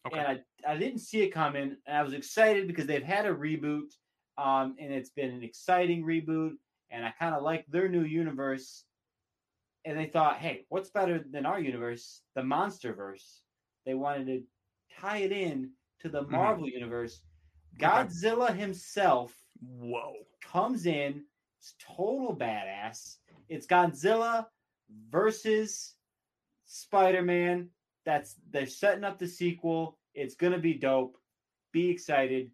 Okay. 0.07 0.17
and 0.17 0.27
I, 0.65 0.71
I 0.73 0.77
didn't 0.77 0.99
see 0.99 1.21
it 1.21 1.29
coming, 1.29 1.77
and 1.85 1.97
I 1.97 2.01
was 2.01 2.13
excited 2.13 2.67
because 2.67 2.87
they've 2.87 3.03
had 3.03 3.25
a 3.25 3.33
reboot, 3.33 3.93
um, 4.37 4.75
and 4.79 4.91
it's 4.91 5.11
been 5.11 5.29
an 5.29 5.43
exciting 5.43 6.03
reboot, 6.03 6.53
and 6.89 7.05
I 7.05 7.11
kind 7.11 7.35
of 7.35 7.43
like 7.43 7.65
their 7.67 7.87
new 7.87 8.03
universe. 8.03 8.85
And 9.85 9.97
they 9.97 10.05
thought, 10.07 10.37
hey, 10.37 10.65
what's 10.69 10.89
better 10.91 11.23
than 11.31 11.45
our 11.45 11.59
universe, 11.59 12.21
the 12.35 12.41
MonsterVerse? 12.41 13.39
They 13.85 13.95
wanted 13.95 14.27
to 14.27 14.43
tie 14.99 15.19
it 15.19 15.31
in 15.31 15.71
to 15.99 16.09
the 16.09 16.23
Mhm. 16.23 16.29
Marvel 16.29 16.69
universe. 16.69 17.23
Okay. 17.75 17.85
Godzilla 17.85 18.55
himself 18.55 19.35
Whoa. 19.59 20.25
comes 20.41 20.85
in, 20.85 21.25
it's 21.59 21.75
total 21.79 22.35
badass. 22.35 23.17
It's 23.49 23.65
Godzilla 23.65 24.47
versus 25.09 25.95
Spider-Man. 26.71 27.69
That's 28.05 28.35
they're 28.51 28.65
setting 28.65 29.03
up 29.03 29.19
the 29.19 29.27
sequel. 29.27 29.97
It's 30.15 30.35
gonna 30.35 30.57
be 30.59 30.73
dope. 30.73 31.17
Be 31.71 31.89
excited. 31.89 32.51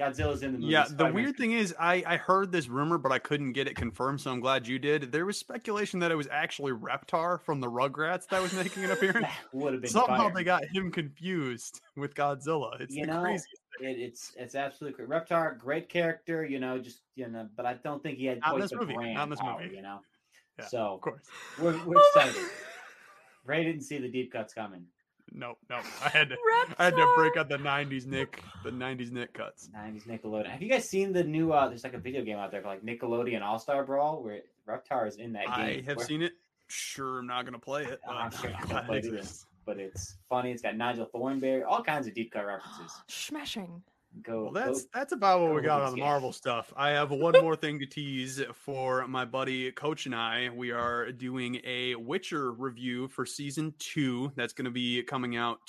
Godzilla's 0.00 0.42
in 0.42 0.52
the 0.52 0.58
movie. 0.58 0.72
Yeah, 0.72 0.84
the 0.84 0.88
Spider-Man's 0.90 1.14
weird 1.14 1.36
thing 1.36 1.52
is, 1.52 1.74
I 1.78 2.02
I 2.06 2.16
heard 2.16 2.50
this 2.50 2.68
rumor, 2.68 2.98
but 2.98 3.12
I 3.12 3.18
couldn't 3.18 3.52
get 3.52 3.68
it 3.68 3.76
confirmed. 3.76 4.20
So 4.20 4.30
I'm 4.30 4.40
glad 4.40 4.66
you 4.66 4.78
did. 4.78 5.12
There 5.12 5.24
was 5.26 5.38
speculation 5.38 6.00
that 6.00 6.10
it 6.10 6.14
was 6.16 6.28
actually 6.30 6.72
Reptar 6.72 7.40
from 7.40 7.60
the 7.60 7.66
Rugrats 7.68 8.26
that 8.28 8.40
was 8.42 8.52
making 8.54 8.84
an 8.84 8.90
appearance. 8.92 9.26
Would 9.52 9.74
have 9.74 9.82
been 9.82 9.90
Somehow 9.90 10.24
fire. 10.24 10.32
they 10.34 10.44
got 10.44 10.64
him 10.64 10.90
confused 10.90 11.80
with 11.96 12.14
Godzilla. 12.14 12.80
It's 12.80 12.94
You 12.94 13.06
the 13.06 13.12
know, 13.12 13.20
craziest. 13.20 13.48
It, 13.80 13.98
it's 13.98 14.32
it's 14.36 14.54
absolutely 14.54 15.04
great. 15.04 15.26
Reptar, 15.26 15.58
great 15.58 15.88
character, 15.88 16.44
you 16.44 16.58
know, 16.58 16.78
just 16.78 17.00
you 17.14 17.28
know, 17.28 17.48
but 17.56 17.66
I 17.66 17.74
don't 17.74 18.02
think 18.02 18.18
he 18.18 18.26
had 18.26 18.40
Not 18.40 18.50
quite 18.50 18.62
this 18.62 18.70
the 18.70 18.76
movie, 18.78 18.92
not 18.94 19.00
brand 19.02 19.18
in 19.22 19.30
this 19.30 19.40
power, 19.40 19.62
movie. 19.62 19.76
you 19.76 19.82
know. 19.82 20.00
Yeah, 20.58 20.66
so 20.66 20.94
Of 20.94 21.00
course. 21.02 21.22
we're 21.60 21.78
we're 21.86 22.00
excited. 22.00 22.42
Ray 23.44 23.64
didn't 23.64 23.82
see 23.82 23.98
the 23.98 24.08
deep 24.08 24.32
cuts 24.32 24.54
coming. 24.54 24.86
No, 25.34 25.56
no. 25.70 25.76
I 26.04 26.08
had 26.08 26.28
to 26.28 26.36
I 26.78 26.84
had 26.84 26.96
to 26.96 27.12
break 27.16 27.36
out 27.36 27.48
the 27.48 27.56
'90s 27.56 28.06
Nick, 28.06 28.42
the 28.64 28.70
'90s 28.70 29.12
Nick 29.12 29.32
cuts. 29.32 29.70
90s 29.74 30.06
Nickelodeon. 30.06 30.50
Have 30.50 30.62
you 30.62 30.68
guys 30.68 30.88
seen 30.88 31.12
the 31.12 31.24
new? 31.24 31.52
uh 31.52 31.68
There's 31.68 31.84
like 31.84 31.94
a 31.94 31.98
video 31.98 32.22
game 32.22 32.36
out 32.36 32.50
there 32.50 32.60
called 32.60 32.82
like 32.84 32.98
Nickelodeon 32.98 33.40
All 33.42 33.58
Star 33.58 33.84
Brawl, 33.84 34.22
where 34.22 34.40
Reptar 34.68 35.08
is 35.08 35.16
in 35.16 35.32
that 35.32 35.46
game. 35.46 35.54
I 35.54 35.82
have 35.86 35.96
where- 35.96 36.06
seen 36.06 36.22
it. 36.22 36.32
Sure, 36.68 37.18
I'm 37.18 37.26
not 37.26 37.44
gonna 37.44 37.58
play 37.58 37.84
it. 37.84 38.00
I'm 38.08 38.30
sure 38.30 38.50
you're 38.50 38.58
not 38.58 38.68
gonna 38.68 38.82
play 38.86 38.98
it 38.98 39.26
but 39.64 39.78
it's 39.78 40.16
funny. 40.28 40.50
It's 40.50 40.62
got 40.62 40.76
Nigel 40.76 41.06
Thornberry, 41.06 41.62
all 41.62 41.82
kinds 41.82 42.06
of 42.06 42.14
deep 42.14 42.32
cut 42.32 42.44
references. 42.46 42.92
Smashing. 43.08 43.82
Go, 44.20 44.44
Well, 44.44 44.52
go- 44.52 44.60
that's 44.60 44.86
that's 44.92 45.12
about 45.12 45.40
what 45.40 45.54
we 45.54 45.62
got 45.62 45.80
on 45.80 45.92
the 45.92 45.96
game. 45.96 46.04
Marvel 46.04 46.32
stuff. 46.32 46.72
I 46.76 46.90
have 46.90 47.10
one 47.10 47.34
more 47.40 47.56
thing 47.56 47.78
to 47.78 47.86
tease 47.86 48.42
for 48.54 49.06
my 49.08 49.24
buddy 49.24 49.72
Coach 49.72 50.04
and 50.06 50.14
I. 50.14 50.50
We 50.54 50.70
are 50.70 51.10
doing 51.12 51.60
a 51.64 51.94
Witcher 51.94 52.52
review 52.52 53.08
for 53.08 53.24
season 53.24 53.72
two. 53.78 54.30
That's 54.36 54.52
going 54.52 54.66
to 54.66 54.70
be 54.70 55.02
coming 55.02 55.36
out 55.36 55.60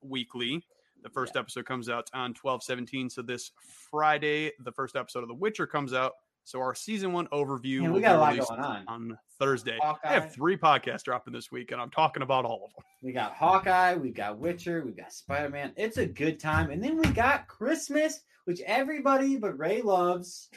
weekly. 0.00 0.64
The 1.02 1.10
first 1.10 1.36
episode 1.36 1.64
comes 1.66 1.88
out 1.88 2.08
on 2.14 2.34
twelve 2.34 2.62
seventeen. 2.62 3.10
So 3.10 3.22
this 3.22 3.50
Friday, 3.90 4.52
the 4.60 4.72
first 4.72 4.94
episode 4.94 5.22
of 5.22 5.28
The 5.28 5.34
Witcher 5.34 5.66
comes 5.66 5.92
out. 5.92 6.12
So 6.48 6.60
our 6.60 6.74
season 6.74 7.12
one 7.12 7.26
overview. 7.26 7.82
Man, 7.82 7.92
we 7.92 8.00
got 8.00 8.16
a 8.16 8.18
lot 8.18 8.48
going 8.48 8.60
on. 8.60 8.84
on 8.88 9.18
Thursday. 9.38 9.78
I 9.82 9.94
have 10.04 10.32
three 10.32 10.56
podcasts 10.56 11.02
dropping 11.02 11.34
this 11.34 11.52
week, 11.52 11.72
and 11.72 11.80
I'm 11.80 11.90
talking 11.90 12.22
about 12.22 12.46
all 12.46 12.64
of 12.64 12.70
them. 12.74 12.84
We 13.02 13.12
got 13.12 13.34
Hawkeye, 13.34 13.96
we 13.96 14.08
got 14.08 14.38
Witcher, 14.38 14.82
we 14.82 14.92
got 14.92 15.12
Spider 15.12 15.50
Man. 15.50 15.74
It's 15.76 15.98
a 15.98 16.06
good 16.06 16.40
time, 16.40 16.70
and 16.70 16.82
then 16.82 16.96
we 16.96 17.06
got 17.08 17.48
Christmas, 17.48 18.20
which 18.46 18.62
everybody 18.62 19.36
but 19.36 19.58
Ray 19.58 19.82
loves. 19.82 20.48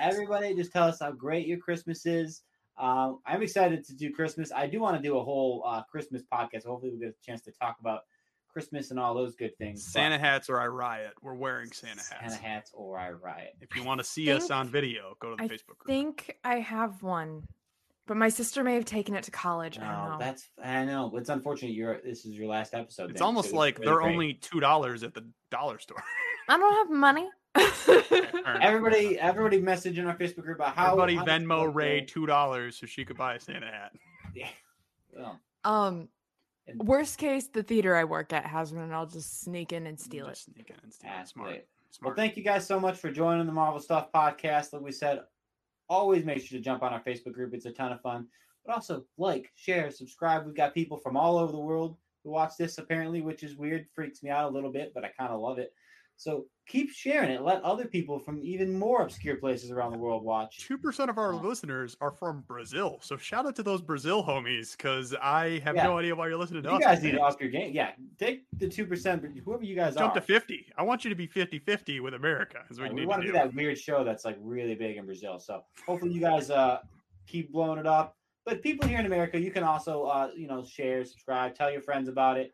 Everybody 0.00 0.54
just 0.54 0.72
tell 0.72 0.84
us 0.84 1.00
how 1.00 1.12
great 1.12 1.46
your 1.46 1.58
Christmas 1.58 2.06
is. 2.06 2.40
Um, 2.78 3.18
I'm 3.26 3.42
excited 3.42 3.84
to 3.84 3.94
do 3.94 4.14
Christmas. 4.14 4.50
I 4.50 4.66
do 4.66 4.80
want 4.80 4.96
to 4.96 5.02
do 5.02 5.18
a 5.18 5.22
whole 5.22 5.62
uh, 5.66 5.82
Christmas 5.82 6.22
podcast. 6.22 6.64
Hopefully, 6.64 6.90
we'll 6.90 7.00
get 7.00 7.10
a 7.10 7.26
chance 7.26 7.42
to 7.42 7.52
talk 7.52 7.76
about 7.80 8.04
Christmas 8.54 8.90
and 8.92 8.98
all 9.00 9.14
those 9.14 9.34
good 9.34 9.54
things. 9.58 9.84
Santa 9.84 10.16
hats 10.16 10.48
or 10.48 10.58
I 10.60 10.68
riot. 10.68 11.12
We're 11.20 11.34
wearing 11.34 11.70
Santa 11.72 11.96
hats. 11.96 12.08
Santa 12.08 12.36
hats, 12.36 12.70
or 12.72 12.96
I 12.98 13.10
riot. 13.10 13.54
If 13.60 13.76
you 13.76 13.82
want 13.84 13.98
to 13.98 14.04
see 14.04 14.30
us 14.32 14.50
on 14.50 14.68
video, 14.68 15.16
go 15.20 15.30
to 15.30 15.36
the 15.36 15.42
I 15.42 15.48
Facebook 15.48 15.76
group. 15.78 15.88
I 15.88 15.92
think 15.92 16.36
I 16.44 16.60
have 16.60 17.02
one, 17.02 17.48
but 18.06 18.16
my 18.16 18.28
sister 18.28 18.62
may 18.64 18.74
have 18.74 18.84
taken 18.84 19.14
it 19.16 19.24
to 19.24 19.30
college. 19.32 19.78
I 19.78 19.82
don't 19.82 20.04
No, 20.04 20.12
know. 20.12 20.18
that's 20.20 20.48
I 20.62 20.84
know. 20.84 21.12
It's 21.16 21.28
unfortunate. 21.28 21.72
You're 21.72 22.00
this 22.02 22.24
is 22.24 22.34
your 22.34 22.46
last 22.46 22.72
episode. 22.74 23.10
It's 23.10 23.18
then, 23.20 23.26
almost 23.26 23.50
so 23.50 23.56
like 23.56 23.78
really 23.78 23.90
they're 23.90 24.00
great. 24.00 24.12
only 24.12 24.34
two 24.34 24.60
dollars 24.60 25.02
at 25.02 25.12
the 25.14 25.26
dollar 25.50 25.78
store. 25.80 26.02
I 26.48 26.56
don't 26.56 26.74
have 26.74 26.90
money. 26.96 27.28
Everybody, 28.60 29.18
everybody, 29.18 29.60
message 29.60 29.98
in 29.98 30.06
our 30.06 30.16
Facebook 30.16 30.42
group 30.42 30.58
about 30.58 30.74
how 30.74 30.92
Everybody 30.92 31.14
how 31.16 31.24
much 31.24 31.42
Venmo 31.42 31.74
Ray 31.74 32.02
two 32.02 32.26
dollars 32.26 32.78
so 32.78 32.86
she 32.86 33.04
could 33.04 33.16
buy 33.16 33.34
a 33.34 33.40
Santa 33.40 33.66
hat. 33.66 33.92
Yeah. 34.34 34.48
Well, 35.16 35.40
um, 35.64 36.08
And- 36.66 36.80
worst 36.86 37.18
case, 37.18 37.48
the 37.48 37.62
theater 37.62 37.94
I 37.94 38.04
work 38.04 38.32
at 38.32 38.46
has 38.46 38.72
one, 38.72 38.84
and 38.84 38.94
I'll 38.94 39.06
just 39.06 39.42
sneak 39.42 39.72
in 39.72 39.86
and 39.86 39.98
steal 39.98 40.28
it. 40.28 40.36
Sneak 40.36 40.70
in 40.70 40.76
and 40.82 40.92
steal 40.92 41.10
ah, 41.14 41.20
it. 41.20 41.28
Smart. 41.28 41.48
great. 41.48 41.64
Smart. 41.90 42.16
Well, 42.16 42.24
thank 42.24 42.36
you 42.36 42.42
guys 42.42 42.66
so 42.66 42.80
much 42.80 42.96
for 42.98 43.10
joining 43.10 43.46
the 43.46 43.52
Marvel 43.52 43.80
Stuff 43.80 44.10
podcast. 44.12 44.72
Like 44.72 44.82
we 44.82 44.92
said, 44.92 45.20
always 45.88 46.24
make 46.24 46.40
sure 46.40 46.58
to 46.58 46.64
jump 46.64 46.82
on 46.82 46.92
our 46.92 47.00
Facebook 47.00 47.34
group. 47.34 47.54
It's 47.54 47.66
a 47.66 47.72
ton 47.72 47.92
of 47.92 48.00
fun. 48.00 48.26
But 48.64 48.74
also 48.74 49.04
like, 49.18 49.50
share, 49.54 49.90
subscribe. 49.90 50.46
We've 50.46 50.54
got 50.54 50.74
people 50.74 50.96
from 50.96 51.16
all 51.16 51.38
over 51.38 51.52
the 51.52 51.58
world 51.58 51.96
who 52.22 52.30
watch 52.30 52.52
this 52.58 52.78
apparently, 52.78 53.20
which 53.20 53.42
is 53.42 53.56
weird, 53.56 53.86
freaks 53.94 54.22
me 54.22 54.30
out 54.30 54.50
a 54.50 54.54
little 54.54 54.72
bit, 54.72 54.92
but 54.94 55.04
I 55.04 55.08
kind 55.08 55.32
of 55.32 55.40
love 55.40 55.58
it. 55.58 55.72
So 56.16 56.46
keep 56.66 56.90
sharing 56.90 57.30
it. 57.30 57.42
Let 57.42 57.60
other 57.62 57.86
people 57.86 58.18
from 58.18 58.40
even 58.42 58.78
more 58.78 59.02
obscure 59.02 59.36
places 59.36 59.70
around 59.70 59.92
the 59.92 59.98
world 59.98 60.22
watch. 60.24 60.58
Two 60.66 60.78
percent 60.78 61.10
of 61.10 61.18
our 61.18 61.34
listeners 61.34 61.96
are 62.00 62.12
from 62.12 62.42
Brazil, 62.46 62.98
so 63.02 63.16
shout 63.16 63.46
out 63.46 63.56
to 63.56 63.62
those 63.62 63.82
Brazil 63.82 64.22
homies 64.24 64.76
because 64.76 65.14
I 65.20 65.58
have 65.64 65.74
Yeah. 65.76 65.84
no 65.84 65.98
idea 65.98 66.14
why 66.14 66.28
you're 66.28 66.38
listening 66.38 66.62
to 66.62 66.68
You 66.70 66.74
us. 66.76 66.80
You 66.80 66.86
guys 66.86 67.02
need 67.02 67.10
to 67.12 67.20
up 67.22 67.40
your 67.40 67.50
game. 67.50 67.72
Yeah, 67.74 67.90
take 68.18 68.44
the 68.58 68.68
two 68.68 68.86
percent. 68.86 69.24
Whoever 69.44 69.64
you 69.64 69.74
guys 69.74 69.96
are. 69.96 70.00
Jump 70.00 70.12
are. 70.12 70.20
to 70.20 70.26
50. 70.26 70.66
I 70.78 70.82
want 70.84 71.04
you 71.04 71.10
to 71.10 71.16
be 71.16 71.26
50-50 71.26 72.00
with 72.00 72.14
America. 72.14 72.62
Is 72.70 72.78
what 72.80 72.90
you 72.90 72.94
we 72.96 73.06
want 73.06 73.22
to 73.22 73.26
to 73.26 73.32
do. 73.32 73.38
be 73.38 73.44
that 73.44 73.54
weird 73.54 73.76
show 73.78 74.04
that's 74.04 74.24
like 74.24 74.36
really 74.40 74.74
big 74.76 74.96
in 74.96 75.04
Brazil. 75.06 75.38
So 75.40 75.64
hopefully 75.86 76.12
you 76.12 76.20
guys 76.20 76.48
uh 76.50 76.78
keep 77.26 77.50
blowing 77.52 77.78
it 77.78 77.86
up. 77.86 78.16
But 78.46 78.62
people 78.62 78.86
here 78.86 78.98
in 79.00 79.06
America, 79.06 79.38
you 79.40 79.50
can 79.50 79.64
also 79.64 80.04
uh 80.04 80.30
you 80.36 80.46
know 80.46 80.64
share, 80.64 81.04
subscribe, 81.04 81.54
tell 81.54 81.70
your 81.72 81.82
friends 81.82 82.08
about 82.08 82.38
it. 82.38 82.52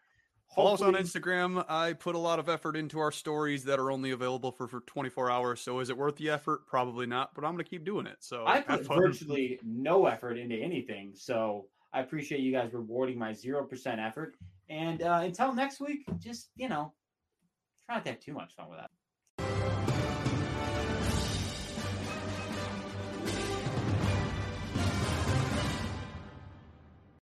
Follow 0.55 0.75
us 0.75 0.83
on 0.83 0.95
Instagram. 0.95 1.65
I 1.69 1.93
put 1.93 2.17
a 2.17 2.19
lot 2.19 2.41
of 2.41 2.49
effort 2.49 2.77
into 2.77 2.99
our 2.99 3.13
stories 3.13 3.65
that 3.65 3.79
are 3.79 3.91
only 3.91 4.11
available 4.11 4.51
for, 4.51 4.67
for 4.67 4.81
24 4.81 5.31
hours. 5.31 5.61
So 5.61 5.79
is 5.79 5.91
it 5.91 5.97
worth 5.97 6.17
the 6.17 6.29
effort? 6.29 6.67
Probably 6.67 7.07
not, 7.07 7.35
but 7.35 7.45
I'm 7.45 7.53
going 7.53 7.65
to 7.65 7.71
keep 7.71 7.85
doing 7.85 8.07
it. 8.07 8.17
So 8.21 8.45
I 8.47 8.61
put 8.61 8.85
virtually 8.85 9.61
no 9.65 10.07
effort 10.07 10.39
into 10.39 10.57
anything. 10.57 11.13
So 11.15 11.67
I 11.93 12.01
appreciate 12.01 12.41
you 12.41 12.53
guys 12.53 12.73
rewarding 12.73 13.19
my 13.19 13.33
zero 13.33 13.65
percent 13.65 14.01
effort. 14.01 14.37
And 14.69 15.03
uh, 15.03 15.21
until 15.23 15.55
next 15.55 15.81
week, 15.81 16.01
just 16.19 16.51
you 16.57 16.69
know, 16.69 16.93
try 17.87 17.97
not 17.97 18.05
to 18.05 18.11
have 18.11 18.21
too 18.21 18.35
much 18.35 18.55
fun 18.55 18.69
with 18.69 18.79
that. 18.81 18.91